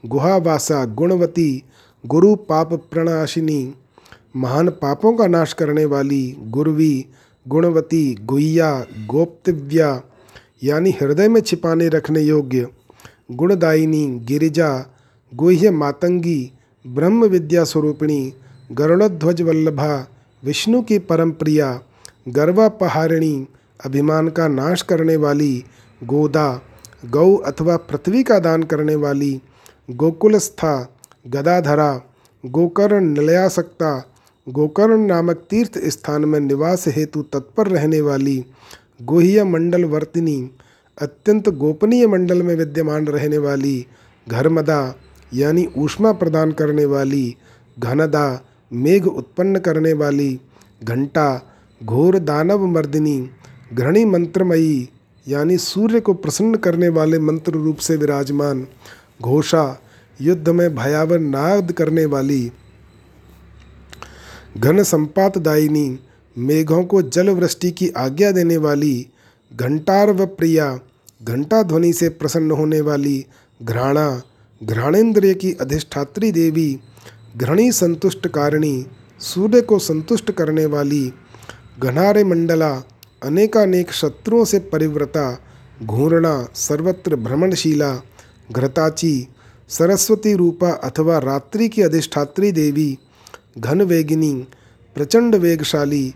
गुहावासा, 0.07 0.85
गुणवती, 0.85 1.63
गुरु 2.07 2.35
पाप 2.35 2.75
प्रणाशिनी, 2.75 3.75
महान 4.37 4.69
पापों 4.69 5.17
का 5.17 5.27
नाश 5.27 5.53
करने 5.53 5.85
वाली, 5.85 6.37
गुरवी, 6.41 7.07
गुणवती, 7.49 8.15
गुह्या, 8.25 8.85
गोप्तव्या, 9.07 10.01
यानी 10.63 10.91
हृदय 10.91 11.29
में 11.29 11.41
छिपाने 11.41 11.89
रखने 11.89 12.21
योग्य, 12.21 12.67
गुणदायिनी, 13.33 14.07
गिरिजा, 14.07 14.93
गुह्य 15.35 15.71
मातंगी, 15.71 16.53
ब्रह्म 16.87 17.25
विद्या 17.25 17.65
स्वरूपिणी 17.65 18.35
गरुड़ध्वज 18.73 19.43
वल्लभा 19.43 20.09
विष्णु 20.45 20.83
की 20.83 20.99
परम 20.99 21.31
प्रिया 21.31 21.81
गर्वापहारिणी, 22.29 23.47
अभिमान 23.85 24.29
का 24.29 24.49
नाश 24.49 24.83
करने 24.83 25.17
वाली, 25.17 25.65
गोदा, 26.05 26.61
गौ 27.11 27.37
अथवा 27.37 27.77
पृथ्वी 27.77 28.23
का 28.23 28.39
दान 28.39 28.63
करने 28.63 28.95
वाली, 28.95 29.41
गोकुलस्था, 29.91 30.97
गदाधरा, 31.27 32.03
गोकर्ण 32.47 33.01
निलयासक्ता, 33.01 34.13
गोकर्ण 34.49 35.07
नामक 35.07 35.37
तीर्थ 35.51 35.79
स्थान 35.79 36.25
में 36.25 36.41
निवास 36.41 36.85
हेतु 36.89 37.23
तत्पर 37.23 37.69
रहने 37.69 38.01
वाली, 38.01 38.47
गोह्य 39.03 39.45
मंडल 39.45 39.85
वर्तिनी, 39.85 40.51
अत्यंत 41.03 41.49
गोपनीय 41.49 42.07
मंडल 42.07 42.43
में 42.43 42.57
विद्यमान 42.57 43.07
रहने 43.07 43.39
वाली, 43.39 43.87
घर्मदा, 44.29 44.95
यानी 45.35 45.69
ऊष्मा 45.79 46.13
प्रदान 46.13 46.53
करने 46.53 46.85
वाली, 46.85 47.37
घनदा 47.79 48.45
मेघ 48.73 49.07
उत्पन्न 49.07 49.59
करने 49.59 49.93
वाली 49.93 50.41
घंटा, 50.85 51.55
घोर 51.85 52.19
दानव 52.19 52.67
मर्दिनी, 52.67 53.31
घृणी 53.73 54.05
मंत्रमयी, 54.05 54.89
यानी 55.29 55.59
सूर्य 55.59 56.01
को 56.01 56.15
प्रसन्न 56.15 56.55
करने 56.55 56.89
वाले 56.89 57.19
मंत्र 57.19 57.53
रूप 57.53 57.77
से 57.77 57.97
विराजमान, 57.97 58.67
घोषा, 59.23 59.81
युद्ध 60.21 60.49
में 60.49 60.75
भयावन 60.75 61.23
नाद 61.23 61.73
करने 61.73 62.05
वाली 62.05 62.53
घन 64.59 64.83
संपातदायिनी, 64.83 65.99
मेघों 66.39 66.85
को 66.85 67.03
जलवृष्टि 67.03 67.71
की 67.71 67.89
आज्ञा 67.89 68.31
देने 68.31 68.57
वाली 68.57 69.07
घंटार 69.53 70.13
व 70.13 70.27
प्रिया, 70.27 70.79
घंटा 71.23 71.63
ध्वनि 71.63 71.93
से 71.93 72.09
प्रसन्न 72.09 72.51
होने 72.51 72.81
वाली 72.81 73.27
घ्राणा 73.63 74.23
घ्राणेन्द्रिय 74.63 75.35
की 75.35 75.53
अधिष्ठात्री 75.53 76.33
देवी 76.33 76.81
घृणी 77.37 77.73
संतुष्ट 77.73 78.27
कारिणी, 78.29 78.87
सूर्य 79.21 79.61
को 79.61 79.79
संतुष्ट 79.79 80.31
करने 80.31 80.67
वाली 80.67 81.13
घनारे 81.79 82.25
मंडला, 82.25 82.83
अनेकानेक 83.23 83.93
शत्रुओं 83.93 84.45
से 84.45 84.59
परिव्रता, 84.59 85.39
घूर्णा, 85.83 86.47
सर्वत्र 86.55 87.17
भ्रमणशीला, 87.17 88.03
घृताची, 88.53 89.29
सरस्वती 89.69 90.35
रूपा 90.35 90.71
अथवा 90.71 91.19
रात्रि 91.19 91.69
की 91.69 91.83
अधिष्ठात्री 91.83 92.53
देवी 92.53 92.99
घन 93.59 93.83
वेगिनी 93.83 94.33
प्रचंड 94.95 95.35
वेगशाली, 95.35 96.15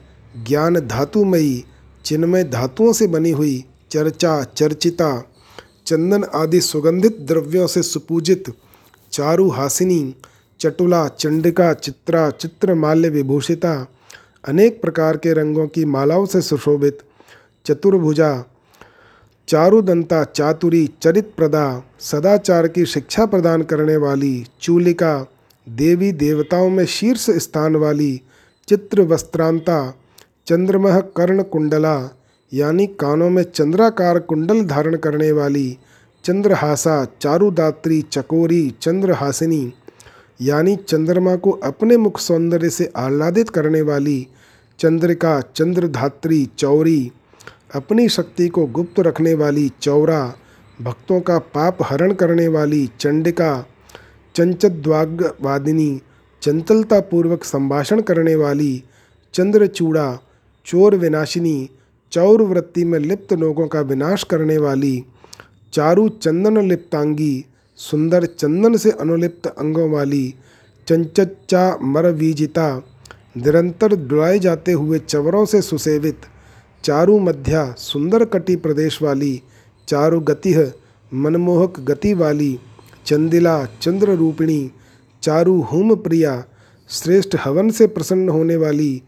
ज्ञान 0.49 0.75
धातुमयी, 0.75 1.65
चिन्मय 2.05 2.45
धातुओं 2.45 2.93
से 2.93 3.07
बनी 3.07 3.31
हुई 3.31 3.65
चर्चा, 3.91 4.43
चर्चिता, 4.45 5.25
चंदन 5.87 6.25
आदि 6.25 6.61
सुगंधित 6.61 7.17
द्रव्यों 7.21 7.67
से 7.67 7.83
सुपूजित 7.83 8.45
चारु 9.13 9.49
हासिनी 9.51 10.15
चटुला, 10.61 11.09
चंडिका, 11.09 11.73
चित्रा, 11.73 12.31
चित्रमाल्य 12.31 13.09
विभूषिता, 13.09 13.89
अनेक 14.49 14.81
प्रकार 14.83 15.17
के 15.17 15.33
रंगों 15.33 15.67
की 15.67 15.85
मालाओं 15.85 16.27
से 16.27 16.41
सुशोभित 16.41 16.99
चतुर्भुजा, 17.67 18.45
चारुदंता, 19.49 20.25
चातुरी 20.25 20.91
चरित 21.03 21.33
प्रदा 21.37 21.83
सदाचार 22.01 22.69
की 22.69 22.87
शिक्षा 22.87 23.27
प्रदान 23.27 23.63
करने 23.63 23.97
वाली 23.97 24.47
चूलिका, 24.61 25.27
देवी 25.69 26.13
देवताओं 26.13 26.71
में 26.71 26.85
शीर्ष 26.87 27.31
स्थान 27.31 27.77
वाली 27.77 28.21
चित्र 28.69 29.03
वस्त्रांता 29.03 29.95
चंद्रमह 30.47 31.01
कर्ण 31.01 31.43
कुंडला, 31.43 32.19
यानी 32.53 32.87
कानों 32.87 33.31
में 33.31 33.43
चंद्राकार 33.43 34.19
कुंडल 34.19 34.65
धारण 34.65 34.97
करने 34.97 35.33
वाली 35.33 35.79
चंद्रहासा, 36.25 37.05
चारुदात्री, 37.21 38.03
चकोरी, 38.03 38.71
चंद्रहासिनी 38.83 39.75
यानी 40.41 40.77
चंद्रमा 40.77 41.37
को 41.37 41.51
अपने 41.51 41.97
मुख 41.97 42.19
सौंदर्य 42.19 42.71
से 42.71 42.93
आह्लादित 42.97 43.51
करने 43.51 43.81
वाली 43.83 44.27
चंद्रिका, 44.79 45.41
चंद्रधात्री, 45.41 46.45
चौरी, 46.59 47.13
अपनी 47.75 48.09
शक्ति 48.09 48.49
को 48.49 48.67
गुप्त 48.67 49.01
रखने 49.01 49.35
वाली 49.35 49.71
चौरा, 49.83 50.35
भक्तों 50.83 51.21
का 51.21 51.39
पाप 51.39 51.79
हरण 51.83 52.13
करने 52.13 52.49
वाली 52.49 52.91
चंडिका, 53.01 53.67
चंचद्वाग्वादिनी 54.35 56.01
चंचलता 56.43 57.01
पूर्वक 57.01 57.45
संभाषण 57.45 58.01
करने 58.01 58.35
वाली 58.35 58.83
चंद्रचूड़ा 59.35 60.19
चोर 60.67 60.95
विनाशिनी 60.95 61.71
चौर 62.13 62.43
वृत्ति 62.43 62.85
में 62.85 62.99
लिप्त 62.99 63.33
लोगों 63.33 63.67
का 63.69 63.81
विनाश 63.81 64.23
करने 64.23 64.59
वाली 64.59 65.05
चारु 65.73 66.09
चंदन 66.09 66.69
लिप्तांगी 66.69 67.45
सुंदर 67.79 68.25
चंदन 68.25 68.77
से 68.77 68.91
अनुलिप्त 68.91 69.47
अंगों 69.47 69.91
वाली 69.91 70.35
चंचच्चा 70.89 71.79
मरवीजिता 71.83 72.83
निरंतर 73.37 73.95
डुलाए 73.97 74.39
जाते 74.39 74.73
हुए 74.73 74.99
चवरों 74.99 75.45
से 75.45 75.63
सुसेवित 75.63 76.21
चारु 76.85 77.19
मध्या 77.19 77.75
सुंदर 77.79 78.25
कटी 78.25 78.57
प्रदेश 78.57 79.03
वाली 79.03 79.43
चारु 79.89 80.21
गतिह 80.21 80.73
मनमोहक 81.15 81.81
गति 81.81 82.15
वाली, 82.15 82.59
चंदिला 83.07 83.65
चंद्र 83.65 84.15
रूपिणी 84.15 84.73
चारु 85.23 85.61
हुम 85.61 85.95
प्रिया 85.95 86.45
श्रेष्ठ 86.89 87.37
हवन 87.45 87.71
से 87.71 87.87
प्रसन्न 87.87 88.29
होने 88.29 88.57
वाली, 88.57 89.03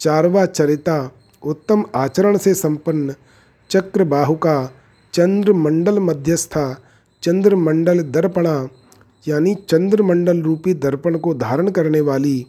चारवा 0.00 0.46
चरिता 0.46 1.12
उत्तम 1.42 1.84
आचरण 1.94 2.36
से 2.36 2.54
संपन्न 2.54 3.14
चक्र 3.70 4.04
बाहुका 4.04 4.72
चंद्रमंडल 5.12 5.98
मध्यस्था 5.98 6.83
चंद्रमंडल 7.24 8.00
दर्पणा, 8.02 8.68
यानी 9.28 9.54
चंद्रमंडल 9.54 10.42
रूपी 10.42 10.74
दर्पण 10.74 11.16
को 11.18 11.34
धारण 11.34 11.70
करने 11.70 12.00
वाली 12.00 12.46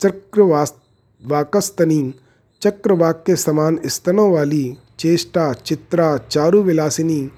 चक्रवास 0.00 0.74
वाकस्तनी 1.26 2.14
चक्रवाक 2.62 3.22
के 3.26 3.36
समान 3.36 3.78
स्तनों 3.86 4.30
वाली 4.32 4.76
चेष्टा, 4.98 5.52
चित्रा 5.52 6.16
चारु 6.16 6.62
विलासिनी 6.62 7.30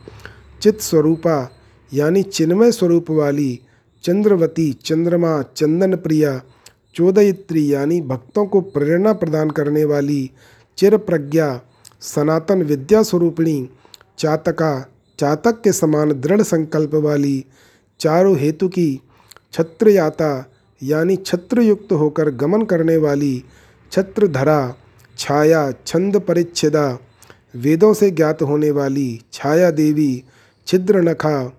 चित 0.62 0.80
स्वरूपा 0.80 1.50
यानी 1.94 2.22
चिन्मय 2.22 2.72
स्वरूप 2.72 3.10
वाली 3.10 3.60
चंद्रवती, 4.04 4.72
चंद्रमा 4.72 5.42
चंदन 5.42 5.96
प्रिया 5.96 6.40
चोदयित्री, 6.94 7.74
यानी 7.74 8.00
भक्तों 8.00 8.46
को 8.46 8.60
प्रेरणा 8.60 9.12
प्रदान 9.12 9.50
करने 9.50 9.84
वाली 9.84 10.30
चिर 10.78 10.96
प्रज्ञा 10.96 11.60
सनातन 12.00 12.62
विद्या 12.62 13.02
स्वरूपिणी, 13.02 13.70
चातका 14.18 14.86
चातक 15.20 15.60
के 15.62 15.72
समान 15.72 16.12
दृढ़ 16.20 16.42
संकल्प 16.42 16.94
वाली 16.94 17.44
चारों 18.00 18.36
हेतु 18.38 18.68
की 18.68 19.00
छत्रयाता, 19.52 20.30
यानी 20.82 21.16
छत्रयुक्त 21.16 21.92
होकर 21.92 22.30
गमन 22.30 22.62
करने 22.62 22.96
वाली 22.96 23.32
छत्रधरा, 23.92 24.74
छाया, 25.18 25.70
छंद 25.86 26.16
परिच्छेदा, 26.18 26.86
वेदों 27.56 27.92
से 27.94 28.10
ज्ञात 28.10 28.42
होने 28.42 28.70
वाली 28.70 29.20
छाया 29.32 29.70
देवी 29.70 30.24
छिद्रनखा, 30.66 31.52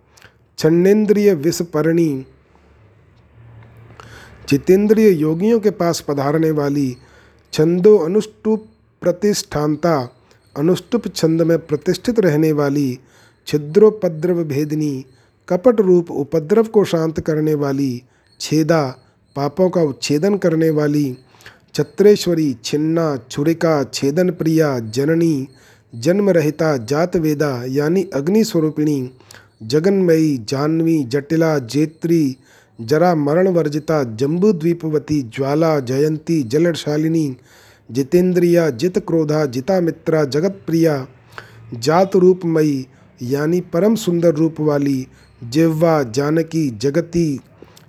छन्नेन्द्रिय 0.57 1.33
विषपर्णी 1.35 2.25
जितेंद्रिय 4.49 5.09
योगियों 5.11 5.59
के 5.59 5.69
पास 5.69 6.01
पधारने 6.01 6.51
वाली 6.51 6.97
छंदो 7.53 7.97
अनुष्टुप 7.97 8.67
प्रतिष्ठानता, 9.01 9.95
अनुष्टुप 10.55 11.07
छंद 11.07 11.41
में 11.41 11.57
प्रतिष्ठित 11.59 12.19
रहने 12.19 12.51
वाली 12.51 12.99
छिद्रोपद्रव 13.47 14.43
भेदनी 14.43 15.05
कपट 15.49 15.81
रूप 15.81 16.11
उपद्रव 16.11 16.63
को 16.63 16.83
शांत 16.83 17.19
करने 17.19 17.53
वाली, 17.53 18.03
छेदा 18.39 18.83
पापों 19.35 19.69
का 19.69 19.81
उच्छेदन 19.81 20.37
करने 20.37 20.69
वाली, 20.69 21.17
छत्रेश्वरी, 21.75 22.55
छिन्ना, 22.63 23.15
छुरिका 23.31 23.83
छेदन 23.83 24.29
प्रिया 24.29 24.79
जननी 24.79 25.47
जन्म 25.95 26.29
रहता 26.29 26.77
जात 26.77 27.15
वेदा 27.15 27.63
यानी 27.67 28.03
अग्नि 28.13 28.43
स्वरूपिणी 28.43 29.11
जगन्मयी, 29.63 30.37
जानवी, 30.49 31.03
जटिला, 31.03 31.57
जेत्री, 31.59 32.37
जरा 32.81 33.15
मरण 33.15 33.47
वर्जिता 33.47 34.03
जम्बू 34.03 34.51
द्वीपवती 34.53 35.21
ज्वाला, 35.21 35.79
जयंती 35.79 36.41
जलशालिनी 36.43 37.37
जितेंद्रिया 37.91 38.69
जित 38.69 38.99
क्रोधा 38.99 39.45
जिता 39.45 39.79
मित्रा 39.81 40.23
जगत 40.23 40.61
प्रिया 40.65 41.07
जात 41.73 42.15
रूपमयी 42.15 42.87
यानी 43.21 43.61
परम 43.61 43.95
सुंदर 43.95 44.33
रूप 44.35 44.55
वाली 44.59 45.07
जिह्वा 45.43 46.03
जानकी 46.03 46.69
जगती 46.69 47.39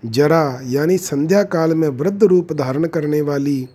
जरा, 0.06 0.60
यानी 0.64 0.98
संध्या 0.98 1.42
काल 1.42 1.74
में 1.74 1.88
वृद्ध 1.88 2.24
रूप 2.24 2.52
धारण 2.52 2.86
करने 2.86 3.20
वाली 3.20 3.68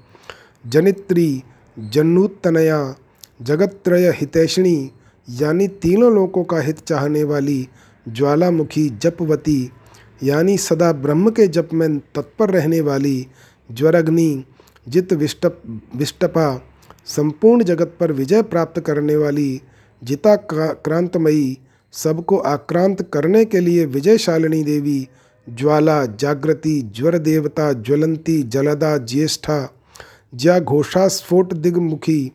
जनित्री, 0.68 1.44
जन्नूतनया 1.80 2.96
जगत्रय 3.42 4.10
हितैषिणी, 4.10 4.92
यानी 5.30 5.68
तीनों 5.68 6.14
लोकों 6.14 6.44
का 6.44 6.60
हित 6.60 6.80
चाहने 6.80 7.24
वाली 7.24 7.68
ज्वालामुखी 8.08 8.90
जपवती, 8.90 9.72
यानी 10.24 10.58
सदा 10.58 10.92
ब्रह्म 10.92 11.30
के 11.30 11.48
जप 11.48 11.70
में 11.74 12.00
तत्पर 12.00 12.50
रहने 12.50 12.82
वाली 12.82 13.28
ज्वरग्नि, 13.72 14.44
जित 14.88 15.14
विष्टप, 15.14 15.82
विष्टपा, 15.96 16.62
संपूर्ण 17.06 17.64
जगत 17.64 17.98
पर 18.00 18.12
विजय 18.12 18.42
प्राप्त 18.42 18.80
करने 18.80 19.16
वाली 19.16 19.62
जिता 20.04 20.36
क्रांतमयी। 20.36 21.58
सबको 21.94 22.38
आक्रांत 22.38 23.02
करने 23.14 23.46
के 23.46 23.60
लिए 23.60 23.86
विजयशालिनी 23.86 24.64
देवी, 24.64 25.08
ज्वाला, 25.48 26.06
जागृति 26.06 26.82
ज्वर 26.96 27.18
देवता 27.18 27.74
ज्वलंती, 27.74 28.44
जलदा, 28.44 28.98
ज्येष्ठा, 28.98 29.74
ज्या 30.36 30.60
घोषा 30.60 31.08
स्फोट 31.08 31.54
दिग्मुखी। 31.54 32.32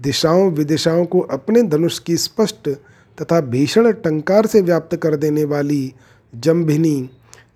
दिशाओं 0.00 0.50
विदिशाओं 0.50 1.04
को 1.04 1.20
अपने 1.20 1.62
धनुष 1.62 1.98
की 1.98 2.16
स्पष्ट 2.16 2.68
तथा 3.18 3.40
भीषण 3.40 3.92
टंकार 3.92 4.46
से 4.46 4.60
व्याप्त 4.60 4.96
कर 4.96 5.16
देने 5.16 5.44
वाली 5.44 5.94
जम्भिनी 6.34 7.10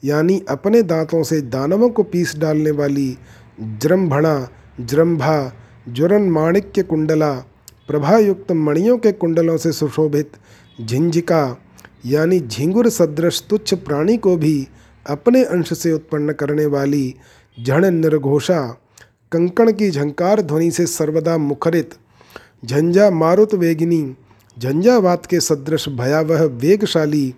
यानी 0.04 0.42
अपने 0.48 0.82
दांतों 0.82 1.22
से 1.22 1.40
दानवों 1.40 1.88
को 1.90 2.02
पीस 2.02 2.36
डालने 2.36 2.70
वाली 2.70 3.18
जृंभणा, 3.60 4.48
जृंभा 4.80 5.52
ज्वरन 5.88 6.30
माणिक्य 6.30 6.82
कुंडला 6.82 7.32
प्रभायुक्त 7.89 8.53
मणियों 8.53 8.97
के 8.99 9.12
कुंडलों 9.12 9.57
से 9.57 9.72
सुशोभित 9.72 10.32
झिंझिका, 10.80 11.57
यानी 12.07 12.39
झिंगुर 12.41 12.89
सदृश 12.89 13.43
तुच्छ 13.51 13.74
प्राणी 13.74 14.16
को 14.16 14.37
भी 14.37 14.66
अपने 15.07 15.45
अंश 15.45 15.72
से 15.72 15.93
उत्पन्न 15.93 16.32
करने 16.32 16.66
वाली 16.66 17.14
झण 17.59 17.84
निर्घोषा, 17.91 18.61
कंकण 19.32 19.72
की 19.72 19.91
झंकार 19.91 20.41
ध्वनि 20.41 20.70
से 20.70 20.87
सर्वदा 20.87 21.37
मुखरित 21.39 21.95
झंझा 22.64 23.11
मारुत 23.11 23.55
वेगिनी, 23.55 24.03
झंझावात 24.57 25.26
के 25.26 25.41
सदृश 25.41 25.89
भयावह 25.89 26.43
वेगशाली 26.43 27.34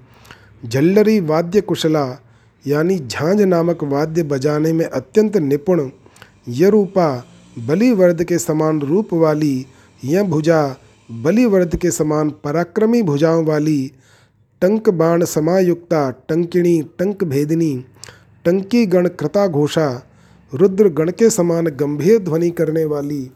झल्लरी 0.67 1.21
वाद्य 1.21 1.61
कुशला, 1.61 2.07
यानी 2.65 2.99
झांझ 2.99 3.41
नामक 3.43 3.85
वाद्य 3.85 4.23
बजाने 4.23 4.73
में 4.73 4.85
अत्यंत 4.85 5.37
निपुण, 5.37 5.89
यरूपा, 6.49 7.25
बलिवर्द 7.57 8.23
के 8.25 8.39
समान 8.39 8.81
रूप 8.81 9.15
वाली 9.15 9.67
यह 10.05 10.23
भुजा 10.23 10.77
बलिवर्द 11.11 11.77
के 11.77 11.91
समान 11.91 12.31
पराक्रमी 12.31 13.03
भुजाओं 13.03 13.45
वाली 13.45 13.93
टंक 14.61 14.89
बाण 14.89 15.25
समायुक्ता 15.25 16.11
टंकिणी 16.11 16.83
टंक 16.99 17.25
भेदिनी 17.25 17.85
टंकी 18.45 18.87
गण 18.87 19.09
कृता 19.09 19.47
घोषा 19.47 20.09
रुद्र 20.55 20.89
गण 20.89 21.11
के 21.11 21.31
समान 21.31 21.67
गंभीर 21.67 22.19
ध्वनि 22.19 22.51
करने 22.51 22.85
वाली 22.85 23.31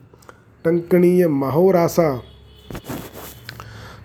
टंकणीय 0.65 1.29
महोरासा, 1.29 2.23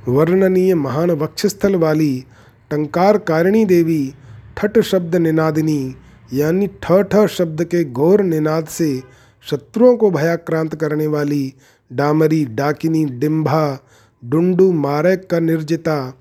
वर्णनीय 0.08 0.74
महान 0.74 1.12
वक्षस्थल 1.12 1.76
वाली 1.76 2.26
टंकार 2.72 3.18
कारिणी 3.18 3.66
देवी 3.66 4.14
ठट 4.58 4.80
शब्द 4.80 5.16
निनादिनी, 5.16 5.96
यानी 6.34 6.68
ठ 6.68 6.92
ठ 6.92 7.26
शब्द 7.28 7.64
के 7.64 7.84
घोर 7.84 8.22
निनाद 8.22 8.68
से 8.68 9.04
शत्रुओं 9.52 9.98
को 9.98 10.10
भयाक्रांत 10.12 10.76
करने 10.76 11.08
वाली 11.08 11.54
डामरी, 11.92 12.44
डाकिनी 12.46 13.04
डिम्भा 13.20 13.80
डुंडू 14.24 14.72
मारक 14.72 15.28
का 15.32 15.40
निर्जिता, 15.40 16.14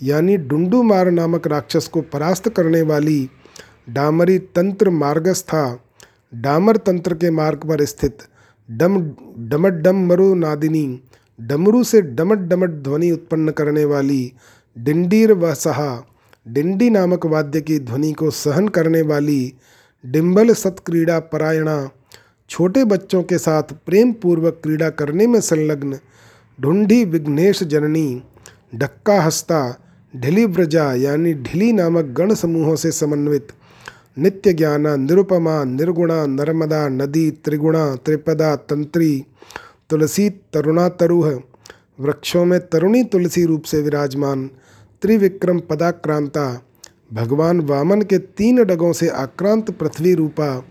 यानी 0.00 0.36
डुंडू 0.36 0.82
मार 0.82 1.10
नामक 1.10 1.46
राक्षस 1.46 1.88
को 1.88 2.00
परास्त 2.02 2.48
करने 2.48 2.82
वाली 2.82 3.28
डामरी 3.90 4.38
तंत्र 4.38 4.90
मार्गस्था, 4.90 5.78
डामर 6.34 6.76
तंत्र 6.76 7.14
के 7.14 7.30
मार्ग 7.30 7.68
पर 7.68 7.84
स्थित 7.84 8.18
डम 8.68 9.00
डमट 9.50 9.82
डम 9.82 10.06
मरु 10.06 10.34
नादिनी, 10.34 11.00
डमरू 11.38 11.82
से 11.84 12.00
डमट 12.02 12.38
डमट 12.48 12.70
ध्वनि 12.82 13.10
उत्पन्न 13.10 13.50
करने 13.50 13.84
वाली 13.84 14.32
डिंडीर 14.76 15.32
व 15.32 15.54
सहा 15.54 15.90
डिंडी 16.46 16.88
नामक 16.90 17.26
वाद्य 17.26 17.60
की 17.60 17.78
ध्वनि 17.78 18.12
को 18.12 18.30
सहन 18.30 18.68
करने 18.68 19.00
वाली 19.02 19.52
डिम्बल 20.04 20.52
सत्क्रीड़ा 20.54 21.18
परायणा 21.32 21.76
छोटे 22.50 22.84
बच्चों 22.84 23.22
के 23.22 23.38
साथ 23.38 23.62
प्रेम 23.62 24.12
पूर्वक 24.12 24.60
क्रीड़ा 24.62 24.90
करने 24.90 25.26
में 25.26 25.40
संलग्न 25.40 25.98
ढूंढी 26.60 27.04
विघ्नेश 27.04 27.62
जननी 27.62 28.22
ढक्का 28.74 29.22
हस्ता, 29.22 29.80
ढिली 30.16 30.44
व्रजा 30.44 30.94
यानी 30.94 31.34
ढिली 31.34 31.72
नामक 31.72 32.04
गण 32.04 32.34
समूहों 32.34 32.76
से 32.76 32.92
समन्वित। 32.92 33.48
नित्य 34.18 34.52
ज्ञाना, 34.52 34.96
निरुपमा, 34.96 35.64
निर्गुणा, 35.64 36.26
नर्मदा, 36.26 36.88
नदी, 36.88 37.30
त्रिगुणा, 37.30 37.94
त्रिपदा, 37.94 38.56
तंत्री, 38.56 39.24
तुलसी, 39.90 40.30
तरुणा, 40.30 40.88
तरुह। 40.88 41.40
वृक्षों 42.00 42.44
में 42.44 42.60
तरुणी 42.60 43.04
तुलसी 43.04 43.44
रूप 43.44 43.62
से 43.62 43.82
विराजमान। 43.82 44.50
त्रिविक्रम 45.02 45.60
पदाक्रांता, 45.60 46.62
भगवान 47.12 47.60
वामन 47.60 48.02
के 48.02 48.18
तीन 48.18 48.64
डगों 48.64 48.92
से 48.92 49.08
आक्रांत 49.08 49.70
पृथ्वी 49.70 50.14
रूपा। 50.14 50.64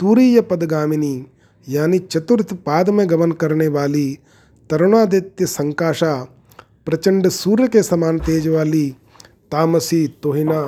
तूरीय 0.00 0.40
पदगामिनी 0.40 1.26
यानी 1.66 1.98
चतुर्थ 1.98 2.52
पाद 2.66 2.90
में 2.90 3.08
गमन 3.10 3.32
करने 3.32 3.68
वाली 3.68 4.18
तरुणादित्य 4.70 5.46
संकाशा, 5.46 6.14
प्रचंड 6.86 7.28
सूर्य 7.28 7.68
के 7.68 7.82
समान 7.82 8.18
तेज 8.18 8.48
वाली 8.48 8.90
तामसी 9.52 10.06
तोहिना 10.22 10.62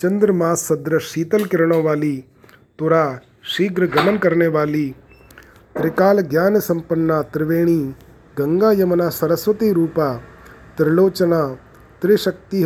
चंद्रमा 0.00 0.54
सदृश 0.54 1.10
शीतल 1.12 1.44
किरणों 1.44 1.82
वाली 1.84 2.16
तुरा 2.78 3.04
शीघ्र 3.46 3.86
गमन 3.86 4.16
करने 4.18 4.46
वाली 4.48 4.88
त्रिकाल 5.76 6.20
ज्ञान 6.22 6.58
संपन्ना 6.60 7.20
त्रिवेणी, 7.22 7.78
गंगा 8.36 8.72
यमुना 8.72 9.08
सरस्वती 9.08 9.72
रूपा, 9.72 10.14
त्रिलोचना 10.76 11.46
त्रिशक्ति 12.02 12.62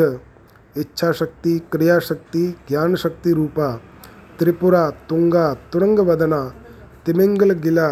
इच्छा 0.76 1.12
शक्ति 1.12 1.59
क्रिया 1.72 1.99
शक्ति 1.99 2.47
ज्ञान 2.68 2.94
शक्ति 2.94 3.32
रूपा। 3.32 3.68
त्रिपुरा, 4.39 4.89
तुंगा 5.09 5.53
तुरंग 5.72 5.99
वदना 5.99 6.41
तिमिंगल 7.07 7.53
गिला 7.55 7.89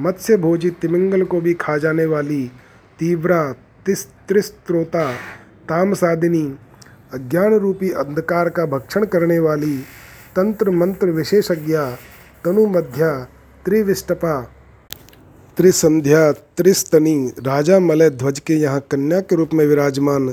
मत्स्य 0.00 0.36
भोजी 0.36 0.70
तिमिंगल 0.70 1.24
को 1.24 1.40
भी 1.40 1.54
खा 1.54 1.76
जाने 1.78 2.06
वाली 2.06 2.42
तीव्रा, 2.98 3.40
तिस, 3.86 4.06
त्रिस्त्रोता, 4.28 5.10
तामसादिनी 5.68 6.42
अज्ञान 7.14 7.54
रूपी 7.54 7.90
अंधकार 7.90 8.48
का 8.48 8.64
भक्षण 8.66 9.04
करने 9.04 9.38
वाली 9.38 9.76
तंत्र 10.36 10.70
मंत्र 10.70 11.10
विशेषज्ञा 11.10 11.84
तनु 12.44 12.66
मध्या 12.66 13.12
त्रिविष्टपा। 13.64 14.40
त्रिसंध्या, 15.56 16.32
त्रिस्तनी, 16.32 17.32
राजा 17.46 17.78
मलय 17.80 18.10
ध्वज 18.10 18.38
के 18.38 18.54
यहाँ 18.54 18.80
कन्या 18.90 19.20
के 19.20 19.36
रूप 19.36 19.50
में 19.54 19.66
विराजमान 19.66 20.28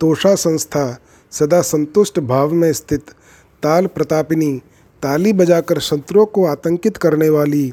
तोषा 0.00 0.34
संस्था 0.34 0.84
सदा 1.32 1.60
संतुष्ट 1.62 2.20
भाव 2.20 2.52
में 2.52 2.72
स्थित 2.72 3.10
ताल 3.62 3.86
प्रतापिनी 3.86 4.60
ताली 5.02 5.32
बजाकर 5.32 5.78
शत्रुओं 5.78 6.26
को 6.26 6.44
आतंकित 6.46 6.96
करने 6.96 7.28
वाली 7.28 7.70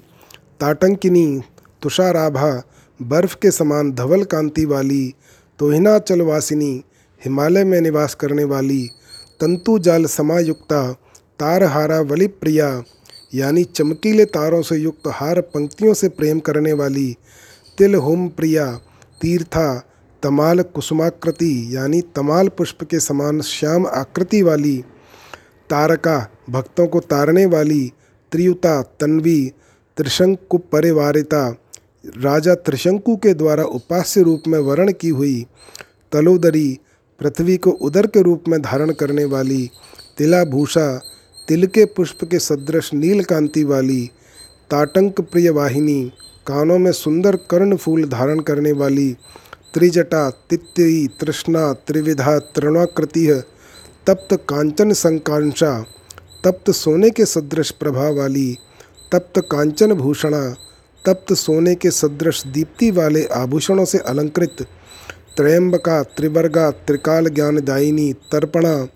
ताटंकिनी, 0.59 1.41
तुषाराभा, 1.82 2.63
बर्फ़ 3.01 3.36
के 3.36 3.51
समान 3.51 3.91
धवल 3.91 4.23
कांति 4.23 4.65
वाली, 4.65 5.15
तोहिनाचलवासिनी, 5.59 6.84
हिमालय 7.23 7.63
में 7.63 7.82
निवास 7.82 8.15
करने 8.15 8.43
वाली 8.43 8.88
तंतु 9.39 9.80
जाल 9.80 10.05
समायुक्ता, 10.05 10.91
तारहारा 11.39 11.99
वलिप्रिया, 12.01 12.84
यानी 13.34 13.63
चमकीले 13.63 14.25
तारों 14.25 14.61
से 14.61 14.75
युक्त 14.75 15.07
हार 15.07 15.41
पंक्तियों 15.41 15.93
से 15.93 16.09
प्रेम 16.09 16.39
करने 16.39 16.73
वाली 16.73 17.17
तिल 17.77 17.95
होम 17.95 18.27
प्रिया 18.27 18.65
तीर्था, 19.21 19.84
तमाल 20.23 20.61
कुसुमाकृति, 20.61 21.67
यानी 21.71 22.01
तमाल 22.01 22.47
पुष्प 22.47 22.84
के 22.84 22.99
समान 22.99 23.41
श्याम 23.41 23.86
आकृति 23.88 24.41
वाली, 24.41 24.77
तारका 25.69 26.17
भक्तों 26.50 26.88
को 26.88 27.00
तारने 27.00 27.45
वाली 27.45 27.91
त्रियुता 28.32 28.82
तन्वी 28.82 29.52
त्रिशंकु 29.97 30.58
परिवारिता 30.58 31.50
राजा 32.06 32.56
त्रिशंकु 32.56 33.16
के 33.16 33.34
द्वारा 33.34 33.64
उपास्य 33.64 34.22
रूप 34.22 34.43
में 34.47 34.60
वर्ण 34.60 34.91
की 34.91 35.10
हुई 35.10 35.45
तलोदरी 36.12 36.80
पृथ्वी 37.20 37.58
को 37.58 37.72
उदर 37.72 38.08
के 38.08 38.22
रूप 38.22 38.43
में 38.47 38.62
धारण 38.62 38.91
करने 38.91 39.26
वाली 39.26 39.70
तिलाभूषा 40.18 41.02
तिल 41.47 41.68
के 41.68 41.86
पुष्प 41.86 42.24
के 42.24 42.39
सदृश 42.39 42.93
नील 42.93 43.24
कांति 43.24 43.64
वाली 43.64 44.10
ताटंक 44.72 45.22
प्रिय 45.22 45.50
वाहिनी, 45.50 46.12
कानों 46.47 46.78
में 46.78 46.91
सुंदर 46.91 47.36
कर्ण 47.36 47.76
फूल 47.76 48.04
धारण 48.04 48.39
करने 48.39 48.72
वाली 48.72 49.14
त्रिजटा 49.74 50.30
तित्यी 50.50 51.08
तृष्णा, 51.08 51.74
त्रिविधा 51.74 52.38
तृणाकृति 52.39 53.28
तप्त 54.08 54.34
कांचन 54.50 54.93
संकांक्षा 54.93 55.86
तप्त 56.44 56.72
सोने 56.72 57.10
के 57.10 57.26
सदृश 57.26 57.72
प्रभा 57.72 58.10
वाली, 58.10 58.58
तप्त 59.12 59.40
कांचन 59.40 59.94
भूषणा, 59.94 60.56
तप्त 61.06 61.34
सोने 61.34 61.76
के 61.76 61.92
सदृश 61.92 62.48
दीप्ति 62.48 62.92
वाले 62.92 63.26
आभूषणों 63.26 63.86
से 63.86 63.98
अलंकृत, 63.98 64.68
त्रयंबका, 65.38 66.04
त्रिवर्गा, 66.04 66.72
त्रिकाल 66.72 67.30
ज्ञानदायिनी, 67.30 68.14
तर्पणा, 68.14 68.88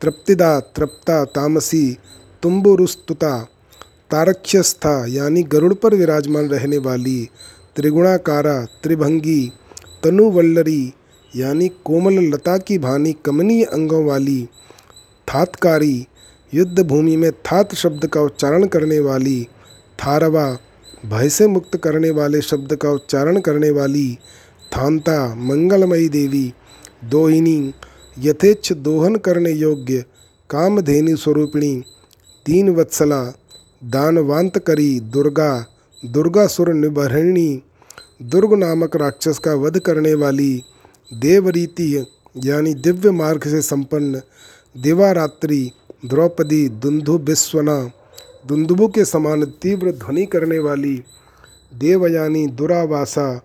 तृप्तिदा, 0.00 0.60
तृप्ता, 0.60 1.24
तामसी, 1.24 1.96
तुम्बुरुस्तुता, 2.42 3.48
तारक्ष्यस्था, 4.10 5.06
यानी 5.08 5.42
गरुड़ 5.42 5.74
पर 5.74 5.94
विराजमान 5.94 6.48
रहने 6.48 6.78
वाली, 6.78 7.28
त्रिगुणाकारा, 7.76 8.66
त्रिभंगी, 8.82 9.52
तनुवल्लरी, 10.04 10.92
यानी 11.36 11.68
कोमल 11.68 12.12
लता 12.12 12.58
की 12.58 12.78
भानी 12.78 13.12
कमनीय 13.12 13.64
अंगों 13.64 14.04
वाली, 14.04 14.48
थातकारी 15.28 16.06
युद्ध 16.54 16.80
भूमि 16.80 17.16
में 17.16 17.32
थात 17.32 17.74
शब्द 17.74 18.06
का 18.06 18.20
उच्चारण 18.20 18.66
करने 18.66 19.00
वाली, 19.00 19.48
थारवा, 19.98 20.58
भय 21.06 21.28
से 21.28 21.46
मुक्त 21.46 21.76
करने 21.76 22.10
वाले 22.10 22.40
शब्द 22.40 22.76
का 22.76 22.90
उच्चारण 22.90 23.40
करने 23.40 23.70
वाली, 23.70 24.18
थांता, 24.76 25.34
मंगलमयी 25.34 26.08
देवी, 26.08 26.52
दोहिनी, 27.04 27.72
यथेच्छ 28.18 28.72
दोहन 28.72 29.16
करने 29.16 29.50
योग्य, 29.50 30.04
कामधेनु 30.50 31.16
स्वरूपिणी, 31.16 31.82
तीन 32.46 32.68
वत्सला, 32.68 33.22
दानवांत 33.84 34.58
करी, 34.58 35.00
दुर्गा 35.00 35.66
दुर्गा 36.04 36.46
सुर 36.46 36.72
निबरणी 36.74 37.62
दुर्ग 38.22 38.54
नामक 38.54 38.96
राक्षस 38.96 39.38
का 39.38 39.54
वध 39.54 39.78
करने 39.78 40.14
वाली, 40.14 40.62
देवरीति, 41.14 42.06
यानी 42.44 42.74
दिव्य 42.74 43.10
मार्ग 43.10 43.42
से 43.44 43.62
संपन्न, 43.62 44.20
दिवारात्रि 44.82 45.70
द्रौपदी 46.04 46.68
दुंदु 46.68 47.18
बिस्वना, 47.18 47.90
दुंदुबु 48.46 48.88
के 48.88 49.04
समान 49.04 49.44
तीव्र 49.44 49.92
ध्वनि 49.92 50.26
करने 50.26 50.58
वाली 50.58 51.02
देवयानी 51.74 52.46
दुरावासा, 52.46 53.40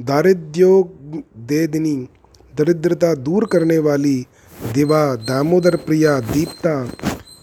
दारिद्र्योदेदिनी, 0.00 2.08
दरिद्रता 2.56 3.14
दूर 3.14 3.44
करने 3.44 3.78
वाली 3.78 4.26
दिवा, 4.74 5.14
दामोदर 5.14 5.76
प्रिया, 5.76 6.20
दीप्ता, 6.20 6.92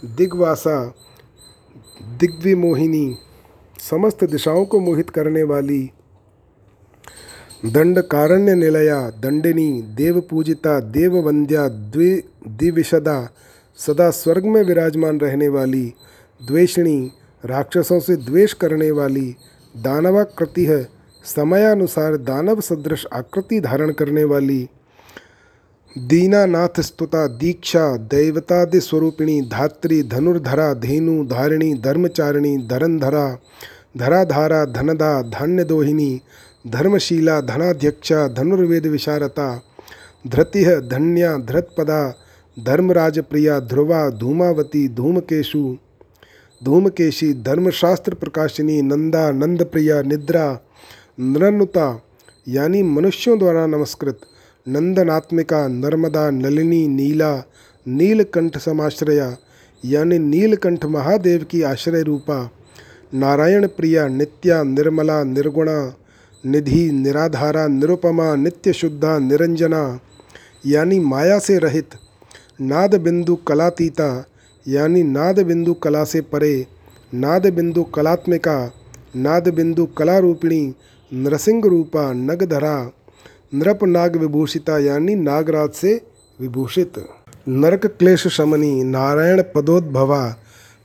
दिग्वासा, 0.06 0.94
दिग्विमोहिनी, 2.20 3.18
समस्त 3.92 4.24
दिशाओं 4.24 4.66
को 4.66 4.80
मोहित 4.80 5.10
करने 5.10 5.44
वाली 5.44 5.92
दंड 7.66 8.00
कारण्य 8.00 8.56
निलया, 8.56 9.10
दंडिनी 9.10 9.82
देव 9.82 10.20
पूजिता 10.20 10.80
देववंद्या, 10.80 11.68
द्वि 11.68 12.24
दिविशदा 12.48 13.30
सदा 13.78 14.10
स्वर्ग 14.10 14.46
में 14.46 14.64
विराजमान 14.64 15.20
रहने 15.20 15.48
वाली, 15.48 15.94
द्वेषणी, 16.48 17.12
राक्षसों 17.46 18.00
से 18.00 18.16
द्वेष 18.16 18.54
करने 18.54 18.92
वाली 18.92 19.36
दानवाकृति 19.78 20.66
है। 20.66 20.90
समयानुसार 21.36 22.18
दानव 22.18 22.62
सदृश 22.62 23.06
आकृति 23.14 23.60
धारण 23.60 23.92
करने 23.92 24.24
वाली 24.24 24.70
दीनानाथ 25.98 26.80
स्तुता, 26.80 27.28
दीक्षा, 27.28 27.98
दैवतादि 27.98 28.80
स्वरूपिणी, 28.80 29.42
धात्री, 29.42 30.04
धनुर्धरा, 30.04 30.74
धेनु, 30.74 31.26
धारिणी, 31.26 31.74
धर्मचारिणी, 31.74 32.58
धरंधरा, 32.68 33.40
धराधारा, 33.98 34.66
धनदा 34.66 35.22
धान्यदोहिनी 35.22 36.22
धर्मशीला, 36.68 37.42
धनाध्यक्षा, 37.42 38.28
धनुर्वेद 38.28 38.86
विशारता 38.86 39.62
धृति 40.28 40.66
धन्या, 40.66 41.38
धृतपदा 41.38 42.23
धर्मराज 42.60 43.20
प्रिया 43.20 43.60
ध्रुवा 43.60 44.10
धूमावती 44.10 44.88
धूमकेशु। 44.88 45.78
धूमकेशी 46.64 47.34
धर्मशास्त्र 47.34 48.14
प्रकाशिनी 48.14 48.82
नंदा 48.82 49.32
नंद 49.32 49.64
प्रिया 49.64 50.02
निद्रा। 50.02 50.60
नृनुता 51.20 52.04
यानी 52.48 52.84
मनुष्यों 52.84 53.40
द्वारा 53.40 53.66
नमस्कृत। 53.68 54.20
नंदनात्मिका 54.68 55.68
नर्मदा 55.68 56.30
नलिनी 56.30 56.88
नीला। 56.88 57.44
नीलकंठ 57.88 58.58
समाश्रया 58.58 59.38
यानी 59.86 60.20
नीलकंठ 60.20 60.86
महादेव 60.86 61.46
की 61.52 61.62
आश्रय 61.62 62.02
रूपा। 62.02 62.52
नारायण 63.14 63.68
प्रिया 63.68 64.08
नित्या 64.08 64.64
निर्मला 64.64 65.24
निर्गुणा। 65.24 65.96
निधि 66.46 66.92
निराधारा 66.92 67.68
निरुपमा 67.68 68.36
नित्य 68.36 68.74
शुद्धा 68.74 69.20
निरंजना। 69.20 70.00
यानी 70.66 71.00
माया 71.00 71.40
से 71.40 71.58
रहित 71.58 71.90
नाद 72.60 72.96
बिंदु 72.96 73.36
कलातीता, 73.48 74.26
यानी 74.68 75.04
नाद 75.04 75.40
बिंदु 75.40 75.74
कला 75.74 76.04
से 76.04 76.22
परे 76.22 76.66
नाद 77.14 77.48
बिंदु 77.48 77.84
कलात्मिका 77.84 78.58
नाद 79.16 79.48
बिंदु 79.50 79.86
कला 79.98 80.18
रूपिणी 80.18 80.62
नरसिंह 81.12 81.62
रूपा 81.66 82.12
नगधरा 82.14 82.92
नृप 83.54 83.84
नाग 83.84 84.16
विभूषिता 84.16 84.78
यानी 84.80 85.16
नागराज 85.16 85.72
से 85.72 85.96
विभूषित। 86.40 86.94
नरक 87.48 87.86
क्लेश 87.86 88.28
शमनी 88.28 88.84
नारायण 88.84 89.42
पदोद्भवा, 89.56 90.36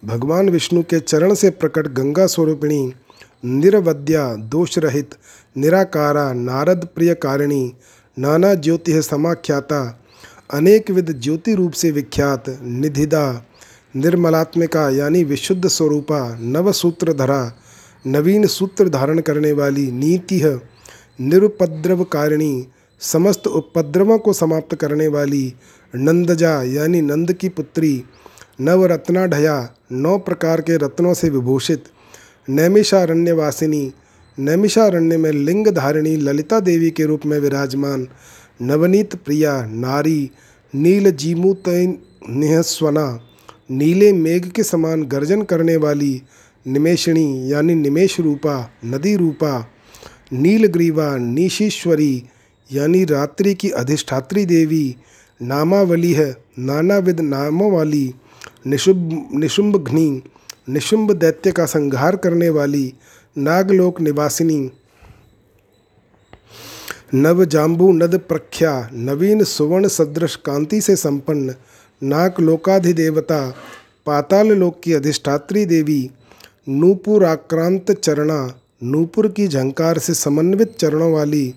भगवान 0.04 0.48
विष्णु 0.48 0.82
के 0.82 1.00
चरण 1.00 1.34
से 1.34 1.50
प्रकट 1.50 1.86
गंगा 1.88 2.26
स्वरूपिणी, 2.26 2.92
निरवद्या 3.44 4.34
दोष 4.34 4.78
रहित 4.78 5.14
निराकारा, 5.56 6.32
नारद 6.32 6.88
प्रिय 6.94 7.14
कारिणी 7.14 7.72
नाना 8.16 8.54
ज्योति 8.54 9.02
समाख्याता 9.02 9.80
अनेक 10.50 10.90
विध 10.90 11.10
ज्योति 11.20 11.54
रूप 11.54 11.72
से 11.72 11.90
विख्यात 11.90 12.44
निधिदा 12.62 13.24
निर्मलात्मिका 13.96 14.88
यानी 14.90 15.22
विशुद्ध 15.24 15.66
स्वरूपा 15.68 16.20
नवसूत्रधरा 16.40 17.40
नवीन 18.04 18.46
सूत्र 18.46 18.88
धारण 18.88 19.20
करने 19.20 19.52
वाली 19.52 19.90
नीति 19.92 20.40
निरुपद्रवकारिणी 21.20 22.66
समस्त 23.00 23.46
उपद्रवों 23.46 24.18
को 24.18 24.32
समाप्त 24.32 24.74
करने 24.74 25.08
वाली 25.08 25.52
नंदजा 25.94 26.62
यानी 26.64 27.00
नंद 27.00 27.32
की 27.32 27.48
पुत्री 27.48 27.92
नवरत्नाढया 28.60 29.56
नौ 29.92 30.16
प्रकार 30.18 30.60
के 30.60 30.76
रत्नों 30.76 31.14
से 31.14 31.30
विभूषित 31.30 31.84
नैमिषारण्यवासिनी 32.48 33.92
नैमिषारण्य 34.38 35.16
में 35.16 35.30
लिंग 35.32 35.68
धारिणी 35.68 36.16
ललिता 36.16 36.60
देवी 36.60 36.90
के 36.90 37.04
रूप 37.04 37.26
में 37.26 37.38
विराजमान 37.40 38.06
नवनीत 38.62 39.14
प्रिया, 39.14 39.66
नारी, 39.66 40.30
नील 40.74 41.10
जीमूतैन 41.10 41.98
निहस्वना, 42.30 43.20
नीले 43.70 44.12
मेघ 44.12 44.48
के 44.48 44.62
समान 44.62 45.02
गर्जन 45.02 45.42
करने 45.42 45.76
वाली 45.76 46.22
निमेषणी 46.66 47.52
यानी 47.52 47.74
निमेश 47.74 48.20
रूपा, 48.20 48.70
नदी 48.84 49.16
रूपा 49.16 49.70
नीलग्रीवा 50.32 51.16
निशीश्वरी 51.16 52.24
यानी 52.72 53.04
रात्रि 53.04 53.54
की 53.54 53.70
अधिष्ठात्री 53.70 54.44
देवी, 54.44 54.96
नामावली 55.42 56.12
है, 56.12 56.36
नानाविध 56.58 57.20
नामों 57.20 57.72
वाली 57.72 58.14
निशुंभ, 58.66 59.30
निशुंभघ्नी, 59.34 60.22
निशुंभ 60.68 61.12
दैत्य 61.12 61.52
का 61.52 61.66
संहार 61.66 62.16
करने 62.16 62.48
वाली 62.48 62.94
नागलोक 63.38 64.00
निवासिनी 64.00 64.70
नव 67.14 67.44
जाम्बू 67.44 67.92
नद 67.92 68.14
प्रख्या, 68.14 68.90
नवीन 68.92 69.44
सुवर्ण 69.44 69.88
सदृश 69.88 70.36
कांति 70.36 70.80
से 70.80 70.96
संपन्न 70.96 71.54
नाक 72.02 72.40
लोकाधिदेवता, 72.40 73.54
पाताल 74.06 74.46
लोक 74.46 74.80
की 74.84 74.92
अधिष्ठात्री 74.92 75.64
देवी 75.64 76.10
नूपुराक्रांत 76.68 77.92
चरणा, 77.92 78.60
नूपुर 78.82 79.28
की 79.28 79.48
झंकार 79.48 79.98
से 79.98 80.14
समन्वित 80.14 80.76
चरणों 80.78 81.12
वाली, 81.12 81.54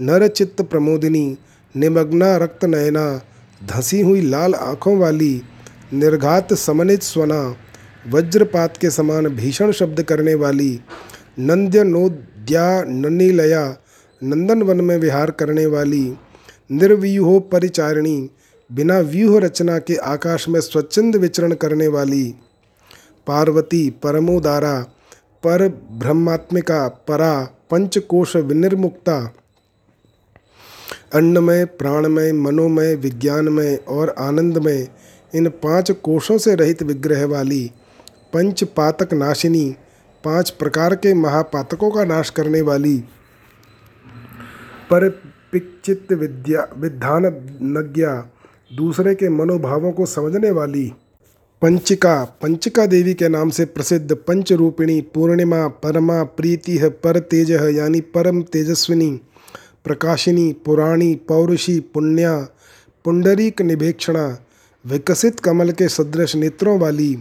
नरचित्त 0.00 0.62
प्रमोदिनी, 0.62 1.36
निमग्ना 1.76 2.36
रक्त 2.36 2.64
नयना, 2.64 3.20
धसी 3.66 4.00
हुई 4.00 4.20
लाल 4.20 4.54
आँखों 4.54 4.98
वाली, 4.98 5.42
निर्घात 5.92 6.54
समनित 6.54 7.02
स्वना, 7.02 7.56
वज्रपात 8.08 8.76
के 8.76 8.90
समान 8.90 9.28
भीषण 9.28 9.72
शब्द 9.72 10.02
करने 10.02 10.34
वाली 10.34 10.80
नंद्य 11.38 11.84
नोद्या 11.84 12.84
ननीलया 12.84 13.79
नंदन 14.22 14.62
वन 14.62 14.80
में 14.80 14.96
विहार 14.98 15.30
करने 15.30 15.66
वाली 15.66 16.16
निर्व्यूहो 16.70 17.38
परिचारिणी 17.40 18.30
बिना 18.72 18.98
व्यूह 18.98 19.40
रचना 19.40 19.78
के 19.78 19.94
आकाश 19.96 20.48
में 20.48 20.60
स्वच्छंद 20.60 21.16
विचरण 21.16 21.54
करने 21.54 21.88
वाली 21.88 22.34
पार्वती 23.26 23.90
परमोदारा, 23.90 24.80
पर 25.44 25.68
ब्रह्मात्मिका, 25.68 26.88
परा 26.88 27.48
पंचकोश 27.70 28.36
विनिर्मुक्ता, 28.36 29.32
अन्नमय, 31.14 31.64
प्राणमय, 31.64 32.32
मनोमय, 32.32 32.94
विज्ञानमय 32.94 33.76
और 33.88 34.14
आनंदमय, 34.18 34.88
इन 35.34 35.48
पाँच 35.48 35.90
कोशों 35.90 36.38
से 36.38 36.54
रहित 36.54 36.82
विग्रह 36.82 37.24
वाली 37.26 37.70
पंच 38.32 38.64
पातक 38.64 39.14
नाशिनी 39.14 39.76
पाँच 40.24 40.50
प्रकार 40.50 40.94
के 40.94 41.14
महापातकों 41.14 41.90
का 41.90 42.04
नाश 42.04 42.30
करने 42.30 42.60
वाली 42.60 43.04
पर 44.90 45.08
पिचित 45.52 46.12
विद्या 46.12 46.68
विधान 46.78 47.26
नज्ञा 47.62 48.28
दूसरे 48.76 49.14
के 49.14 49.28
मनोभावों 49.28 49.92
को 49.92 50.06
समझने 50.06 50.50
वाली 50.50 50.92
पंचिका 51.62 52.24
पंचिका 52.24 52.86
देवी 52.86 53.14
के 53.14 53.28
नाम 53.28 53.50
से 53.50 53.64
प्रसिद्ध 53.64 54.14
पंचरूपिणी 54.14 55.00
पूर्णिमा, 55.00 55.68
परमा, 55.68 56.22
प्रीति 56.22 56.76
है 56.76 56.88
पर 56.88 57.18
तेज 57.18 57.52
है, 57.52 57.74
यानी 57.74 58.00
परम 58.00 58.42
तेजस्विनी, 58.42 59.20
प्रकाशिनी, 59.84 60.52
पुराणी, 60.52 61.14
पौरुषी, 61.14 61.80
पुण्या, 61.80 62.48
पुंडरीक 63.04 63.62
निभेक्षणा, 63.62 64.38
विकसित 64.86 65.40
कमल 65.40 65.70
के 65.70 65.88
सदृश 65.88 66.36
नेत्रों 66.36 66.78
वाली, 66.78 67.14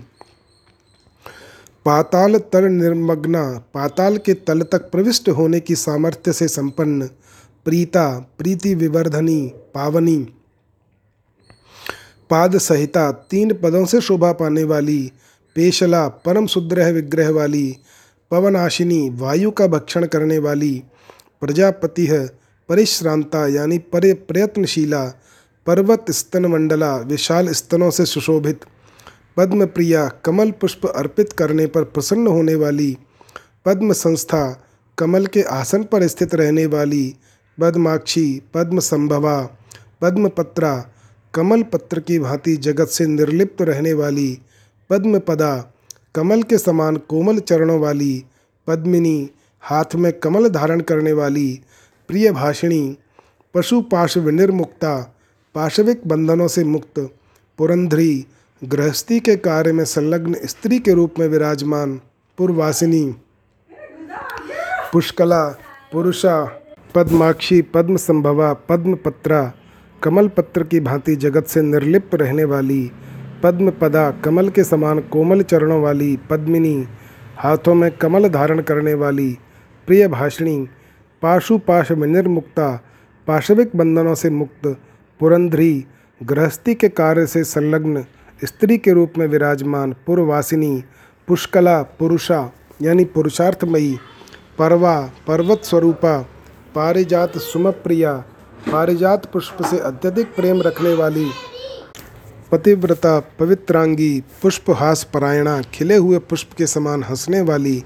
पाताल 1.86 2.36
तर 2.36 2.70
निर्मग्ना, 2.70 3.44
पाताल 3.74 4.18
के 4.18 4.34
तल 4.34 4.62
तक 4.62 4.92
प्रविष्ट 4.92 5.30
होने 5.30 5.60
की 5.60 5.76
सामर्थ्य 5.76 6.34
से 6.34 6.48
संपन्न 6.48 7.10
प्रीता, 7.66 8.36
प्रीति 8.38 8.76
विवर्धनी, 8.76 9.54
पावनी। 9.56 10.18
पाद 12.30 12.58
सहिता, 12.58 13.12
तीन 13.12 13.54
पदों 13.54 13.86
से 13.86 14.02
शोभा 14.02 14.32
पाने 14.32 14.64
वाली। 14.64 15.12
पेशला, 15.56 16.08
परम 16.08 16.46
सुद्रह 16.46 16.90
विग्रह 16.90 17.30
वाली। 17.30 17.78
पवनाशिनी, 18.32 19.10
वायु 19.10 19.52
का 19.52 19.68
भक्षण 19.68 20.06
करने 20.06 20.38
वाली। 20.38 20.84
प्रजापति 21.42 22.06
है 22.06 22.28
परिश्रांता, 22.70 23.48
यानी 23.48 23.78
पर 23.78 24.14
प्रयत्नशीला। 24.14 25.06
पर्वत 25.66 26.06
स्तन 26.12 26.46
मंडला, 26.46 26.98
विशाल 26.98 27.50
स्तनों 27.50 27.92
से 27.92 28.06
सुशोभित। 28.06 28.62
पद्म 29.38 29.66
प्रिया 29.66 30.08
कमल 30.08 30.52
पुष्प 30.52 30.86
अर्पित 30.86 31.34
करने 31.34 31.68
पर 31.68 31.84
प्रसन्न 31.84 32.28
होने 32.28 32.56
वाली। 32.56 32.98
पद्म 33.66 33.94
संस्था 33.94 34.64
कमल 34.98 35.26
के 35.26 35.42
आसन 35.42 35.84
पर 35.84 36.08
स्थित 36.08 36.36
रहने 36.36 36.66
वाली। 36.66 37.16
पद्माक्षी 37.60 38.42
पद्म 38.54 38.80
संभवा 38.80 39.50
पद्मपत्रा 40.02 40.92
कमल 41.34 41.64
पत्र 41.64 42.00
की 42.00 42.20
भांति 42.20 42.56
जगत 42.58 42.88
से 42.88 43.06
निर्लिप्त 43.08 43.62
रहने 43.62 43.94
वाली 43.94 44.40
पद्मपदा, 44.90 45.74
कमल 46.16 46.44
के 46.44 46.58
समान 46.58 46.98
कोमल 46.98 47.40
चरणों 47.40 47.80
वाली 47.80 48.26
पद्मिनी, 48.68 49.30
हाथ 49.62 49.96
में 49.96 50.12
कमल 50.14 50.50
धारण 50.50 50.82
करने 50.82 51.12
वाली 51.14 51.62
प्रिय 52.08 52.32
भाषिणी 52.32 52.98
पशु 53.56 53.84
विनिर्मुक्ता, 54.18 55.16
पाशविक 55.56 56.08
बंधनों 56.08 56.48
से 56.48 56.64
मुक्त 56.64 57.00
पुरंधरी, 57.58 58.26
गृहस्थी 58.64 59.20
के 59.20 59.36
कार्य 59.36 59.72
में 59.72 59.86
संलग्न 59.86 60.36
स्त्री 60.46 60.80
के 60.80 60.94
रूप 60.94 61.20
में 61.20 61.28
विराजमान 61.28 62.02
पुरवासिनी, 62.38 63.16
पुष्कला, 64.94 65.46
पुरुषा 65.92 66.59
पद्माक्षी 66.96 67.62
पद्म 67.62 67.96
संभवा 67.96 68.54
पद्म 68.54 68.96
पत्रा 68.96 69.54
कमल 70.04 70.28
पत्र 70.28 70.64
की 70.64 70.80
भांति 70.80 71.16
जगत 71.16 71.46
से 71.46 71.62
निर्लिप्त 71.62 72.16
रहने 72.16 72.44
वाली 72.44 72.92
पद्म 73.44 73.72
पदा 73.72 74.12
कमल 74.12 74.50
के 74.50 74.64
समान 74.64 75.00
कोमल 75.00 75.42
चरणों 75.42 75.82
वाली 75.82 76.20
पद्मिनी, 76.30 76.88
हाथों 77.38 77.76
में 77.76 77.92
कमल 77.92 78.28
धारण 78.30 78.62
करने 78.62 78.94
वाली 78.94 79.38
प्रिय 79.88 80.08
भाषिणी, 80.08 80.68
पाशुपाश 81.22 81.92
निर्मुक्ता 81.92 82.84
पाशविक 83.28 83.76
बंधनों 83.76 84.16
से 84.16 84.30
मुक्त 84.30 84.68
पुरंधरी, 85.20 85.86
गृहस्थी 86.24 86.76
के 86.76 86.90
कार्य 86.90 87.28
से 87.28 87.44
संलग्न 87.44 88.06
स्त्री 88.46 88.78
के 88.78 88.94
रूप 88.94 89.14
में 89.18 89.28
विराजमान 89.28 89.96
पुरवासिनी, 90.06 90.84
पुष्कला, 91.28 91.82
पुरुषा, 91.82 92.52
यानी 92.82 93.06
पुरुषार्थमयी, 93.06 93.98
परवा, 94.60 95.12
पर्वत 95.28 95.62
स्वरूपा 95.64 96.30
पारिजात 96.76 97.38
सुमप्रिया, 97.38 98.14
पारिजात 98.72 99.26
पुष्प 99.26 99.64
से 99.66 99.78
अत्यधिक 99.80 100.36
प्रेम 100.36 100.62
रखने 100.62 100.94
वाली, 100.94 101.30
पतिव्रता 102.52 103.20
पवित्रांगी 103.40 104.24
पुष्पहास 104.42 105.04
परायणा, 105.04 105.62
खिले 105.74 105.96
हुए 105.96 106.20
पुष्प 106.20 106.54
के 106.58 106.68
समान 106.68 107.04
हंसने 107.04 107.42
वाली, 107.42 107.84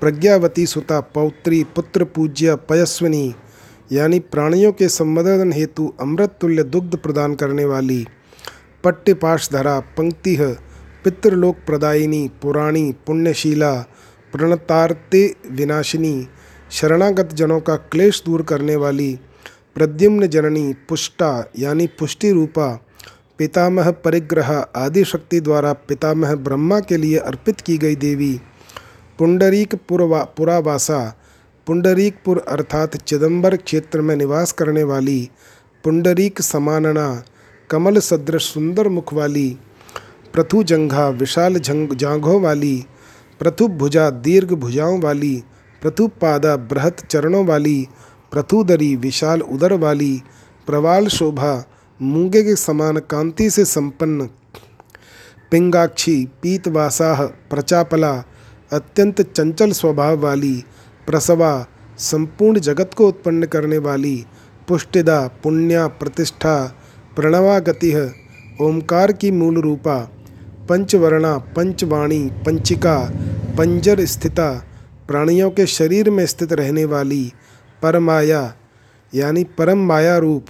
प्रज्ञावती 0.00 0.66
सुता 0.66 1.00
पौत्री, 1.00 1.64
पुत्र 1.64 2.04
पूज्य 2.04 2.54
पयस्विनी, 2.68 3.34
यानी 3.92 4.18
प्राणियों 4.20 4.72
के 4.72 4.88
संवर्धन 4.88 5.52
हेतु 5.52 5.92
अमृत 6.00 6.38
तुल्य 6.40 6.62
दुग्ध 6.62 6.96
प्रदान 6.96 7.34
करने 7.34 7.64
वाली 7.64 8.06
पट्टपाशधरा 8.84 9.78
पंक्ति 9.80 10.36
पितृलोक 11.04 11.56
प्रदायिनी, 11.66 12.28
पुराणी, 12.42 12.92
पुण्यशीला, 13.06 13.74
प्रणतार्ते 14.32 15.36
विनाशिनी 15.50 16.28
शरणागत 16.70 17.34
जनों 17.34 17.60
का 17.60 17.76
क्लेश 17.76 18.22
दूर 18.26 18.42
करने 18.42 18.76
वाली 18.76 19.18
प्रद्युम्न 19.74 20.26
जननी 20.26 20.72
पुष्टा, 20.88 21.50
यानी 21.58 21.86
पुष्टि 21.86 22.30
रूपा, 22.32 22.68
पितामह 23.38 23.90
परिग्रह 23.90 24.52
आदि 24.76 25.04
शक्ति 25.04 25.40
द्वारा 25.40 25.72
पितामह 25.88 26.34
ब्रह्मा 26.34 26.80
के 26.80 26.96
लिए 26.96 27.18
अर्पित 27.18 27.60
की 27.60 27.76
गई 27.78 27.96
देवी 27.96 28.40
पुंडरीक 29.18 29.74
पुरवा 29.88 30.22
पुरावासा, 30.36 31.00
पुंडरीकपुर 31.66 32.38
अर्थात 32.48 32.96
चिदंबर 32.96 33.56
क्षेत्र 33.56 34.00
में 34.00 34.14
निवास 34.16 34.52
करने 34.52 34.82
वाली, 34.82 35.30
पुंडरीक 35.84 36.40
समानना, 36.40 37.22
कमल 37.70 37.98
सदृश 37.98 38.52
सुंदर 38.52 38.88
मुख 38.88 39.12
वाली 39.14 39.48
प्रथु 40.34 40.62
जंघा 40.62 41.08
विशाल 41.08 41.58
जंग 41.58 41.92
जांघों 41.92 42.40
वाली 42.42 42.76
प्रथु 43.40 43.68
भुजा 43.68 44.10
दीर्घ 44.10 44.52
भुजाओं 44.52 45.00
वाली 45.00 45.42
प्रथु 45.82 46.06
पादा 46.08 46.56
बृहत 46.56 47.00
चरणों 47.00 47.46
वाली, 47.46 47.88
प्रथुदरी 48.32 48.96
विशाल 48.96 49.40
उदर 49.40 49.72
वाली, 49.72 50.22
प्रवाल 50.66 51.06
शोभा 51.08 51.64
मूँगे 52.02 52.42
के 52.42 52.56
समान 52.56 52.96
कांति 52.96 53.50
से 53.50 53.64
संपन्न, 53.64 54.28
पिंगाक्षी 55.50 56.24
पीतवासाह 56.42 57.24
प्रचापला 57.26 58.12
अत्यंत 58.72 59.20
चंचल 59.22 59.72
स्वभाव 59.72 60.18
वाली, 60.18 60.64
प्रसवा 61.06 61.66
संपूर्ण 61.98 62.58
जगत 62.58 62.90
को 62.96 63.08
उत्पन्न 63.08 63.46
करने 63.46 63.78
वाली, 63.78 64.26
पुष्टिदा 64.68 65.26
पुण्या 65.42 65.86
प्रतिष्ठा 65.86 66.74
प्रणवा 67.16 67.58
गति 67.58 67.92
ओमकार 68.60 69.12
की 69.12 69.30
मूल 69.30 69.60
रूपा, 69.60 69.96
पंचवर्णा 70.68 71.38
पंचवाणी 71.38 72.30
पंचिका, 72.46 72.98
पंजर 73.58 74.04
स्थिता 74.04 74.64
प्राणियों 75.08 75.50
के 75.50 75.66
शरीर 75.66 76.10
में 76.10 76.26
स्थित 76.26 76.52
रहने 76.52 76.84
वाली 76.84 77.32
परमाया, 77.82 78.54
यानी 79.14 79.44
परम 79.44 79.78
माया 79.78 80.18
रूप, 80.18 80.46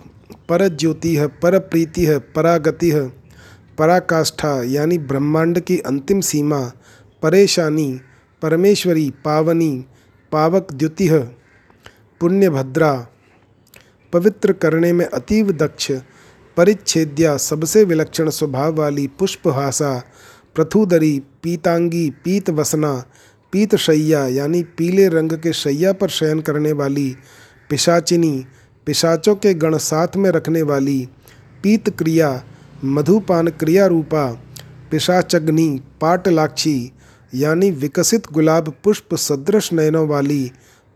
पर 0.49 0.69
ज्योति 0.69 1.17
है, 1.17 1.27
पर 1.27 1.59
प्रीति 1.59 2.05
है, 2.05 2.19
परागति 2.19 2.91
है, 2.91 3.09
पराकाष्ठा, 3.79 4.63
यानी 4.63 4.99
ब्रह्मांड 4.99 5.61
की 5.61 5.79
अंतिम 5.79 6.21
सीमा, 6.21 6.73
परेशानी, 7.23 8.01
परमेश्वरी, 8.43 9.11
पावनी, 9.25 9.85
पावक 10.33 10.69
द्युति 10.73 11.07
है। 11.07 11.37
पुण्यभद्रा, 12.21 13.07
पवित्र 14.13 14.53
करने 14.53 14.93
में 14.93 15.07
अतीव 15.07 15.53
दक्ष, 15.53 15.93
परिच्छेद्या, 16.57 17.37
सबसे 17.37 17.85
विलक्षण 17.85 18.31
स्वभाव 18.31 18.75
वाली 18.75 19.07
पुष्पहासा, 19.07 20.03
प्रथुदरी, 20.55 21.23
पीतांगी 21.43 22.11
पीत 22.11 22.51
वसना 22.51 23.05
पीत 23.53 23.77
शैया, 23.77 24.27
यानी 24.27 24.63
पीले 24.63 25.09
रंग 25.09 25.33
के 25.33 25.53
शैया 25.53 25.93
पर 25.93 26.09
शयन 26.09 26.41
करने 26.41 26.73
वाली, 26.73 27.17
पिशाचिनी, 27.71 28.47
पिशाचों 28.87 29.35
के 29.37 29.55
गण 29.55 29.77
साथ 29.77 30.09
में 30.17 30.31
रखने 30.31 30.63
वाली, 30.63 31.09
पीत 31.63 31.99
क्रिया, 31.99 32.45
मधुपान 32.85 33.49
क्रिया 33.49 33.87
रूपा, 33.87 34.33
पिशाचग्नि, 34.91 35.81
पाटलाक्षी, 36.01 36.93
यानी 37.35 37.71
विकसित 37.71 38.23
गुलाब 38.33 38.75
पुष्प 38.85 39.15
सदृश 39.15 39.73
नयनों 39.73 40.09
वाली 40.09 40.53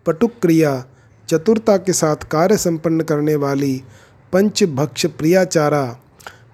पटुक 0.06 0.32
क्रिया 0.42 0.84
चतुरता 1.28 1.76
के 1.76 1.92
साथ 1.92 2.16
कार्य 2.16 2.56
संपन्न 2.56 3.00
करने 3.00 3.34
वाली, 3.36 3.82
पंचभक्ष 4.32 5.06
प्रियाचारा, 5.06 5.98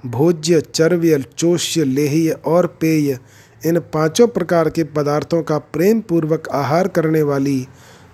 भोज्य, 0.06 0.60
चर्व्य, 0.60 1.24
चोष्य, 1.38 1.84
लेह्य 1.84 2.30
और 2.30 2.66
पेय 2.66 3.18
इन 3.66 3.78
पाँचों 3.78 4.28
प्रकार 4.28 4.70
के 4.70 4.84
पदार्थों 4.84 5.42
का 5.42 5.58
प्रेम 5.58 6.00
पूर्वक 6.00 6.48
आहार 6.48 6.88
करने 6.88 7.22
वाली, 7.22 7.66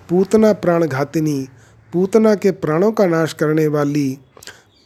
पूतना 0.08 0.52
प्राण 0.52 0.86
घातिनी 0.86 1.48
पूतना 1.92 2.34
के 2.34 2.50
प्राणों 2.50 2.92
का 2.92 3.06
नाश 3.06 3.32
करने 3.32 3.66
वाली 3.66 4.18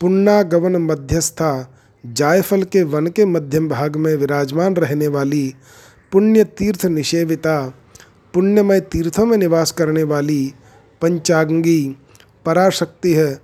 पुण्नागवन 0.00 0.76
मध्यस्था, 0.76 1.74
जायफल 2.06 2.62
के 2.62 2.82
वन 2.82 3.06
के 3.06 3.24
मध्यम 3.24 3.68
भाग 3.68 3.96
में 3.96 4.16
विराजमान 4.16 4.76
रहने 4.76 5.08
वाली, 5.08 5.54
पुण्य 6.12 6.44
तीर्थ 6.44 6.86
निषेविता, 6.86 7.74
पुण्यमय 8.34 8.80
तीर्थों 8.80 9.26
में 9.26 9.36
निवास 9.38 9.72
करने 9.72 10.02
वाली, 10.02 10.54
पंचांगी, 11.02 11.96
पराशक्ति 12.46 13.12
है 13.12 13.40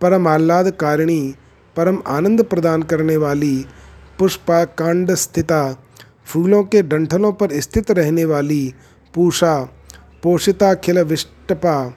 परम 0.00 0.28
आह्लाद 0.28 0.70
कारिणी, 0.70 1.34
परम 1.76 2.02
आनंद 2.06 2.42
प्रदान 2.42 2.82
करने 2.82 3.16
वाली, 3.16 3.66
पुष्पाकांड 4.18 5.14
स्थिता 5.14 5.83
फूलों 6.26 6.62
के 6.64 6.82
डंठलों 6.82 7.32
पर 7.32 7.60
स्थित 7.60 7.90
रहने 7.90 8.24
वाली 8.24 8.74
पूषा, 9.14 9.58
पोषिता, 10.22 10.74
खिल 10.74 10.98
विष्टपा, 11.02 11.94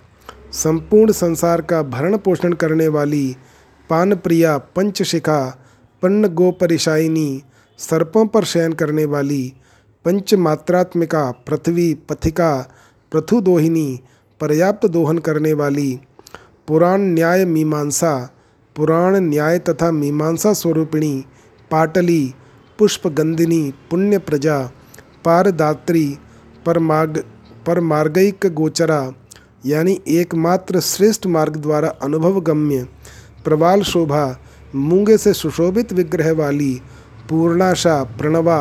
संपूर्ण 0.53 1.11
संसार 1.11 1.61
का 1.61 1.81
भरण 1.83 2.17
पोषण 2.17 2.53
करने 2.53 2.87
वाली 2.87 3.35
पानप्रिया, 3.89 4.57
पंचशिखा 4.57 5.39
पन्न 6.01 6.27
गोपरिशाइनी 6.27 7.43
सर्पों 7.79 8.25
पर 8.27 8.43
शयन 8.43 8.73
करने 8.73 9.05
वाली 9.05 9.53
पंचमात्रात्मिका, 10.05 11.31
पृथ्वी, 11.31 11.93
पथिका, 11.93 12.51
पृथुदोहिनी, 13.11 13.99
पर्याप्त 14.41 14.85
दोहन 14.85 15.17
करने 15.17 15.53
वाली 15.53 15.99
पुराण 16.67 17.01
न्याय 17.01 17.45
मीमांसा, 17.45 18.13
पुराण 18.75 19.15
न्याय 19.15 19.59
तथा 19.59 19.91
मीमांसा 19.91 20.53
स्वरूपिणी, 20.53 21.25
पाटली 21.71 22.33
पुष्पगंधिनी 22.79 23.73
पुण्य 23.91 24.17
प्रजा 24.17 24.59
पारदात्री 25.25 26.17
परमार्ग 26.65 27.17
परमार्गिक 27.67 28.45
गोचरा, 28.45 29.01
यानी 29.65 29.99
एकमात्र 30.07 30.79
श्रेष्ठ 30.79 31.27
मार्ग 31.27 31.55
द्वारा 31.57 31.87
अनुभव 32.01 32.39
गम्य 32.39 32.87
प्रवाल 33.43 33.81
शोभा 33.81 34.39
मूँगे 34.75 35.17
से 35.17 35.33
सुशोभित 35.33 35.93
विग्रह 35.93 36.31
वाली, 36.33 36.73
पूर्णाशा, 37.29 38.03
प्रणवा, 38.03 38.59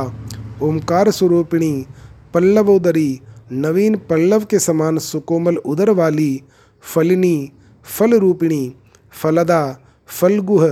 ओंकार 0.62 1.10
स्वरूपिणी, 1.10 1.86
पल्लवोदरी, 2.34 3.20
नवीन 3.52 3.96
पल्लव 4.10 4.44
के 4.44 4.58
समान 4.58 4.98
सुकोमल 4.98 5.56
उदर 5.56 5.90
वाली, 5.90 6.42
फलिनी 6.82 7.52
फल 7.84 8.18
रूपिणी 8.18 8.74
फलदा, 9.22 9.78
फलगुह, 10.08 10.68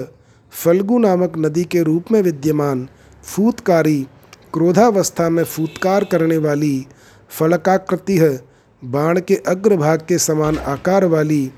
फल्गु 0.53 0.99
नामक 0.99 1.33
नदी 1.39 1.65
के 1.65 1.83
रूप 1.83 2.13
में 2.13 2.23
विद्यमान 2.23 2.89
फूतकारी 3.25 4.07
क्रोधावस्था 4.53 5.29
में 5.29 5.45
फूतकार 5.45 6.05
करने 6.05 6.37
वाली 6.37 6.87
फलकाकृति 7.39 8.19
है। 8.19 8.45
बाण 8.85 9.21
के 9.21 9.35
अग्रभाग 9.35 10.03
के 10.09 10.19
समान 10.19 10.59
आकार 10.59 11.05
वाली 11.05 11.53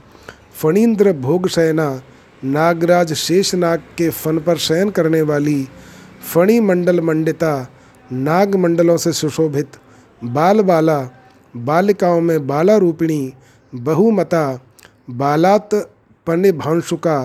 फणीन्द्र 0.62 1.12
भोग 1.12 1.48
शयना 1.48 2.02
नागराज 2.44 3.12
शेषनाग 3.12 3.78
के 3.98 4.10
फन 4.10 4.38
पर 4.38 4.56
शयन 4.56 4.90
करने 4.90 5.22
वाली 5.22 5.68
फणी 6.34 6.60
मंडल 6.60 7.00
मंडिता 7.00 7.68
नाग 8.12 8.54
मंडलों 8.54 8.96
से 8.96 9.12
सुशोभित 9.12 9.76
बाल 10.24 10.60
बाला 10.60 10.98
बालिकाओं 11.56 12.20
में 12.20 12.46
बाला 12.46 12.76
रूपिणी 12.76 13.32
बहुमता 13.74 14.60
बालात 15.10 15.74
भांशुका 16.52 17.18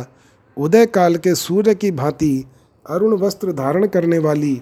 उदय 0.57 0.85
काल 0.85 1.15
के 1.15 1.35
सूर्य 1.35 1.75
की 1.75 1.91
भांति 1.91 2.45
अरुण 2.91 3.17
वस्त्र 3.17 3.51
धारण 3.51 3.87
करने 3.87 4.17
वाली। 4.19 4.61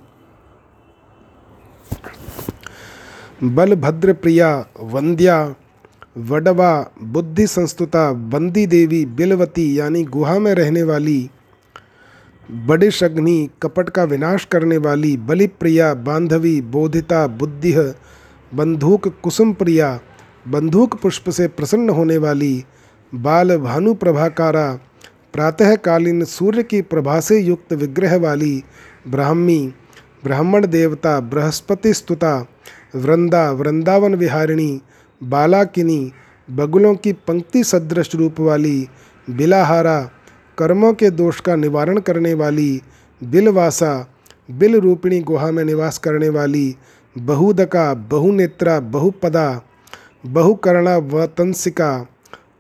बलभद्र 3.44 4.14
प्रिया 4.14 4.66
वंद्या, 4.80 5.56
वडवा, 6.18 6.92
बुद्धि 7.04 7.48
संस्तुता 7.48 8.12
बंदी 8.14 8.66
देवी, 8.68 9.06
बिलवती 9.06 9.80
यानी 9.80 10.04
गुहा 10.04 10.40
में 10.40 10.54
रहने 10.56 10.84
वाली। 10.84 11.30
बड़े 12.50 12.92
शग्नि 12.92 13.50
कपट 13.64 13.90
का 13.90 14.04
विनाश 14.04 14.46
करने 14.46 14.78
वाली। 14.78 15.18
बलिप्रिया, 15.18 15.94
बांधवी, 15.94 16.62
बोधिता 16.62 17.28
बुद्धि 17.28 17.74
बंधुक 18.54 19.08
कुसुम 19.24 19.54
प्रिया 19.54 20.00
बंधुक 20.48 20.96
पुष्प 20.96 21.30
से 21.30 21.48
प्रसन्न 21.48 21.90
होने 21.90 22.18
वाली। 22.18 22.66
बाल 23.16 23.58
भानु 23.58 23.94
प्रभाकारा 23.94 24.80
प्रातःकालीन 25.34 26.24
सूर्य 26.24 26.64
की 26.64 26.82
प्रभा 26.82 27.20
से 27.20 27.40
युक्त 27.40 27.74
विग्रह 27.74 28.16
वाली 28.18 28.64
ब्राह्मी, 29.08 29.74
ब्राह्मण 30.24 30.66
देवता, 30.68 31.20
बृहस्पति 31.20 31.94
स्तुता, 31.94 32.48
वृंदा, 32.96 33.52
वृंदावन 33.52 34.16
विहारिणी, 34.16 34.82
बालाकिनी, 35.24 36.12
बगुलों 36.50 36.96
की 36.96 37.14
पंक्ति 37.14 37.64
सदृश 37.64 38.16
रूप 38.16 38.40
वाली 38.40 38.88
बिलाहारा, 39.30 40.12
कर्मों 40.58 40.94
के 40.94 41.10
दोष 41.10 41.40
का 41.40 41.56
निवारण 41.56 42.00
करने 42.00 42.34
वाली 42.34 42.82
बिलवासा 43.24 44.08
बिल 44.52 44.76
रूपिणी 44.76 45.20
गुहा 45.20 45.52
में 45.52 45.64
निवास 45.64 45.98
करने 45.98 46.30
वाली 46.30 46.76
बहुदका, 47.18 47.94
बहुनेत्रा, 47.94 48.80
बहुपदा, 48.80 49.62
बहुकर्णा 50.26 50.98
व 50.98 51.26
तंसिका 51.26 52.08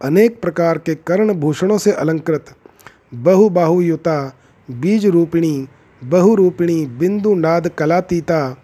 अनेक 0.01 0.41
प्रकार 0.41 0.78
के 0.78 0.95
कर्ण 0.95 1.34
भूषणों 1.34 1.78
से 1.78 1.91
अलंकृत 1.91 2.45
बहुबाहुयुता 3.14 4.39
बीज 4.72 5.05
रूपिणी 5.05 5.68
बहुरूपिणी 6.03 6.86
बिंदु 6.86 7.36
नाद 7.36 7.68
कलातीता 7.68 8.57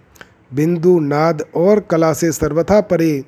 बिंदु 0.53 0.99
नाद 0.99 1.43
और 1.55 1.79
कला 1.79 2.13
से 2.13 2.31
सर्वथा 2.31 2.81
परे 2.81 3.23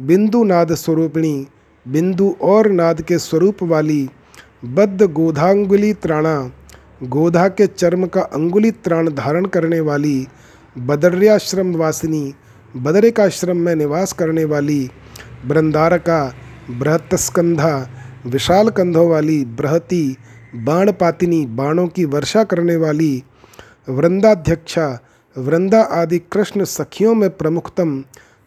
बिंदु 0.00 0.44
नाद 0.44 0.74
स्वरूपिणी, 0.74 1.46
बिंदु 1.88 2.36
और 2.42 2.70
नाद 2.70 3.02
के 3.02 3.18
स्वरूप 3.18 3.62
वाली, 3.62 4.10
बद्ध 4.64 5.02
गोधांगुली 5.02 5.92
त्राणा, 5.92 6.50
गोधा 7.02 7.48
के 7.48 7.66
चर्म 7.66 8.06
का 8.06 8.20
अंगुली 8.20 8.70
त्राण 8.70 9.08
धारण 9.08 9.44
करने 9.44 9.80
वाली, 9.80 10.26
बदर्याश्रम 10.78 11.74
वासिनी, 11.76 12.34
बदरिकाश्रम 12.76 13.56
में 13.56 13.74
निवास 13.76 14.12
करने 14.12 14.44
वाली, 14.44 14.90
बृंदारका, 15.46 16.34
बृहतस्कंधा 16.70 17.88
विशाल 18.26 18.68
कंधों 18.68 19.08
वाली 19.10 19.44
बृहती 19.44 20.16
बाणपातिनी 20.54 21.46
बाणों 21.46 21.88
की 21.88 22.04
वर्षा 22.04 22.44
करने 22.44 22.76
वाली 22.76 23.24
वृंदाध्यक्षा, 23.88 24.98
वृंदा 25.38 25.82
आदि 25.82 26.18
कृष्ण 26.18 26.64
सखियों 26.64 27.14
में 27.14 27.30
प्रमुखतम 27.30 28.04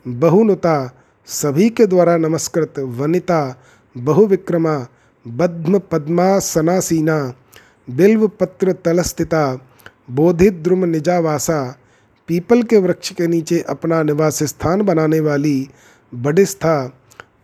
बहुनुता 0.07 0.95
सभी 1.25 1.69
के 1.69 1.85
द्वारा 1.85 2.17
नमस्कृत 2.17 2.73
वनिता, 2.79 3.61
बहुविक्रमा 3.97 4.87
बद्म 5.27 5.79
पद्मासनासीना 5.79 7.33
बिल्व 7.89 8.27
पत्र 8.27 8.71
तलस्थिता, 8.71 9.59
बोधिद्रुम 10.11 10.85
निजावासा, 10.85 11.79
पीपल 12.27 12.63
के 12.63 12.77
वृक्ष 12.77 13.11
के 13.11 13.27
नीचे 13.27 13.59
अपना 13.61 14.03
निवास 14.03 14.43
स्थान 14.43 14.81
बनाने 14.81 15.19
वाली 15.19 15.69
बडिस्था, 16.15 16.93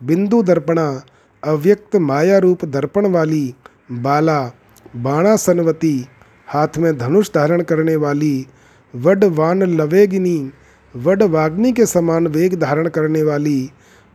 बिंदु 0.04 0.44
दर्पणा, 0.44 1.02
अव्यक्त 1.44 1.96
माया 1.96 2.38
रूप 2.38 2.66
दर्पण 2.66 3.06
वाली 3.06 3.56
बाला 3.92 4.52
बाणासनवती 4.96 6.08
हाथ 6.48 6.78
में 6.78 6.98
धनुष 6.98 7.30
धारण 7.36 7.62
करने 7.62 7.96
वाली, 7.96 8.48
वड 8.96 9.24
वान 9.24 9.64
लवेगिनी, 9.64 10.52
वड 10.96 11.24
वाग्नि 11.24 11.72
के 11.72 11.86
समान 11.86 12.28
वेग 12.28 12.60
धारण 12.60 12.88
करने 12.88 13.24
वाली, 13.24 13.72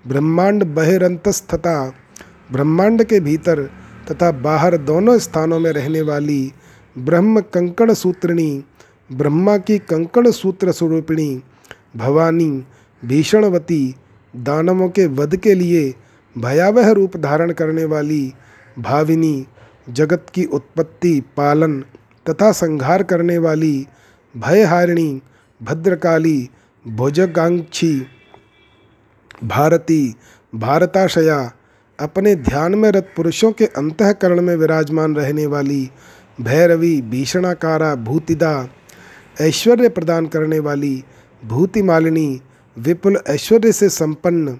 ब्रह्मांड 0.06 0.64
बहिरंतस्थता, 0.64 1.92
ब्रह्मांड 2.52 3.04
के 3.04 3.20
भीतर 3.20 3.70
तथा 4.10 4.30
बाहर 4.30 4.76
दोनों 4.76 5.18
स्थानों 5.18 5.60
में 5.60 5.72
रहने 5.72 6.02
वाली 6.02 6.52
ब्रह्म 6.98 7.40
कंकण 7.40 7.94
सूत्रिणी, 7.94 8.64
ब्रह्मा 9.12 9.56
की 9.58 9.78
कंकण 9.78 10.30
सूत्र 10.30 10.72
स्वरूपिणी, 10.72 11.42
भवानी, 11.96 12.64
भीषणवती, 13.04 13.94
दानवों 14.36 14.88
के 14.88 15.06
वध 15.06 15.36
के 15.36 15.54
लिए 15.54 15.94
भयावह 16.38 16.90
रूप 16.90 17.16
धारण 17.16 17.52
करने 17.52 17.84
वाली 17.84 18.34
भाविनी 18.78 19.46
जगत 19.90 20.26
की 20.34 20.44
उत्पत्ति, 20.44 21.20
पालन, 21.36 21.80
तथा 22.30 22.52
संहार 22.52 23.02
करने 23.02 23.38
वाली, 23.38 23.86
भयहारिणी, 24.36 25.22
भद्रकाली 25.62 26.50
भुजगांक्षी 26.88 28.06
भारती, 29.44 30.14
भारताशया, 30.54 31.52
अपने 32.00 32.34
ध्यान 32.34 32.74
में 32.74 32.90
रत 32.90 33.12
पुरुषों 33.16 33.52
के 33.52 33.66
अंतकरण 33.66 34.40
में 34.40 34.56
विराजमान 34.56 35.16
रहने 35.16 35.46
वाली, 35.46 35.90
भैरवी, 36.40 37.02
भीषणाकारा, 37.02 37.94
भूतिदा, 37.94 38.68
ऐश्वर्य 39.40 39.88
प्रदान 39.88 40.26
करने 40.26 40.58
वाली, 40.58 41.04
भूतिमालिनी, 41.44 42.40
विपुल 42.78 43.18
ऐश्वर्य 43.28 43.72
से 43.72 43.88
संपन्न, 43.88 44.58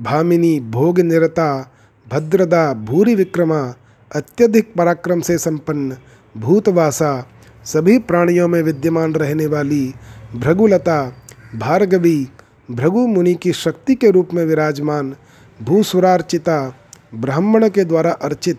भामिनी, 0.00 0.60
भोग 0.60 1.00
निरता, 1.00 1.72
भद्रदा, 2.12 2.72
भूरी 2.72 3.14
विक्रमा 3.14 3.74
अत्यधिक 4.14 4.74
पराक्रम 4.74 5.20
से 5.20 5.38
संपन्न 5.38 5.96
भूतवासा, 6.36 7.26
सभी 7.64 7.98
प्राणियों 7.98 8.48
में 8.48 8.62
विद्यमान 8.62 9.14
रहने 9.14 9.46
वाली 9.46 9.94
भृगुलता, 10.34 11.12
भार्गवी, 11.54 12.28
भृगु 12.70 13.06
मुनि 13.06 13.34
की 13.34 13.52
शक्ति 13.52 13.94
के 13.94 14.10
रूप 14.10 14.28
में 14.34 14.44
विराजमान 14.44 15.14
भूसुरार्चिता, 15.62 16.74
ब्राह्मण 17.14 17.68
के 17.68 17.84
द्वारा 17.84 18.10
अर्चित 18.10 18.58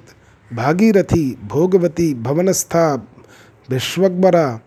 भागीरथी 0.53 1.37
भोगवती 1.43 2.13
भवनस्था 2.13 2.93
विश्वकबरा 3.69 4.59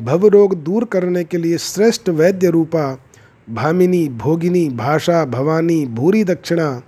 भवरोग 0.00 0.54
दूर 0.62 0.84
करने 0.84 1.24
के 1.24 1.36
लिए 1.36 1.58
श्रेष्ठ 1.58 2.08
वैद्य 2.08 2.50
रूपा, 2.50 2.98
भामिनी, 3.50 4.08
भोगिनी, 4.08 4.68
भाषा, 4.68 5.24
भवानी, 5.24 5.86
भूरी 5.86 6.24
दक्षिणा 6.24 6.82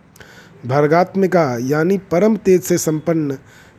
भर्गात्मिका, 0.66 1.58
यानी 1.60 1.98
परम 1.98 2.36
तेज 2.36 2.62
से 2.62 2.78
संपन्न, 2.78 3.38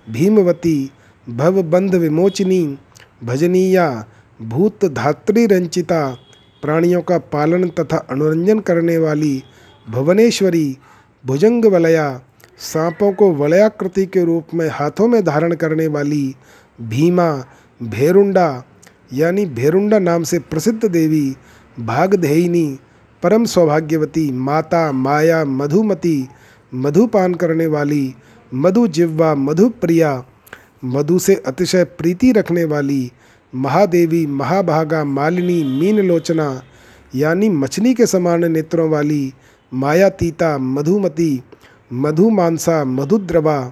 भीमवती, 0.10 0.92
भवबंध 1.30 1.96
विमोचनी, 1.96 2.78
भजनीया, 3.24 4.06
भूत 4.42 4.86
धात्री 4.86 5.46
रंचिता, 5.46 6.18
प्राणियों 6.62 7.02
का 7.02 7.18
पालन 7.18 7.70
तथा 7.70 7.98
अनुरंजन 7.98 8.60
करने 8.60 8.98
वाली 8.98 9.44
भुवनेश्वरी 9.90 10.78
भुजंग 11.26 11.66
वलया 11.66 12.22
सांपों 12.60 13.14
को 13.14 13.32
वलयाकृति 13.32 14.06
के 14.06 14.24
रूप 14.24 14.48
में 14.54 14.70
हाथों 14.70 15.08
में 15.08 15.24
धारण 15.24 15.54
करने 15.54 15.88
वाली 15.88 16.36
भीमा, 16.82 17.44
भेरुंडा, 17.84 18.64
यानी 19.14 19.46
भेरुंडा 19.46 20.00
नाम 20.00 20.24
से 20.24 20.40
प्रसिद्ध 20.40 20.86
देवी, 20.86 21.36
भागधेयिनी, 21.80 22.80
परम 23.24 23.46
सौभाग्यवती 23.46 24.32
माता, 24.32 24.92
माया, 24.92 25.46
मधुमती 25.46 26.28
मधुपान 26.76 27.34
करने 27.34 27.68
वाली, 27.68 28.16
मधु 28.54 28.88
जिह्वा 28.88 29.34
मधुप्रिया 29.36 30.24
मधु 30.86 31.20
से 31.20 31.36
अतिशय 31.36 31.84
प्रीति 31.84 32.32
रखने 32.32 32.64
वाली, 32.64 33.12
महादेवी, 33.54 34.26
महाभागा, 34.26 35.04
मालिनी 35.04 35.64
मीनलोचना 35.80 36.62
यानी 37.16 37.50
मछली 37.50 37.94
के 37.94 38.06
समान 38.06 38.52
नेत्रों 38.52 38.90
वाली 38.90 39.34
मायातीता 39.74 40.58
मधुमती 40.58 41.44
मधुमानसा 41.94 42.84
मधुद्रवा 42.86 43.72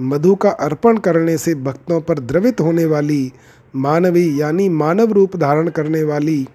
मधु 0.00 0.34
का 0.34 0.50
अर्पण 0.50 0.98
करने 0.98 1.36
से 1.38 1.54
भक्तों 1.54 2.00
पर 2.00 2.18
द्रवित 2.18 2.60
होने 2.60 2.84
वाली, 2.84 3.32
मानवी 3.76 4.40
यानी 4.40 4.68
मानव 4.68 5.12
रूप 5.12 5.36
धारण 5.36 5.68
करने 5.68 6.02
वाली, 6.02 6.46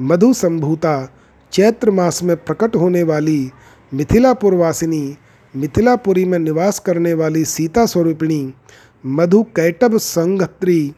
मधु 0.00 0.32
संभूता, 0.32 1.08
चैत्र 1.52 1.90
मास 1.90 2.22
में 2.22 2.36
प्रकट 2.36 2.76
होने 2.76 3.02
वाली 3.02 3.50
मिथिलापुरवासिनी 3.92 5.16
मिथिलापुरी 5.54 6.24
में 6.24 6.38
निवास 6.38 6.78
करने 6.78 7.12
वाली 7.14 7.44
सीता 7.44 7.84
स्वरूपिणी, 7.86 8.52
मधु 9.04 9.42
कैटब 9.56 9.96
संगत्री 9.98 10.94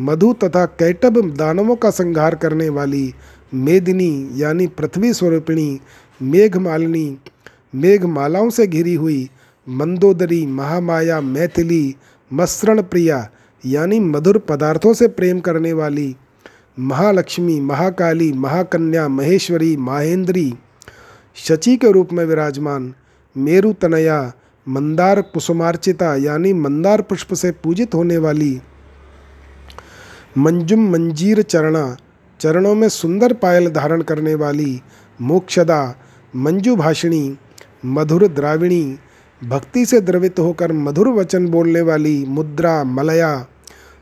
मधु 0.00 0.32
तथा 0.32 0.64
कैटब 0.78 1.20
दानवों 1.36 1.76
का 1.76 1.90
संहार 1.90 2.34
करने 2.34 2.68
वाली 2.68 3.12
मेदिनी 3.54 4.42
यानी 4.42 4.66
पृथ्वी 4.66 5.12
स्वरूपिणी, 5.14 5.80
मेघमालिनी, 6.20 7.18
मेघमालाओं 7.74 8.50
से 8.50 8.66
घिरी 8.66 8.94
हुई 8.94 9.28
मंदोदरी, 9.66 10.46
महामाया, 10.46 11.20
मैथिली, 11.20 11.94
मसरण 12.30 12.82
प्रिया 12.82 13.28
यानी 13.64 14.00
मधुर 14.00 14.38
पदार्थों 14.38 14.92
से 14.94 15.08
प्रेम 15.08 15.40
करने 15.40 15.72
वाली 15.72 16.14
महालक्ष्मी, 16.78 17.60
महाकाली, 17.60 18.32
महाकन्या, 18.32 19.08
महेश्वरी, 19.08 19.76
माहेंद्री 19.76 20.52
शची 21.36 21.76
के 21.76 21.92
रूप 21.92 22.12
में 22.12 22.24
विराजमान 22.24 22.94
मेरु 23.36 23.72
तनया 23.72 24.32
मंदार 24.68 25.20
कुसुमार्चिता 25.22 26.16
यानी 26.16 26.52
मंदार 26.52 27.02
पुष्प 27.02 27.34
से 27.34 27.50
पूजित 27.50 27.94
होने 27.94 28.16
वाली 28.16 28.60
मंजुम 30.38 30.90
मंजीर 30.90 31.42
चरणा, 31.42 31.96
चरणों 32.40 32.74
में 32.74 32.88
सुंदर 32.88 33.32
पायल 33.32 33.68
धारण 33.70 34.02
करने 34.02 34.34
वाली 34.34 34.80
मोक्षदा, 35.20 35.94
मंजू 36.36 36.76
भाषिणी, 36.76 37.36
मधुर 37.84 38.26
द्राविणी, 38.26 38.98
भक्ति 39.42 39.86
से 39.86 40.00
द्रवित 40.00 40.38
होकर 40.38 40.72
मधुर 40.72 41.08
वचन 41.08 41.48
बोलने 41.48 41.80
वाली 41.80 42.24
मुद्रा 42.26 42.84
मलया, 42.84 43.46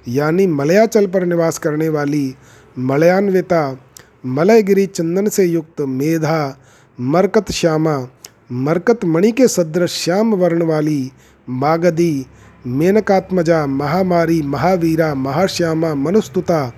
यानी 0.09 0.47
मलयाचल 0.47 1.07
पर 1.07 1.27
निवास 1.27 1.59
करने 1.59 1.89
वाली 1.89 2.35
मलयान्विता, 2.79 3.79
मलयगिरी 4.27 4.87
चंदन 4.87 5.29
से 5.29 5.45
युक्त 5.45 5.81
मेधा 5.81 6.57
मरकत 6.99 7.51
श्यामा, 7.53 8.09
मरकत 8.53 9.05
मणि 9.05 9.33
के 9.33 9.49
सदृश 9.49 9.91
श्याम 9.91 10.35
वर्ण 10.35 10.63
वाली 10.63 11.13
मागधी, 11.49 12.27
मेनकात्मजा, 12.67 13.67
महामारी, 13.67 14.43
महावीरा, 14.43 15.15
महाश्यामा, 15.15 15.95
मनुस्तुता, 15.95 16.73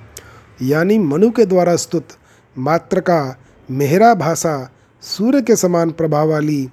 यानी 0.62 0.98
मनु 0.98 1.30
के 1.30 1.44
द्वारा 1.44 1.76
स्तुत, 1.76 2.08
मात्रका, 2.58 3.36
मेहरा 3.70 4.14
भाषा, 4.14 4.70
सूर्य 5.02 5.42
के 5.42 5.56
समान 5.56 5.90
प्रभाव 5.90 6.28
वाली, 6.28 6.68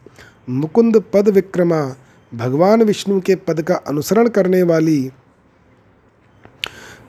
मुकुंद 0.50 1.04
पद 1.14 1.30
विक्रमा, 1.30 1.96
भगवान 2.34 2.84
विष्णु 2.84 3.22
के 3.22 3.36
पद 3.36 3.62
का 3.62 3.76
अनुसरण 3.76 4.28
करने 4.28 4.64
वाली, 4.64 5.12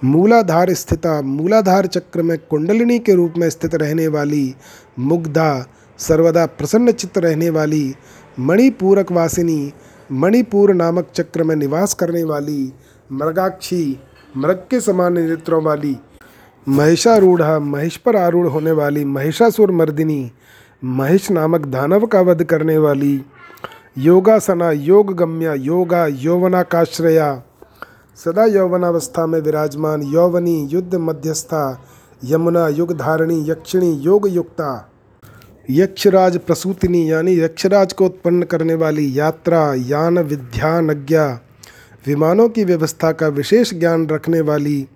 मूलाधार 0.04 0.74
स्थिता, 0.74 1.22
मूलाधार 1.22 1.86
चक्र 1.86 2.22
में 2.22 2.38
कुंडलिनी 2.38 2.98
के 2.98 3.14
रूप 3.14 3.34
में 3.36 3.50
स्थित 3.50 3.74
रहने 3.74 4.08
वाली, 4.08 4.54
मुग्धा 4.98 5.66
सर्वदा 6.00 6.44
प्रसन्न 6.46 6.92
चित्त 6.92 7.18
रहने 7.18 7.50
वाली 7.50 7.94
मणिपूरक 8.38 9.12
वासिनी 9.12 9.72
मणिपुर 10.12 10.74
नामक 10.74 11.10
चक्र 11.14 11.42
में 11.42 11.56
निवास 11.56 11.94
करने 11.94 12.22
वाली 12.24 12.72
मृगाक्षी, 13.12 13.98
मृग 14.36 14.66
के 14.70 14.80
समान 14.80 15.18
नेत्रों 15.18 15.62
वाली 15.62 15.96
महिषारूढ़ 16.68 17.42
महेश 17.42 17.96
पर 17.96 18.16
आरूढ़ 18.16 18.46
होने 18.46 18.72
वाली 18.72 19.04
महिषासुर 19.04 19.70
मर्दिनी 19.70 20.30
महेश 20.84 21.30
नामक 21.30 21.66
दानव 21.66 22.06
का 22.06 22.20
वध 22.20 22.44
करने 22.44 22.78
वाली 22.78 23.20
योगासना 23.98 24.70
योग 24.70 25.12
गम्या 25.14 25.54
योगा, 25.54 26.06
यौवनाकाश्रया, 26.06 27.42
सदा 28.24 28.44
यौवनावस्था 28.44 29.26
में 29.26 29.40
विराजमान 29.40 30.02
यौवनी, 30.02 30.68
युद्ध 30.72 30.94
मध्यस्था, 30.94 31.82
यमुना 32.24 32.68
युग 32.68 32.96
धारणी 32.96 33.50
यक्षिणी 33.50 33.90
योग 34.02 34.28
युक्ता 34.28 34.89
यक्षराज 35.70 36.38
प्रसूतिनी, 36.38 37.10
यानी 37.10 37.40
यक्षराज 37.40 37.92
को 37.92 38.06
उत्पन्न 38.06 38.42
करने 38.42 38.74
वाली 38.74 39.18
यात्रा, 39.18 39.74
यान 39.74 40.18
विद्यानज्ञा, 40.18 41.40
विमानों 42.06 42.48
की 42.48 42.64
व्यवस्था 42.64 43.12
का 43.12 43.28
विशेष 43.28 43.74
ज्ञान 43.74 44.06
रखने 44.06 44.40
वाली 44.40 44.86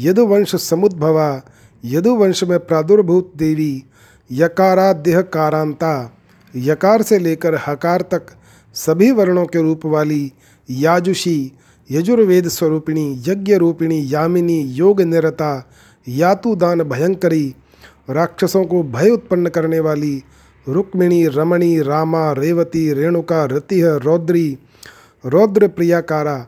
यदुवंश 0.00 0.56
समुद्भवा, 0.56 1.42
यदुवंश 1.84 2.44
में 2.44 2.58
प्रादुर्भूत 2.58 3.32
देवी, 3.36 3.84
यकाराद्य 4.32 5.22
कारांता, 5.22 6.16
यकार 6.56 7.02
से 7.02 7.18
लेकर 7.18 7.54
हकार 7.66 8.02
तक 8.02 8.26
सभी 8.74 9.10
वर्णों 9.10 9.46
के 9.46 9.62
रूप 9.62 9.86
वाली 9.86 10.32
याजुषी, 10.70 11.52
यजुर्वेद 11.90 12.48
स्वरूपिणी 12.48 13.22
यज्ञ 13.26 13.54
रूपिणी 13.54 14.04
यामिनी, 14.04 14.60
योग 14.60 15.02
निरता, 15.02 15.70
यातुदान 16.08 16.82
भयंकरी 16.82 17.54
राक्षसों 18.08 18.64
को 18.64 18.82
भय 18.82 19.10
उत्पन्न 19.10 19.48
करने 19.48 19.80
वाली 19.80 20.22
रुक्मिणी, 20.68 21.26
रमणी, 21.26 21.80
रामा, 21.82 22.32
रेवती, 22.32 22.92
रेणुका, 22.92 23.44
रतिह, 23.44 23.86
रौद्री 24.04 24.58
रौद्र 25.24 25.68
प्रियाकारा 25.68 26.46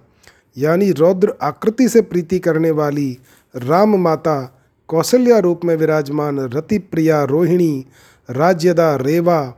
यानी 0.59 0.91
रौद्र 0.93 1.35
आकृति 1.43 1.89
से 1.89 2.01
प्रीति 2.01 2.39
करने 2.39 2.71
वाली 2.71 3.19
राम 3.55 3.97
माता 3.97 4.41
कौशल्या 4.89 5.39
रूप 5.39 5.65
में 5.65 5.77
विराजमान 5.77 6.39
रति 6.39 6.79
प्रिया 6.79 7.23
रोहिणी, 7.25 7.87
राज्यदा, 8.31 8.95
रेवा, 8.97 9.55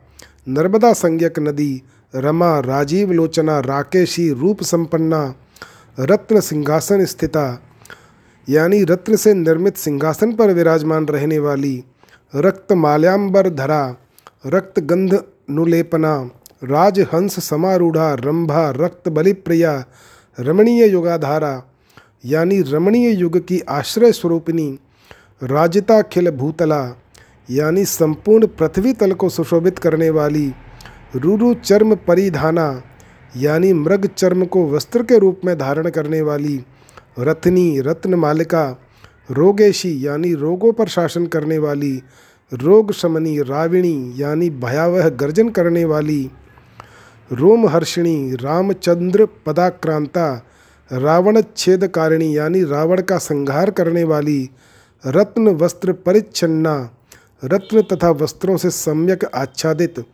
नर्मदा 0.49 0.93
संज्ञक 0.93 1.39
नदी, 1.39 1.83
रमा, 2.15 2.59
राजीव 2.61 3.13
लोचना, 3.13 3.59
राकेशी, 3.61 4.31
रूप 4.33 4.63
संपन्ना, 4.63 5.35
रत्न 6.01 6.41
सिंहासन 6.41 7.05
स्थिता 7.05 7.47
यानी 8.49 8.85
रत्न 8.85 9.17
से 9.17 9.35
निर्मित 9.35 9.77
सिंहासन 9.77 10.33
पर 10.33 10.53
विराजमान 10.53 11.07
रहने 11.07 11.39
वाली 11.39 11.85
रक्त 12.35 12.73
माल्याम्बर 12.73 13.49
धरा 13.49 13.97
रक्त 14.47 14.81
गंध 14.81 15.23
नुलेपना, 15.51 16.31
राजहंस 16.65 17.39
समारूढ़ा, 17.41 18.15
रंभा 18.15 18.71
रक्त 18.71 19.09
बलिप्रिया 19.09 19.85
रमणीय 20.39 20.87
युगाधारा, 20.87 21.63
यानी 22.25 22.61
रमणीय 22.63 23.11
युग 23.11 23.39
की 23.39 23.61
आश्रय 23.69 24.13
स्वरूपिणी 24.13 24.79
राजिता 25.43 26.01
खिल 26.03 26.31
भूतला, 26.31 26.81
यानी 27.51 27.85
संपूर्ण 27.85 28.47
पृथ्वी 28.47 28.93
तल 28.93 29.13
को 29.13 29.29
सुशोभित 29.29 29.79
करने 29.79 30.11
वाली 30.11 30.53
रुरु 31.17 31.55
चर्म 31.55 31.95
परिधाना, 31.95 32.83
यानी 33.37 33.73
मृग 33.73 34.07
चर्म 34.07 34.45
को 34.45 34.67
वस्त्र 34.69 35.03
के 35.03 35.19
रूप 35.19 35.41
में 35.45 35.59
धारण 35.59 35.89
करने 35.91 36.21
वाली 36.23 36.65
रत्नी, 37.19 37.81
रत्न 37.81 38.15
मालिका, 38.15 38.81
रोगेशी 39.31 40.07
यानी 40.07 40.35
रोगों 40.35 40.73
पर 40.73 40.89
शासन 40.89 41.27
करने 41.27 41.59
वाली, 41.59 42.03
रोग 42.53 42.93
शमनी 42.93 43.39
राविणी 43.43 44.15
यानी 44.17 44.51
भयावह 44.51 45.09
गर्जन 45.09 45.49
करने 45.49 45.85
वाली, 45.85 46.31
रोमहर्षिणी 47.33 48.35
रामचंद्र 48.35 49.27
पदाक्रांता 49.47 50.45
रावण 50.93 51.43
छेदकारिणी 51.57 52.37
यानी 52.37 52.65
रावण 52.65 53.01
का 53.01 53.19
संहार 53.19 53.71
करने 53.71 54.05
वाली, 54.05 54.51
रत्न 55.07 55.49
वस्त्र 55.49 55.93
परिच्छन्ना, 55.93 56.91
रत्न 57.45 57.83
तथा 57.83 58.11
वस्त्रों 58.11 58.57
से 58.57 58.71
सम्यक 58.71 59.25
आच्छादित, 59.25 60.05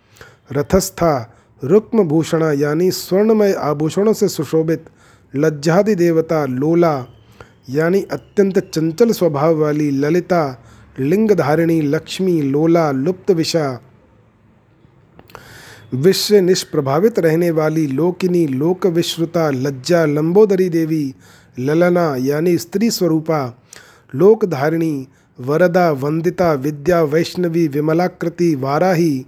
रथस्था 0.53 1.31
रुक्म 1.65 2.05
भूषणा 2.05 2.53
यानी 2.53 2.91
स्वर्णमय 2.91 3.53
आभूषणों 3.53 4.13
से 4.13 4.29
सुशोभित 4.29 4.85
लज्जादि 5.37 5.95
देवता 5.95 6.47
लोला, 6.47 7.05
यानी 7.68 8.03
अत्यंत 8.03 8.59
चंचल 8.59 9.12
स्वभाव 9.12 9.61
वाली 9.61 9.91
ललिता, 9.91 10.64
लिंगधारिणी 10.99 11.80
लक्ष्मी, 11.82 12.43
लोला, 12.43 12.93
लुप्त 12.93 13.30
विषा, 13.30 13.80
विश्व 15.95 16.37
निष्प्रभावित 16.37 17.18
रहने 17.18 17.51
वाली 17.51 17.87
लोकिनी 17.97 18.47
लोक 18.47 18.87
विश्रुता 18.87 19.51
लज्जा, 19.51 20.05
लंबोदरी 20.07 20.68
देवी, 20.68 21.14
ललना, 21.59 22.16
यानी 22.18 22.59
स्त्री 22.59 22.91
स्वरूपा, 22.91 23.59
लोकधारिणी, 24.14 25.09
वरदा, 25.41 25.91
वंदिता, 25.91 26.53
विद्या, 26.53 27.03
वैष्णवी, 27.03 27.68
विमलाकृति, 27.68 28.55
वाराही, 28.55 29.26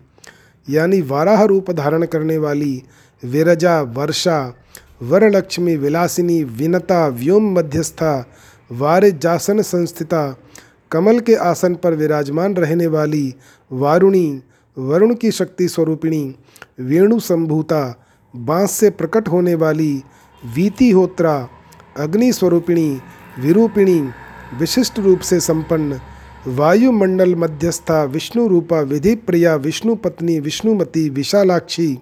यानी 0.70 1.00
वाराह 1.00 1.44
रूप 1.44 1.70
धारण 1.70 2.04
करने 2.04 2.38
वाली 2.38 2.82
विरजा, 3.24 3.80
वर्षा 3.80 4.54
वरलक्ष्मी, 5.03 5.76
विलासिनी, 5.76 6.44
विनता, 6.44 7.09
व्योम 7.09 7.59
मध्यस्था 7.59 8.32
वारिजासन 8.72 9.62
संस्थिता, 9.62 10.36
कमल 10.90 11.20
के 11.20 11.34
आसन 11.34 11.74
पर 11.74 11.94
विराजमान 11.94 12.57
रहने 12.57 12.86
वाली 12.86 13.35
वारुणी, 13.73 14.43
वरुण 14.78 15.14
की 15.14 15.31
शक्ति 15.31 15.68
स्वरूपिणी, 15.68 16.35
वेणु 16.81 17.20
संभूता, 17.20 18.02
बाँस 18.36 18.70
से 18.70 18.90
प्रकट 18.90 19.28
होने 19.28 19.55
वाली 19.55 20.02
वीति 20.44 20.90
होत्रा, 20.90 21.48
अग्नि 21.97 22.32
स्वरूपिणी, 22.32 23.01
विरूपिणी, 23.39 24.09
विशिष्ट 24.59 24.98
रूप 24.98 25.20
से 25.20 25.40
संपन्न, 25.40 26.01
वायुमंडल 26.47 27.35
मध्यस्था, 27.35 28.05
विष्णु 28.05 28.48
रूपा, 28.48 28.81
विधि 28.81 29.14
प्रिया, 29.14 29.55
विष्णु 29.55 29.94
पत्नी, 29.94 30.40
विष्णुमती, 30.40 31.10
विशालाक्षी, 31.10 31.98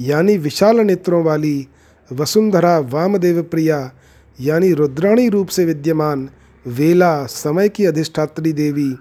यानी 0.00 0.36
विशाल 0.38 0.80
नेत्रों 0.80 1.24
वाली 1.24 1.68
वसुंधरा 2.12 2.78
वामदेव 2.78 3.42
प्रिया 3.42 3.92
यानी 4.40 4.72
रुद्राणी 4.72 5.28
रूप 5.28 5.48
से 5.48 5.64
विद्यमान, 5.64 6.28
वेला 6.66 7.26
समय 7.26 7.68
की 7.68 7.86
अधिष्ठात्री 7.86 8.52
देवी, 8.52 8.96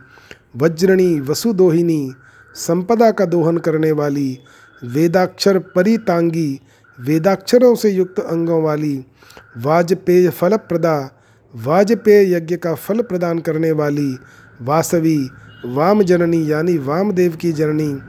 वज्रणी 0.58 1.20
वसुदोहिनी, 1.20 2.14
संपदा 2.56 3.12
का 3.12 3.26
दोहन 3.26 3.58
करने 3.58 3.92
वाली, 3.92 4.40
वेदाक्षर 4.84 5.60
परितांगी, 5.60 6.60
वेदाक्षरों 7.00 7.76
से 7.76 7.90
युक्त 7.90 8.20
अंगों 8.20 8.64
वाली, 8.64 9.06
वाजपेय 9.58 10.30
फलप्रदा, 10.30 11.12
वाजपेय 11.56 12.36
यज्ञ 12.36 12.56
का 12.56 12.74
फल 12.76 13.02
प्रदान 13.02 13.40
करने 13.40 13.72
वाली, 13.72 14.18
वासवी 14.62 15.30
वाम 15.66 16.04
जननी 16.04 16.52
यानी 16.52 16.78
वामदेव 16.78 17.36
की 17.36 17.52
जननी, 17.52 18.02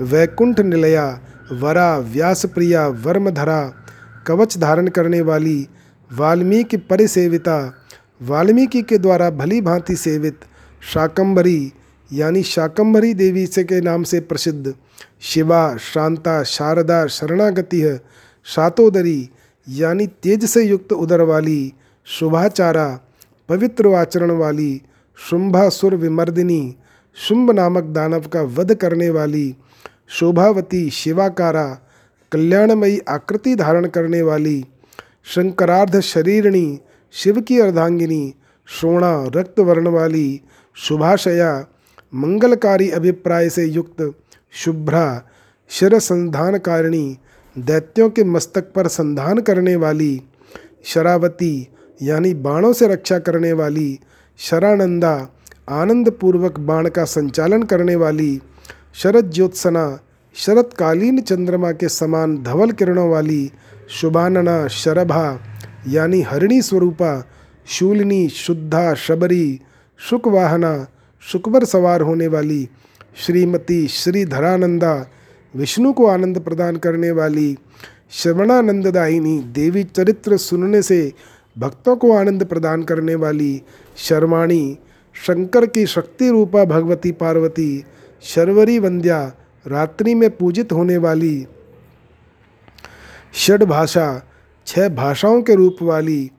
वैकुंठ 0.00 0.60
निलया, 0.60 1.20
वरा, 1.52 1.98
व्यासप्रिया, 1.98 2.88
वर्मधरा 2.88 3.79
कवच 4.26 4.58
धारण 4.58 4.88
करने 4.88 5.20
वाली 5.20 5.68
वाल्मीकि 6.12 6.76
परिसेविता, 6.76 7.82
वाल्मीकि 8.22 8.82
के 8.82 8.98
द्वारा 8.98 9.30
भली 9.30 9.60
भांति 9.60 9.96
सेवित 9.96 10.40
शाकंभरी, 10.92 11.72
यानी 12.12 12.42
शाकंभरी 12.42 13.14
देवी 13.14 13.46
से 13.46 13.64
के 13.64 13.80
नाम 13.80 14.02
से 14.02 14.20
प्रसिद्ध 14.20 14.74
शिवा, 15.20 15.76
शांता, 15.76 16.42
शारदा, 16.42 17.06
शरणागति 17.06 17.98
शातोदरी, 18.44 19.30
यानी 19.68 20.06
तेज 20.06 20.44
से 20.44 20.62
युक्त 20.64 20.92
उदर 20.92 21.20
वाली, 21.20 21.72
शुभाचारा, 22.06 23.00
पवित्र 23.48 23.94
आचरण 23.94 24.30
वाली 24.30 24.82
शुंभासुर 25.30 25.94
विमर्दिनी, 25.94 26.76
शुंभ 27.14 27.50
नामक 27.50 27.84
दानव 27.84 28.20
का 28.20 28.42
वध 28.42 28.74
करने 28.74 29.10
वाली, 29.10 29.56
शोभावती 30.08 30.90
शिवाकारा 30.90 31.89
कल्याणमयी 32.32 32.98
आकृति 33.08 33.54
धारण 33.54 33.86
करने 33.86 34.22
वाली 34.22 34.62
शंकरार्ध 35.24 36.00
शरीरणी, 36.00 36.78
शिव 37.12 37.40
की 37.40 37.60
अर्धांगिनी 37.60 38.32
शोणा 38.68 39.12
रक्त 39.34 39.60
वर्ण 39.60 39.86
वाली 39.86 40.40
शुभाशया, 40.76 41.66
मंगलकारी 42.14 42.90
अभिप्राय 42.90 43.48
से 43.48 43.64
युक्त 43.64 44.02
शुभ्रा 44.52 45.22
शिर 45.70 45.98
संधानकारिणी 45.98 47.18
दैत्यों 47.56 48.10
के 48.10 48.24
मस्तक 48.24 48.72
पर 48.72 48.88
संधान 48.88 49.38
करने 49.38 49.76
वाली 49.76 50.22
शरावती, 50.84 51.68
यानी 52.02 52.34
बाणों 52.34 52.72
से 52.72 52.88
रक्षा 52.88 53.18
करने 53.18 53.52
वाली 53.52 53.98
शरानंदा, 54.38 55.28
आनंदपूर्वक 55.68 56.58
बाण 56.58 56.88
का 56.88 57.04
संचालन 57.04 57.62
करने 57.62 57.96
वाली 57.96 58.40
शरद 58.94 59.30
ज्योत्सना 59.30 59.86
शरतकालीन 60.34 61.20
चंद्रमा 61.20 61.72
के 61.72 61.88
समान 61.88 62.42
धवल 62.42 62.70
किरणों 62.70 63.10
वाली 63.10 63.52
शुभानना 63.88 64.68
शरभा, 64.68 65.40
यानी 65.88 66.22
हरिणी 66.22 66.62
स्वरूपा, 66.62 67.28
शूलिनी, 67.66 68.28
शुद्धा, 68.28 68.94
शबरी, 68.94 69.60
शुकवाहना, 69.98 70.86
शुकवर 71.22 71.64
सवार 71.64 72.00
होने 72.00 72.26
वाली, 72.26 72.68
श्रीमती 73.26 73.88
श्रीधरानंदा, 73.88 75.10
विष्णु 75.56 75.92
को 75.92 76.06
आनंद 76.06 76.40
प्रदान 76.40 76.76
करने 76.76 77.10
वाली 77.10 77.56
श्रवणानंददायिनी 78.10 79.38
देवी 79.38 79.84
चरित्र 79.84 80.36
सुनने 80.36 80.82
से 80.82 81.12
भक्तों 81.58 81.96
को 81.96 82.12
आनंद 82.12 82.44
प्रदान 82.44 82.82
करने 82.82 83.14
वाली, 83.14 83.62
शर्माणी, 83.96 84.78
शंकर 85.26 85.66
की 85.66 85.86
शक्ति 85.86 86.30
रूपा 86.30 86.64
भगवती 86.64 87.12
पार्वती, 87.12 87.84
शर्वरी 88.22 88.78
वंद्या 88.78 89.32
रात्रि 89.66 90.14
में 90.14 90.30
पूजित 90.36 90.72
होने 90.72 90.96
वाली 90.96 91.46
षड 93.34 93.64
भाषा, 93.64 94.22
छह 94.66 94.88
भाषाओं 94.88 95.42
के 95.42 95.54
रूप 95.54 95.76
वाली 95.82 96.30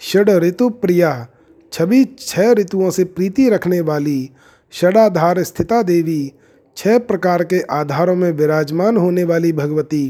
षड 0.00 0.30
ऋतु 0.30 0.68
प्रिया, 0.68 1.26
छवि 1.72 2.04
छह 2.18 2.52
ऋतुओं 2.52 2.90
से 2.90 3.04
प्रीति 3.04 3.48
रखने 3.48 3.80
वाली 3.80 4.30
षडाधार 4.72 5.42
स्थिता 5.42 5.82
देवी, 5.82 6.32
छह 6.76 6.98
प्रकार 6.98 7.44
के 7.44 7.60
आधारों 7.70 8.14
में 8.14 8.30
विराजमान 8.32 8.96
होने 8.96 9.24
वाली 9.24 9.52
भगवती 9.52 10.08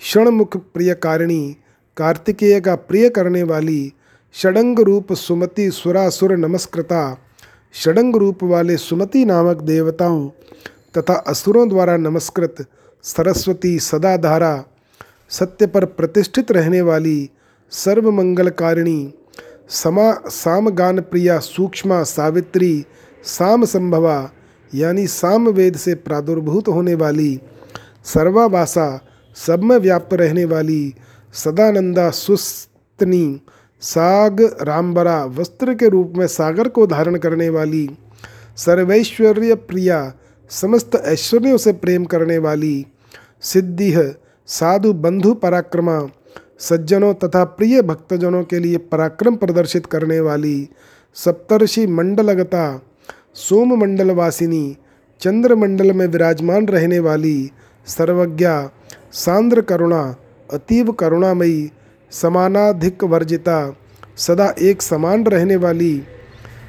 क्षणमुख 0.00 0.56
प्रियकारिणी, 0.56 1.56
कार्तिकेय 1.96 2.60
का 2.60 2.74
प्रिय 2.74 3.08
करने 3.08 3.42
वाली 3.42 3.92
षडंग 4.34 4.80
रूप 4.80 5.12
सुमति 5.12 5.70
सुरासुर 5.70 6.36
नमस्कृता, 6.36 7.18
षडंग 7.74 8.16
रूप 8.16 8.42
वाले 8.42 8.76
सुमति 8.76 9.24
नामक 9.24 9.60
देवताओं 9.62 10.28
तथा 10.96 11.14
असुरों 11.14 11.68
द्वारा 11.68 11.96
नमस्कृत 11.96 12.66
सरस्वती 13.02 13.78
सदाधारा, 13.78 14.64
सत्य 15.30 15.66
पर 15.66 15.84
प्रतिष्ठित 15.84 16.52
रहने 16.52 16.80
वाली 16.80 17.30
सर्वमंगलकारिणी, 17.70 19.14
समा 19.68 20.12
सामगान 20.28 21.00
प्रिया 21.00 21.38
सूक्ष्मा 21.38 22.02
सावित्री 22.02 22.84
साम 23.24 23.64
संभवा 23.64 24.30
यानी 24.74 25.06
साम 25.06 25.48
वेद 25.48 25.76
से 25.76 25.94
प्रादुर्भूत 25.94 26.68
होने 26.68 26.94
वाली, 26.94 27.40
सर्वावासा 28.04 29.00
सब 29.36 29.62
में 29.62 29.76
व्याप्त 29.78 30.14
रहने 30.14 30.44
वाली, 30.44 30.94
सदानंदा 31.34 32.10
सुस्तनी, 32.10 33.40
साग 33.82 34.40
रामबरा 34.62 35.24
वस्त्र 35.24 35.74
के 35.74 35.88
रूप 35.88 36.12
में 36.16 36.26
सागर 36.26 36.68
को 36.68 36.86
धारण 36.86 37.16
करने 37.16 37.48
वाली 37.48 37.88
सर्वैश्वर्य 38.56 39.54
प्रिया 39.54 40.00
समस्त 40.50 40.94
ऐश्वर्यों 40.94 41.56
से 41.56 41.72
प्रेम 41.72 42.04
करने 42.04 42.38
वाली 42.38 42.86
सिद्धि 43.40 43.94
साधु, 44.46 44.92
बंधु, 44.92 45.34
पराक्रमा, 45.34 46.08
सज्जनों 46.58 47.14
तथा 47.14 47.44
प्रिय 47.44 47.82
भक्तजनों 47.82 48.44
के 48.44 48.58
लिए 48.58 48.76
पराक्रम 48.76 49.36
प्रदर्शित 49.36 49.86
करने 49.86 50.20
वाली 50.20 50.68
सप्तर्षि 51.14 51.86
मंडलगता 51.86 52.82
सोम 53.34 53.74
मंडलवासिनी 53.74 54.76
चंद्रमंडल 55.20 55.92
में 55.92 56.06
विराजमान 56.06 56.68
रहने 56.68 56.98
वाली 56.98 57.50
सर्वज्ञा, 57.86 58.70
सांद्र 59.12 59.60
करुणा, 59.60 60.16
अतीव 60.52 60.92
करुणामयी, 60.92 61.70
समानाधिक 62.10 63.04
वर्जिता, 63.04 63.76
सदा 64.16 64.54
एक 64.58 64.82
समान 64.82 65.24
रहने 65.26 65.56
वाली, 65.56 66.02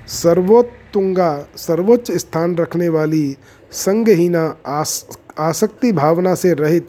सर्वोत्तुंगा, 0.07 1.47
सर्वोच्च 1.57 2.11
स्थान 2.11 2.55
रखने 2.55 2.89
वाली 2.89 3.37
संगहीना 3.73 4.43
आस, 4.67 5.05
आसक्ति 5.39 5.91
भावना 5.91 6.35
से 6.35 6.53
रहित 6.53 6.87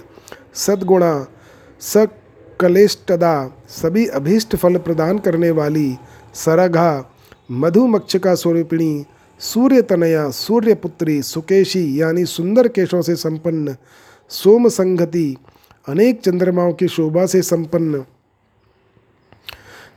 सद्गुणा 0.55 1.27
सकलेष्टदा 1.81 3.35
सभी 3.69 4.07
अभीष्ट 4.07 4.57
फल 4.57 4.77
प्रदान 4.79 5.19
करने 5.19 5.51
वाली 5.51 5.97
सरघा, 6.35 7.11
मधुमक्षिका 7.51 8.35
स्वरूपिणी 8.35 9.05
सूर्य 9.41 9.83
तनया 9.83 10.29
सूर्यपुत्री 10.31 11.23
सुकेशी 11.23 12.01
यानी 12.01 12.25
सुंदर 12.27 12.69
केशों 12.69 13.03
से 13.03 13.17
संपन्न 13.17 13.77
सोम 14.31 14.69
संगति 14.69 15.37
अनेक 15.89 16.21
चंद्रमाओं 16.21 16.73
की 16.73 16.89
शोभा 16.89 17.27
से 17.27 17.43
संपन्न 17.43 18.05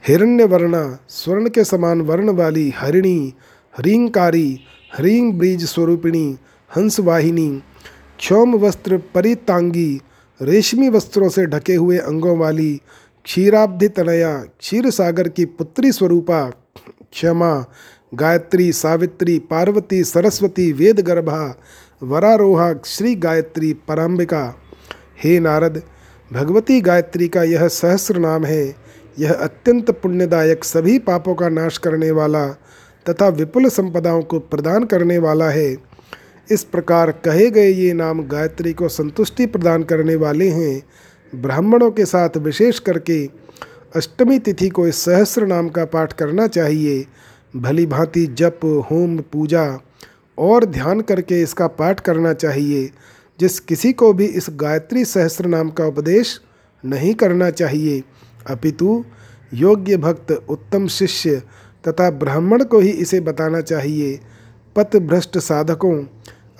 हिरण्य 0.07 0.43
वर्णा 0.43 0.83
स्वर्ण 1.09 1.49
के 1.49 1.63
समान 1.63 2.01
वर्ण 2.01 2.29
वाली 2.29 2.69
हरिणी, 2.77 3.33
हरिंकारी, 3.77 4.59
हरिंग 4.93 5.33
ब्रीज 5.33 5.65
स्वरूपिणी 5.65 6.37
हंसवाहिनी, 6.75 7.63
क्षौम 8.19 8.55
वस्त्र 8.55 8.97
परितांगी, 8.97 10.01
रेशमी 10.41 10.89
वस्त्रों 10.89 11.29
से 11.29 11.45
ढके 11.45 11.75
हुए 11.75 11.97
अंगों 11.97 12.37
वाली, 12.37 12.81
क्षीराब्धि 13.25 13.87
तनया 13.87 14.37
क्षीर 14.37 14.89
सागर 14.89 15.29
की 15.29 15.45
पुत्री 15.45 15.91
स्वरूपा, 15.91 16.49
क्षमा, 17.11 17.65
गायत्री 18.13 18.71
सावित्री, 18.71 19.39
पार्वती 19.39 20.03
सरस्वती 20.03 20.71
वेद 20.71 20.99
गर्भा 20.99 21.59
वरारोहा, 22.03 22.73
श्री 22.85 23.15
गायत्री 23.15 23.73
पराम्बिका। 23.73 24.55
हे 25.23 25.39
नारद, 25.39 25.81
भगवती 26.33 26.81
गायत्री 26.81 27.27
का 27.27 27.43
यह 27.43 27.67
सहस्र 27.67 28.17
नाम 28.17 28.45
है। 28.45 28.75
यह 29.19 29.33
अत्यंत 29.33 29.91
पुण्यदायक 29.91 30.63
सभी 30.63 30.99
पापों 30.99 31.35
का 31.35 31.49
नाश 31.49 31.77
करने 31.77 32.11
वाला 32.11 32.47
तथा 33.09 33.27
विपुल 33.27 33.69
संपदाओं 33.69 34.21
को 34.21 34.39
प्रदान 34.39 34.83
करने 34.83 35.17
वाला 35.17 35.49
है। 35.49 35.86
इस 36.51 36.63
प्रकार 36.63 37.11
कहे 37.11 37.49
गए 37.49 37.69
ये 37.69 37.93
नाम 37.93 38.23
गायत्री 38.23 38.73
को 38.73 38.87
संतुष्टि 38.87 39.45
प्रदान 39.45 39.83
करने 39.83 40.15
वाले 40.15 40.49
हैं। 40.49 40.83
ब्राह्मणों 41.41 41.91
के 41.91 42.05
साथ 42.05 42.29
विशेष 42.37 42.79
करके 42.79 43.29
अष्टमी 43.95 44.39
तिथि 44.39 44.69
को 44.69 44.87
इस 44.87 44.95
सहस्र 44.95 45.47
नाम 45.47 45.69
का 45.69 45.85
पाठ 45.85 46.13
करना 46.13 46.47
चाहिए। 46.47 47.05
भली 47.55 47.85
भांति 47.85 48.25
जप, 48.25 48.87
होम, 48.91 49.17
पूजा 49.17 49.79
और 50.37 50.65
ध्यान 50.65 51.01
करके 51.01 51.41
इसका 51.41 51.67
पाठ 51.67 51.99
करना 51.99 52.33
चाहिए। 52.33 52.91
जिस 53.39 53.59
किसी 53.59 53.93
को 53.93 54.13
भी 54.13 54.25
इस 54.25 54.47
गायत्री 54.51 55.05
सहस्र 55.05 55.45
नाम 55.45 55.69
का 55.69 55.85
उपदेश 55.85 56.41
नहीं 56.85 57.13
करना 57.13 57.49
चाहिए, 57.49 58.03
अपितु 58.47 59.05
योग्य 59.53 59.97
भक्त, 59.97 60.31
उत्तम 60.49 60.87
शिष्य 60.87 61.41
तथा 61.87 62.11
ब्राह्मण 62.11 62.63
को 62.63 62.79
ही 62.79 62.89
इसे 62.89 63.19
बताना 63.19 63.61
चाहिए। 63.61 64.19
पथ 64.75 64.97
भ्रष्ट 64.97 65.37
साधकों 65.37 66.03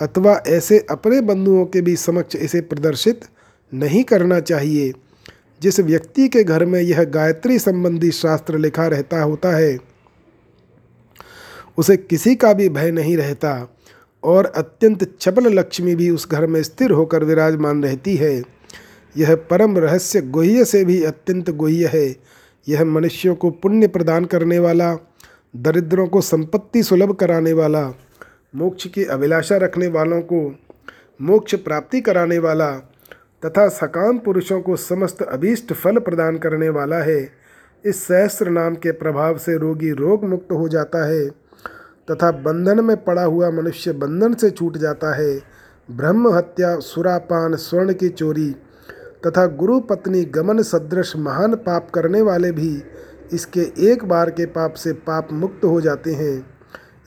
अथवा 0.01 0.41
ऐसे 0.47 0.85
अपने 0.89 1.21
बंधुओं 1.21 1.65
के 1.65 1.81
भी 1.81 1.95
समक्ष 1.95 2.35
इसे 2.35 2.61
प्रदर्शित 2.61 3.21
नहीं 3.73 4.03
करना 4.03 4.39
चाहिए। 4.39 4.93
जिस 5.61 5.79
व्यक्ति 5.79 6.27
के 6.27 6.43
घर 6.43 6.65
में 6.65 6.81
यह 6.81 7.03
गायत्री 7.03 7.59
संबंधी 7.59 8.11
शास्त्र 8.11 8.57
लिखा 8.57 8.87
रहता 8.87 9.21
होता 9.21 9.55
है, 9.55 9.77
उसे 11.77 11.97
किसी 11.97 12.35
का 12.35 12.53
भी 12.53 12.69
भय 12.69 12.91
नहीं 12.91 13.17
रहता 13.17 13.75
और 14.23 14.45
अत्यंत 14.45 15.03
चपल 15.19 15.53
लक्ष्मी 15.53 15.95
भी 15.95 16.09
उस 16.09 16.29
घर 16.31 16.47
में 16.47 16.63
स्थिर 16.63 16.91
होकर 16.91 17.23
विराजमान 17.23 17.83
रहती 17.83 18.15
है। 18.15 18.43
यह 19.17 19.35
परम 19.35 19.77
रहस्य 19.77 20.21
गुह्य 20.21 20.65
से 20.65 20.85
भी 20.85 21.03
अत्यंत 21.03 21.49
गुह्य 21.49 21.87
है। 21.87 22.15
यह 22.69 22.85
मनुष्यों 22.85 23.35
को 23.35 23.49
पुण्य 23.49 23.87
प्रदान 23.87 24.25
करने 24.25 24.59
वाला, 24.59 24.95
दरिद्रों 25.55 26.07
को 26.07 26.21
संपत्ति 26.21 26.83
सुलभ 26.83 27.15
कराने 27.15 27.53
वाला 27.53 27.83
मोक्ष 28.53 28.87
की 28.87 29.03
अभिलाषा 29.05 29.57
रखने 29.57 29.87
वालों 29.87 30.21
को 30.21 30.39
मोक्ष 31.21 31.55
प्राप्ति 31.55 32.01
कराने 32.01 32.37
वाला 32.39 32.71
तथा 33.45 33.67
सकाम 33.67 34.17
पुरुषों 34.17 34.61
को 34.61 34.75
समस्त 34.75 35.21
अभीष्ट 35.21 35.73
फल 35.73 35.97
प्रदान 35.99 36.37
करने 36.37 36.69
वाला 36.69 36.95
है। 36.95 37.19
इस 37.85 38.03
सहस्त्र 38.03 38.49
नाम 38.49 38.75
के 38.75 38.91
प्रभाव 38.91 39.37
से 39.37 39.57
रोगी 39.57 39.91
रोग 39.91 40.23
मुक्त 40.25 40.51
हो 40.51 40.69
जाता 40.69 41.05
है 41.05 41.27
तथा 42.11 42.31
बंधन 42.31 42.83
में 42.85 42.95
पड़ा 43.03 43.23
हुआ 43.23 43.49
मनुष्य 43.51 43.93
बंधन 43.93 44.33
से 44.33 44.49
छूट 44.49 44.77
जाता 44.77 45.13
है। 45.15 45.37
ब्रह्म 45.89 46.33
हत्या, 46.33 46.75
सुरापान, 46.79 47.55
स्वर्ण 47.55 47.93
की 47.93 48.09
चोरी 48.09 48.49
तथा 49.27 49.45
गुरु 49.47 49.79
पत्नी 49.79 50.25
गमन 50.25 50.61
सदृश 50.61 51.15
महान 51.17 51.55
पाप 51.55 51.89
करने 51.89 52.21
वाले 52.21 52.51
भी 52.51 52.81
इसके 53.33 53.71
एक 53.91 54.05
बार 54.05 54.29
के 54.29 54.45
पाप 54.45 54.73
से 54.73 54.93
पाप 54.93 55.33
मुक्त 55.33 55.65
हो 55.65 55.81
जाते 55.81 56.13
हैं। 56.13 56.56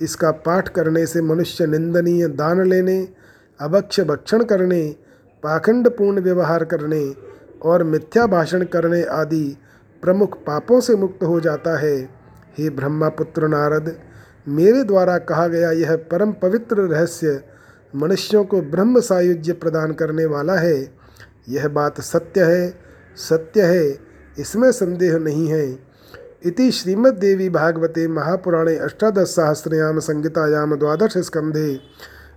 इसका 0.01 0.31
पाठ 0.40 0.68
करने 0.68 1.06
से 1.06 1.22
मनुष्य 1.22 1.66
निंदनीय 1.66 2.27
दान 2.28 2.62
लेने, 2.68 3.09
अभक्ष 3.60 4.01
भक्षण 4.01 4.43
करने, 4.44 4.82
पाखंड 5.43 5.89
पूर्ण 5.89 6.20
व्यवहार 6.20 6.64
करने 6.64 7.02
और 7.62 7.82
मिथ्या 7.85 8.27
भाषण 8.27 8.64
करने 8.64 9.02
आदि 9.02 9.56
प्रमुख 10.02 10.36
पापों 10.39 10.81
से 10.81 10.94
मुक्त 10.94 11.22
हो 11.22 11.40
जाता 11.40 11.78
है। 11.78 11.97
हे 12.59 12.70
ब्रह्मापुत्र 12.70 13.48
नारद, 13.48 13.97
मेरे 14.48 14.82
द्वारा 14.85 15.16
कहा 15.18 15.47
गया 15.48 15.70
यह 15.70 15.97
परम 16.12 16.32
पवित्र 16.32 16.81
रहस्य 16.82 17.40
मनुष्यों 17.94 18.44
को 18.44 18.60
ब्रह्म 18.62 19.01
सायुज्य 19.01 19.52
प्रदान 19.52 19.93
करने 19.93 20.24
वाला 20.24 20.55
है। 20.55 20.77
यह 21.48 21.68
बात 21.68 22.01
सत्य 22.01 22.44
है 22.44 22.72
सत्य 23.18 23.62
है, 23.62 23.98
इसमें 24.39 24.70
संदेह 24.72 25.16
नहीं 25.18 25.48
है। 25.48 25.90
इति 26.45 26.71
श्रीमद्देवी 26.73 27.49
भागवते 27.49 28.07
महापुराणे 28.09 28.77
अष्टादसहस्रयाम 28.77 29.99
संहितायाम 29.99 30.75
द्वादश 30.75 31.17
स्कंधे 31.19 31.81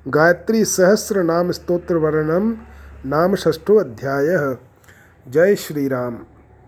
गायत्री 0.08 0.64
सहस्र 0.66 1.22
नाम 3.06 3.36
षष्ठोऽध्यायः 3.36 4.56
जय 5.28 5.56
श्रीराम। 5.56 6.18